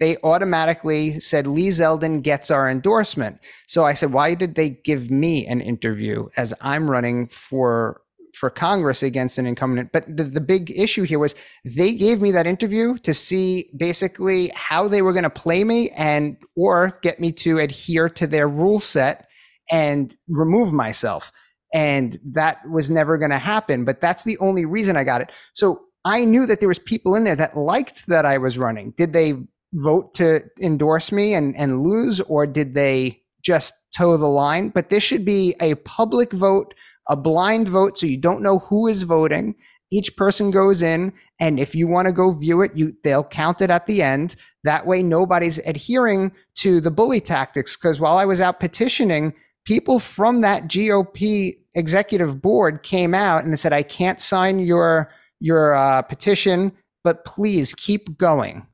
They 0.00 0.16
automatically 0.22 1.18
said 1.18 1.46
Lee 1.46 1.68
Zeldin 1.68 2.22
gets 2.22 2.50
our 2.50 2.68
endorsement. 2.68 3.38
So 3.66 3.84
I 3.84 3.94
said, 3.94 4.12
why 4.12 4.34
did 4.34 4.54
they 4.54 4.70
give 4.70 5.10
me 5.10 5.46
an 5.46 5.60
interview 5.60 6.28
as 6.36 6.54
I'm 6.60 6.90
running 6.90 7.28
for 7.28 8.02
for 8.34 8.50
Congress 8.50 9.02
against 9.02 9.38
an 9.38 9.46
incumbent? 9.46 9.90
But 9.90 10.04
the, 10.16 10.24
the 10.24 10.40
big 10.40 10.70
issue 10.70 11.02
here 11.02 11.18
was 11.18 11.34
they 11.64 11.94
gave 11.94 12.20
me 12.20 12.30
that 12.30 12.46
interview 12.46 12.96
to 12.98 13.12
see 13.12 13.70
basically 13.76 14.52
how 14.54 14.86
they 14.86 15.02
were 15.02 15.12
going 15.12 15.24
to 15.24 15.30
play 15.30 15.64
me 15.64 15.90
and 15.90 16.36
or 16.54 17.00
get 17.02 17.18
me 17.18 17.32
to 17.32 17.58
adhere 17.58 18.08
to 18.10 18.26
their 18.28 18.48
rule 18.48 18.78
set 18.78 19.26
and 19.70 20.16
remove 20.28 20.72
myself 20.72 21.32
and 21.72 22.18
that 22.24 22.58
was 22.70 22.90
never 22.90 23.18
going 23.18 23.30
to 23.30 23.38
happen 23.38 23.84
but 23.84 24.00
that's 24.00 24.24
the 24.24 24.38
only 24.38 24.64
reason 24.64 24.96
i 24.96 25.04
got 25.04 25.20
it. 25.20 25.30
So 25.54 25.82
i 26.04 26.24
knew 26.24 26.46
that 26.46 26.60
there 26.60 26.68
was 26.68 26.78
people 26.78 27.14
in 27.14 27.24
there 27.24 27.36
that 27.36 27.56
liked 27.56 28.06
that 28.06 28.24
i 28.24 28.38
was 28.38 28.58
running. 28.58 28.92
Did 28.96 29.12
they 29.12 29.34
vote 29.74 30.14
to 30.14 30.42
endorse 30.62 31.12
me 31.12 31.34
and, 31.34 31.54
and 31.56 31.82
lose 31.82 32.20
or 32.22 32.46
did 32.46 32.74
they 32.74 33.20
just 33.42 33.74
toe 33.94 34.16
the 34.16 34.26
line? 34.26 34.70
But 34.70 34.88
this 34.88 35.02
should 35.02 35.24
be 35.24 35.54
a 35.60 35.74
public 35.76 36.32
vote 36.32 36.74
a 37.08 37.16
blind 37.16 37.68
vote 37.68 37.98
so 37.98 38.06
you 38.06 38.18
don't 38.18 38.42
know 38.42 38.58
who 38.58 38.86
is 38.86 39.02
voting. 39.02 39.54
Each 39.90 40.14
person 40.16 40.50
goes 40.50 40.82
in 40.82 41.12
and 41.40 41.58
if 41.58 41.74
you 41.74 41.88
want 41.88 42.06
to 42.06 42.12
go 42.12 42.32
view 42.32 42.60
it 42.60 42.72
you 42.74 42.94
they'll 43.02 43.24
count 43.24 43.62
it 43.62 43.70
at 43.70 43.86
the 43.86 44.02
end. 44.02 44.36
That 44.64 44.86
way 44.86 45.02
nobody's 45.02 45.58
adhering 45.58 46.32
to 46.56 46.80
the 46.80 46.90
bully 46.90 47.20
tactics 47.20 47.76
because 47.76 47.98
while 47.98 48.18
i 48.18 48.26
was 48.26 48.40
out 48.40 48.60
petitioning 48.60 49.32
people 49.68 50.00
from 50.00 50.40
that 50.40 50.62
GOP 50.62 51.58
executive 51.74 52.40
board 52.40 52.82
came 52.82 53.12
out 53.12 53.44
and 53.44 53.60
said, 53.60 53.72
"I 53.74 53.82
can't 53.82 54.18
sign 54.18 54.58
your 54.60 55.12
your 55.40 55.74
uh, 55.74 56.00
petition, 56.02 56.72
but 57.04 57.26
please 57.26 57.74
keep 57.74 58.16
going." 58.16 58.66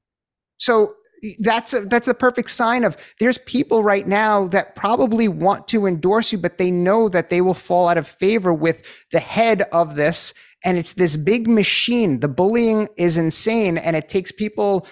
So 0.56 0.94
that's 1.40 1.72
a, 1.72 1.80
that's 1.80 2.06
a 2.06 2.14
perfect 2.14 2.50
sign 2.50 2.84
of 2.84 2.96
there's 3.18 3.38
people 3.38 3.82
right 3.82 4.06
now 4.06 4.46
that 4.48 4.76
probably 4.76 5.26
want 5.26 5.66
to 5.68 5.86
endorse 5.86 6.30
you, 6.30 6.38
but 6.38 6.58
they 6.58 6.70
know 6.70 7.08
that 7.08 7.28
they 7.28 7.40
will 7.40 7.54
fall 7.54 7.88
out 7.88 7.98
of 7.98 8.06
favor 8.06 8.54
with 8.54 8.84
the 9.10 9.18
head 9.18 9.62
of 9.72 9.96
this, 9.96 10.32
and 10.64 10.78
it's 10.78 10.92
this 10.92 11.16
big 11.16 11.48
machine. 11.48 12.20
The 12.20 12.28
bullying 12.28 12.86
is 12.96 13.16
insane, 13.16 13.78
and 13.78 13.96
it 13.96 14.08
takes 14.08 14.30
people 14.30 14.86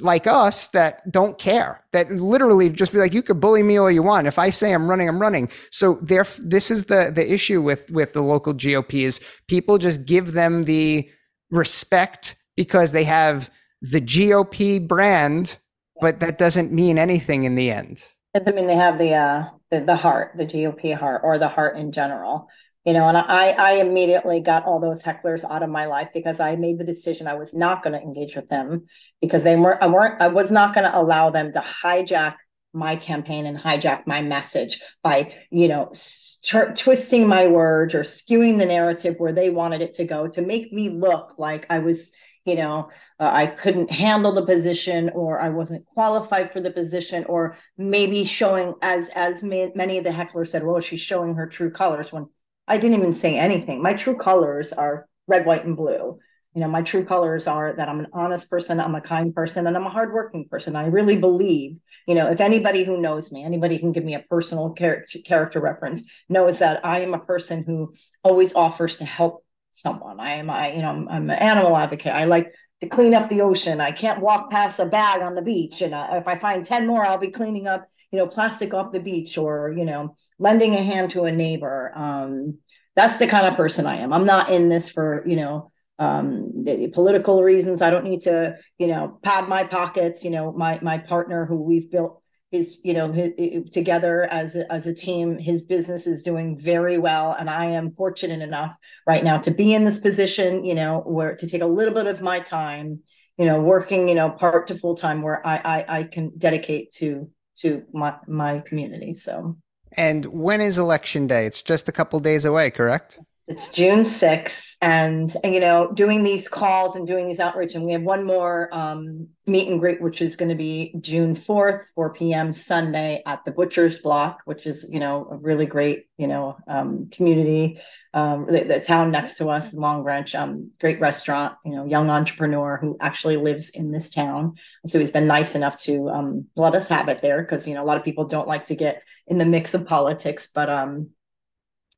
like 0.00 0.26
us 0.26 0.68
that 0.68 1.10
don't 1.10 1.38
care 1.38 1.84
that 1.92 2.10
literally 2.10 2.68
just 2.68 2.92
be 2.92 2.98
like 2.98 3.12
you 3.12 3.22
could 3.22 3.40
bully 3.40 3.62
me 3.62 3.76
all 3.76 3.90
you 3.90 4.02
want. 4.02 4.26
If 4.26 4.38
i 4.38 4.50
say 4.50 4.72
i'm 4.72 4.88
running 4.88 5.08
i'm 5.08 5.20
running. 5.20 5.50
So 5.70 5.94
there 6.02 6.26
this 6.38 6.70
is 6.70 6.84
the 6.84 7.12
the 7.14 7.32
issue 7.32 7.60
with 7.62 7.90
with 7.90 8.12
the 8.12 8.22
local 8.22 8.54
gop 8.54 8.92
is 8.94 9.20
people 9.48 9.78
just 9.78 10.04
give 10.04 10.32
them 10.32 10.64
the 10.64 11.08
respect 11.50 12.36
because 12.56 12.92
they 12.92 13.04
have 13.04 13.50
the 13.82 14.00
gop 14.00 14.86
brand 14.86 15.58
but 16.00 16.20
that 16.20 16.38
doesn't 16.38 16.72
mean 16.72 16.98
anything 16.98 17.44
in 17.44 17.54
the 17.54 17.70
end. 17.70 18.02
Doesn't 18.34 18.54
mean 18.54 18.66
they 18.66 18.76
have 18.76 18.98
the 18.98 19.14
uh 19.14 19.44
the, 19.70 19.80
the 19.80 19.96
heart 19.96 20.32
the 20.36 20.46
gop 20.46 20.98
heart 20.98 21.22
or 21.24 21.38
the 21.38 21.48
heart 21.48 21.76
in 21.76 21.92
general 21.92 22.48
you 22.90 22.94
know 22.94 23.06
and 23.06 23.16
i 23.16 23.50
i 23.50 23.72
immediately 23.74 24.40
got 24.40 24.64
all 24.64 24.80
those 24.80 25.00
hecklers 25.00 25.44
out 25.48 25.62
of 25.62 25.70
my 25.70 25.86
life 25.86 26.08
because 26.12 26.40
i 26.40 26.56
made 26.56 26.76
the 26.76 26.82
decision 26.84 27.28
i 27.28 27.34
was 27.34 27.54
not 27.54 27.84
going 27.84 27.92
to 27.92 28.04
engage 28.04 28.34
with 28.34 28.48
them 28.48 28.84
because 29.20 29.44
they 29.44 29.54
weren't 29.54 29.80
i 29.80 29.86
weren't 29.86 30.20
i 30.20 30.26
was 30.26 30.50
not 30.50 30.74
going 30.74 30.82
to 30.82 30.98
allow 30.98 31.30
them 31.30 31.52
to 31.52 31.60
hijack 31.60 32.34
my 32.72 32.96
campaign 32.96 33.46
and 33.46 33.56
hijack 33.56 34.08
my 34.08 34.22
message 34.22 34.82
by 35.04 35.32
you 35.52 35.68
know 35.68 35.88
st- 35.92 36.76
twisting 36.76 37.28
my 37.28 37.46
words 37.46 37.94
or 37.94 38.02
skewing 38.02 38.58
the 38.58 38.66
narrative 38.66 39.14
where 39.18 39.32
they 39.32 39.50
wanted 39.50 39.82
it 39.82 39.94
to 39.94 40.04
go 40.04 40.26
to 40.26 40.42
make 40.42 40.72
me 40.72 40.88
look 40.88 41.34
like 41.38 41.66
i 41.70 41.78
was 41.78 42.10
you 42.44 42.56
know 42.56 42.90
uh, 43.20 43.30
i 43.32 43.46
couldn't 43.46 43.92
handle 43.92 44.32
the 44.32 44.44
position 44.44 45.10
or 45.10 45.40
i 45.40 45.48
wasn't 45.48 45.86
qualified 45.86 46.52
for 46.52 46.60
the 46.60 46.72
position 46.72 47.24
or 47.26 47.56
maybe 47.78 48.24
showing 48.24 48.74
as 48.82 49.10
as 49.14 49.44
many 49.44 49.96
of 49.96 50.02
the 50.02 50.10
hecklers 50.10 50.48
said 50.48 50.64
well 50.64 50.80
she's 50.80 51.00
showing 51.00 51.36
her 51.36 51.46
true 51.46 51.70
colors 51.70 52.10
when 52.10 52.26
I 52.70 52.78
didn't 52.78 52.98
even 52.98 53.14
say 53.14 53.36
anything. 53.36 53.82
My 53.82 53.94
true 53.94 54.16
colors 54.16 54.72
are 54.72 55.06
red, 55.26 55.44
white, 55.44 55.64
and 55.64 55.76
blue. 55.76 56.18
You 56.54 56.60
know, 56.60 56.68
my 56.68 56.82
true 56.82 57.04
colors 57.04 57.46
are 57.46 57.74
that 57.76 57.88
I'm 57.88 58.00
an 58.00 58.08
honest 58.12 58.50
person, 58.50 58.80
I'm 58.80 58.94
a 58.94 59.00
kind 59.00 59.34
person, 59.34 59.66
and 59.66 59.76
I'm 59.76 59.86
a 59.86 59.90
hardworking 59.90 60.48
person. 60.48 60.76
I 60.76 60.86
really 60.86 61.16
believe, 61.16 61.78
you 62.08 62.14
know, 62.14 62.30
if 62.30 62.40
anybody 62.40 62.82
who 62.84 63.00
knows 63.00 63.30
me, 63.30 63.44
anybody 63.44 63.78
can 63.78 63.92
give 63.92 64.04
me 64.04 64.14
a 64.14 64.24
personal 64.34 64.70
character 64.70 65.18
character 65.24 65.60
reference, 65.60 66.02
knows 66.28 66.58
that 66.60 66.84
I 66.84 67.00
am 67.00 67.14
a 67.14 67.26
person 67.32 67.64
who 67.64 67.94
always 68.22 68.54
offers 68.54 68.96
to 68.96 69.04
help 69.04 69.44
someone. 69.70 70.18
I 70.18 70.32
am, 70.34 70.50
I, 70.50 70.72
you 70.72 70.82
know, 70.82 70.90
I'm, 70.90 71.08
I'm 71.08 71.30
an 71.30 71.38
animal 71.38 71.76
advocate. 71.76 72.12
I 72.12 72.24
like 72.24 72.52
to 72.80 72.88
clean 72.88 73.14
up 73.14 73.30
the 73.30 73.42
ocean. 73.42 73.80
I 73.80 73.92
can't 73.92 74.20
walk 74.20 74.50
past 74.50 74.80
a 74.80 74.86
bag 74.86 75.22
on 75.22 75.34
the 75.34 75.42
beach, 75.42 75.82
and 75.82 75.94
uh, 75.94 76.08
if 76.12 76.26
I 76.26 76.36
find 76.36 76.66
ten 76.66 76.86
more, 76.86 77.04
I'll 77.04 77.18
be 77.18 77.30
cleaning 77.30 77.68
up, 77.68 77.88
you 78.10 78.18
know, 78.18 78.26
plastic 78.26 78.74
off 78.74 78.92
the 78.92 79.00
beach, 79.00 79.38
or 79.38 79.72
you 79.76 79.84
know, 79.84 80.16
lending 80.40 80.74
a 80.74 80.82
hand 80.82 81.12
to 81.12 81.24
a 81.24 81.32
neighbor. 81.32 81.92
Um, 81.94 82.58
that's 82.96 83.18
the 83.18 83.28
kind 83.28 83.46
of 83.46 83.56
person 83.56 83.86
I 83.86 83.96
am. 83.98 84.12
I'm 84.12 84.26
not 84.26 84.50
in 84.50 84.68
this 84.68 84.90
for, 84.90 85.22
you 85.26 85.36
know, 85.36 85.70
um, 86.00 86.64
the 86.64 86.88
political 86.88 87.42
reasons. 87.42 87.82
I 87.82 87.90
don't 87.90 88.04
need 88.04 88.22
to, 88.22 88.56
you 88.78 88.88
know, 88.88 89.20
pad 89.22 89.48
my 89.48 89.64
pockets. 89.64 90.24
You 90.24 90.30
know, 90.30 90.52
my 90.52 90.80
my 90.82 90.98
partner 90.98 91.46
who 91.46 91.62
we've 91.62 91.90
built 91.90 92.22
his, 92.50 92.80
you 92.82 92.94
know, 92.94 93.12
his, 93.12 93.30
together 93.70 94.24
as 94.24 94.56
a, 94.56 94.70
as 94.72 94.86
a 94.86 94.94
team. 94.94 95.38
His 95.38 95.62
business 95.62 96.06
is 96.06 96.24
doing 96.24 96.58
very 96.58 96.98
well, 96.98 97.36
and 97.38 97.48
I 97.48 97.66
am 97.66 97.92
fortunate 97.92 98.42
enough 98.42 98.72
right 99.06 99.22
now 99.22 99.38
to 99.38 99.50
be 99.50 99.74
in 99.74 99.84
this 99.84 99.98
position. 99.98 100.64
You 100.64 100.74
know, 100.74 101.00
where 101.00 101.36
to 101.36 101.46
take 101.46 101.62
a 101.62 101.66
little 101.66 101.94
bit 101.94 102.06
of 102.06 102.22
my 102.22 102.40
time, 102.40 103.00
you 103.36 103.44
know, 103.44 103.60
working, 103.60 104.08
you 104.08 104.14
know, 104.16 104.30
part 104.30 104.66
to 104.68 104.74
full 104.74 104.96
time, 104.96 105.22
where 105.22 105.46
I 105.46 105.56
I, 105.56 105.98
I 105.98 106.04
can 106.04 106.32
dedicate 106.36 106.92
to 106.94 107.30
to 107.58 107.84
my 107.92 108.14
my 108.26 108.60
community. 108.60 109.14
So 109.14 109.58
and 109.92 110.26
when 110.26 110.60
is 110.60 110.78
election 110.78 111.26
day? 111.26 111.46
It's 111.46 111.62
just 111.62 111.88
a 111.88 111.92
couple 111.92 112.20
days 112.20 112.44
away, 112.44 112.70
correct? 112.70 113.18
It's 113.50 113.68
June 113.68 114.04
6th. 114.04 114.76
And, 114.80 115.34
and, 115.42 115.52
you 115.52 115.60
know, 115.60 115.90
doing 115.92 116.22
these 116.22 116.48
calls 116.48 116.94
and 116.94 117.04
doing 117.04 117.26
these 117.26 117.40
outreach, 117.40 117.74
and 117.74 117.84
we 117.84 117.92
have 117.92 118.02
one 118.02 118.24
more 118.24 118.72
um, 118.72 119.26
meet 119.48 119.68
and 119.68 119.80
greet, 119.80 120.00
which 120.00 120.22
is 120.22 120.36
going 120.36 120.50
to 120.50 120.54
be 120.54 120.94
June 121.00 121.34
4th, 121.34 121.82
4 121.96 122.14
p.m. 122.14 122.52
Sunday 122.52 123.24
at 123.26 123.44
the 123.44 123.50
Butcher's 123.50 123.98
Block, 123.98 124.38
which 124.44 124.66
is, 124.66 124.86
you 124.88 125.00
know, 125.00 125.26
a 125.32 125.36
really 125.36 125.66
great, 125.66 126.06
you 126.16 126.28
know, 126.28 126.56
um, 126.68 127.10
community, 127.10 127.80
um, 128.14 128.46
the, 128.46 128.62
the, 128.62 128.80
town 128.80 129.10
next 129.10 129.36
to 129.38 129.50
us, 129.50 129.74
Long 129.74 130.04
Branch, 130.04 130.32
um, 130.36 130.70
great 130.80 131.00
restaurant, 131.00 131.56
you 131.64 131.74
know, 131.74 131.84
young 131.84 132.08
entrepreneur 132.08 132.78
who 132.80 132.96
actually 133.00 133.36
lives 133.36 133.70
in 133.70 133.90
this 133.90 134.10
town. 134.10 134.54
So 134.86 135.00
he's 135.00 135.10
been 135.10 135.26
nice 135.26 135.56
enough 135.56 135.82
to 135.82 136.08
um, 136.08 136.46
let 136.54 136.76
us 136.76 136.86
have 136.86 137.08
it 137.08 137.20
there 137.20 137.42
because, 137.42 137.66
you 137.66 137.74
know, 137.74 137.82
a 137.82 137.86
lot 137.86 137.98
of 137.98 138.04
people 138.04 138.26
don't 138.26 138.48
like 138.48 138.66
to 138.66 138.76
get 138.76 139.02
in 139.26 139.38
the 139.38 139.44
mix 139.44 139.74
of 139.74 139.86
politics, 139.86 140.48
but 140.54 140.70
um, 140.70 141.10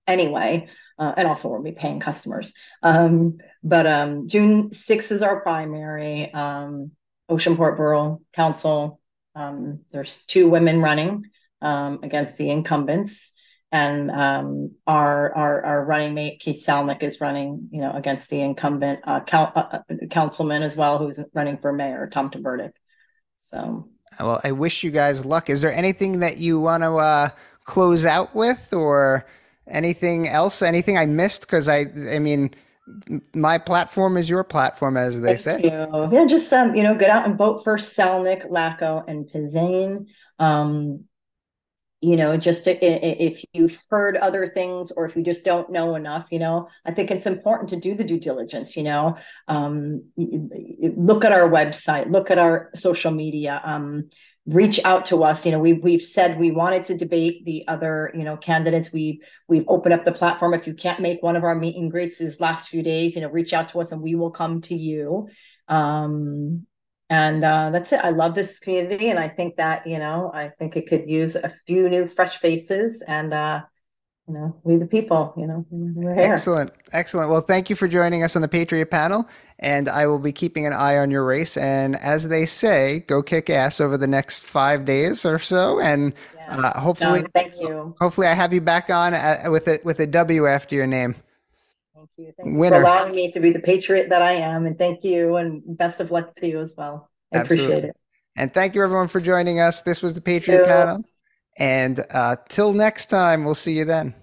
anyway 0.07 0.69
uh, 1.03 1.13
and 1.17 1.27
also 1.27 1.49
we'll 1.49 1.63
be 1.63 1.73
paying 1.73 1.99
customers. 1.99 2.53
Um, 2.83 3.39
but 3.65 3.87
um, 3.87 4.29
June 4.29 4.71
6th 4.71 5.11
is 5.11 5.23
our 5.23 5.41
primary. 5.41 6.33
Um, 6.33 6.93
Oceanport 7.29 7.77
Borough 7.77 8.21
Council. 8.33 9.01
Um, 9.35 9.81
there's 9.91 10.23
two 10.27 10.49
women 10.49 10.81
running 10.81 11.27
um, 11.61 12.01
against 12.03 12.37
the 12.37 12.51
incumbents, 12.51 13.33
and 13.71 14.11
um, 14.11 14.73
our, 14.87 15.35
our 15.35 15.65
our 15.65 15.85
running 15.85 16.15
mate 16.15 16.41
Keith 16.41 16.63
Salnick 16.65 17.03
is 17.03 17.21
running, 17.21 17.69
you 17.73 17.81
know, 17.81 17.93
against 17.93 18.29
the 18.29 18.41
incumbent 18.41 19.01
uh, 19.05 19.21
uh, 19.33 19.37
uh, 19.55 19.79
councilman 20.11 20.63
as 20.63 20.77
well, 20.77 20.99
who's 20.99 21.19
running 21.33 21.59
for 21.59 21.73
mayor, 21.73 22.09
Tom 22.13 22.31
Tvrdik. 22.31 22.73
So, 23.37 23.89
well, 24.21 24.41
I 24.45 24.53
wish 24.53 24.85
you 24.85 24.91
guys 24.91 25.25
luck. 25.25 25.49
Is 25.49 25.63
there 25.63 25.73
anything 25.73 26.21
that 26.21 26.37
you 26.37 26.61
want 26.61 26.83
to 26.83 26.97
uh, 26.97 27.31
close 27.65 28.05
out 28.05 28.35
with, 28.37 28.73
or? 28.73 29.27
Anything 29.69 30.29
else? 30.29 30.63
Anything 30.63 30.99
I 30.99 31.07
missed? 31.07 31.43
Because 31.43 31.69
I, 31.69 31.87
I 32.11 32.19
mean, 32.19 32.55
my 33.35 33.59
platform 33.59 34.17
is 34.17 34.29
your 34.29 34.45
platform, 34.45 34.97
as 34.97 35.21
they 35.21 35.37
Thank 35.37 35.41
say. 35.41 35.61
You. 35.65 36.09
Yeah, 36.13 36.27
just 36.27 36.53
um, 36.53 36.75
you 36.75 36.83
know, 36.83 36.95
get 36.95 37.11
out 37.11 37.27
and 37.27 37.39
vote 37.39 37.63
for 37.65 37.77
Salnick, 37.77 38.51
Lacko, 38.51 39.05
and 39.07 39.31
Pisane. 39.31 40.07
Um, 40.39 41.05
you 42.03 42.17
know, 42.17 42.37
just 42.37 42.65
to, 42.65 42.85
if 42.85 43.45
you've 43.53 43.79
heard 43.89 44.17
other 44.17 44.49
things 44.49 44.91
or 44.91 45.07
if 45.07 45.15
you 45.15 45.23
just 45.23 45.45
don't 45.45 45.71
know 45.71 45.95
enough, 45.95 46.27
you 46.33 46.41
know, 46.41 46.69
I 46.85 46.91
think 46.91 47.13
it's 47.13 47.27
important 47.27 47.71
to 47.71 47.77
do 47.77 47.95
the 47.95 48.03
due 48.03 48.19
diligence. 48.19 48.77
You 48.77 48.83
know, 48.83 49.17
um, 49.47 50.03
look 50.17 51.25
at 51.25 51.31
our 51.31 51.49
website, 51.49 52.11
look 52.11 52.33
at 52.33 52.39
our 52.39 52.71
social 52.75 53.13
media. 53.13 53.61
Um, 53.65 54.11
reach 54.47 54.81
out 54.85 55.07
to 55.07 55.23
us. 55.25 55.47
You 55.47 55.53
know 55.53 55.59
we, 55.59 55.75
we've 55.75 56.03
said 56.03 56.39
we 56.39 56.51
wanted 56.51 56.85
to 56.87 56.97
debate 56.97 57.45
the 57.45 57.67
other 57.69 58.11
you 58.15 58.25
know 58.25 58.37
candidates. 58.37 58.93
We've 58.93 59.19
we've 59.49 59.65
opened 59.69 59.95
up 59.95 60.05
the 60.05 60.13
platform. 60.13 60.55
If 60.55 60.67
you 60.67 60.75
can't 60.75 61.01
make 61.01 61.23
one 61.23 61.37
of 61.37 61.45
our 61.45 61.55
meet 61.55 61.77
and 61.77 61.91
greets 61.91 62.19
these 62.19 62.41
last 62.41 62.69
few 62.69 62.83
days 62.83 63.15
you 63.15 63.21
know 63.23 63.31
reach 63.31 63.53
out 63.53 63.69
to 63.71 63.81
us 63.81 63.93
and 63.93 64.03
we 64.03 64.15
will 64.15 64.31
come 64.31 64.61
to 64.63 64.75
you. 64.75 65.29
Um 65.69 66.67
and 67.11 67.45
uh, 67.45 67.69
that's 67.69 67.93
it. 67.93 68.01
I 68.03 68.09
love 68.09 68.35
this 68.35 68.59
community 68.59 69.11
and 69.11 69.19
i 69.19 69.29
think 69.29 69.57
that 69.57 69.87
you 69.87 69.99
know 69.99 70.31
i 70.35 70.49
think 70.59 70.77
it 70.77 70.87
could 70.87 71.11
use 71.11 71.37
a 71.37 71.53
few 71.67 71.89
new 71.89 72.09
fresh 72.09 72.39
faces 72.39 73.03
and 73.07 73.35
uh 73.35 73.61
you 74.29 74.35
know, 74.35 74.57
we 74.63 74.77
the 74.77 74.87
people, 74.87 75.35
you 75.37 75.47
know, 75.47 75.67
Excellent. 76.17 76.71
Excellent. 76.93 77.31
Well, 77.31 77.41
thank 77.41 77.69
you 77.69 77.77
for 77.77 77.89
joining 77.89 78.23
us 78.23 78.37
on 78.37 78.43
the 78.43 78.49
Patriot 78.49 78.87
panel. 78.87 79.29
And 79.59 79.89
I 79.89 80.07
will 80.07 80.19
be 80.19 80.33
keeping 80.33 80.67
an 80.67 80.73
eye 80.73 80.97
on 80.97 81.11
your 81.11 81.25
race. 81.25 81.57
And 81.57 81.97
as 81.97 82.29
they 82.29 82.47
say, 82.47 83.01
go 83.01 83.23
kick 83.23 83.51
ass 83.51 83.81
over 83.81 83.97
the 83.97 84.07
next 84.07 84.45
five 84.45 84.85
days 84.85 85.25
or 85.25 85.39
so. 85.39 85.81
And 85.81 86.13
uh, 86.13 86.57
yes. 86.57 86.61
uh, 86.65 86.81
hopefully, 86.81 87.25
thank 87.35 87.55
you. 87.61 87.95
Hopefully, 88.01 88.27
I 88.27 88.35
have 88.35 88.53
you 88.53 88.61
back 88.61 88.91
on 88.91 89.15
uh, 89.15 89.45
with 89.49 89.69
it 89.69 89.85
with 89.85 90.01
a 90.01 90.07
W 90.07 90.47
after 90.47 90.75
your 90.75 90.87
name. 90.87 91.15
Thank 91.95 92.11
you. 92.17 92.33
Thank 92.37 92.59
Winner. 92.59 92.77
you 92.79 92.83
for 92.83 92.89
allowing 92.89 93.15
me 93.15 93.31
to 93.31 93.41
be 93.41 93.51
the 93.51 93.61
patriot 93.61 94.09
that 94.09 94.23
I 94.23 94.33
am. 94.33 94.67
And 94.67 94.77
thank 94.77 95.05
you. 95.05 95.37
And 95.37 95.63
best 95.77 96.01
of 96.01 96.11
luck 96.11 96.35
to 96.37 96.49
you 96.49 96.61
as 96.61 96.75
well. 96.77 97.09
I 97.33 97.39
Absolutely. 97.39 97.67
appreciate 97.67 97.89
it. 97.91 97.97
And 98.37 98.53
thank 98.55 98.75
you, 98.75 98.83
everyone, 98.83 99.09
for 99.09 99.21
joining 99.21 99.61
us. 99.61 99.83
This 99.83 100.03
was 100.03 100.15
the 100.15 100.21
Patriot 100.21 100.65
panel. 100.65 101.05
And 101.57 102.05
uh, 102.11 102.37
till 102.49 102.73
next 102.73 103.07
time, 103.07 103.45
we'll 103.45 103.55
see 103.55 103.75
you 103.75 103.85
then. 103.85 104.15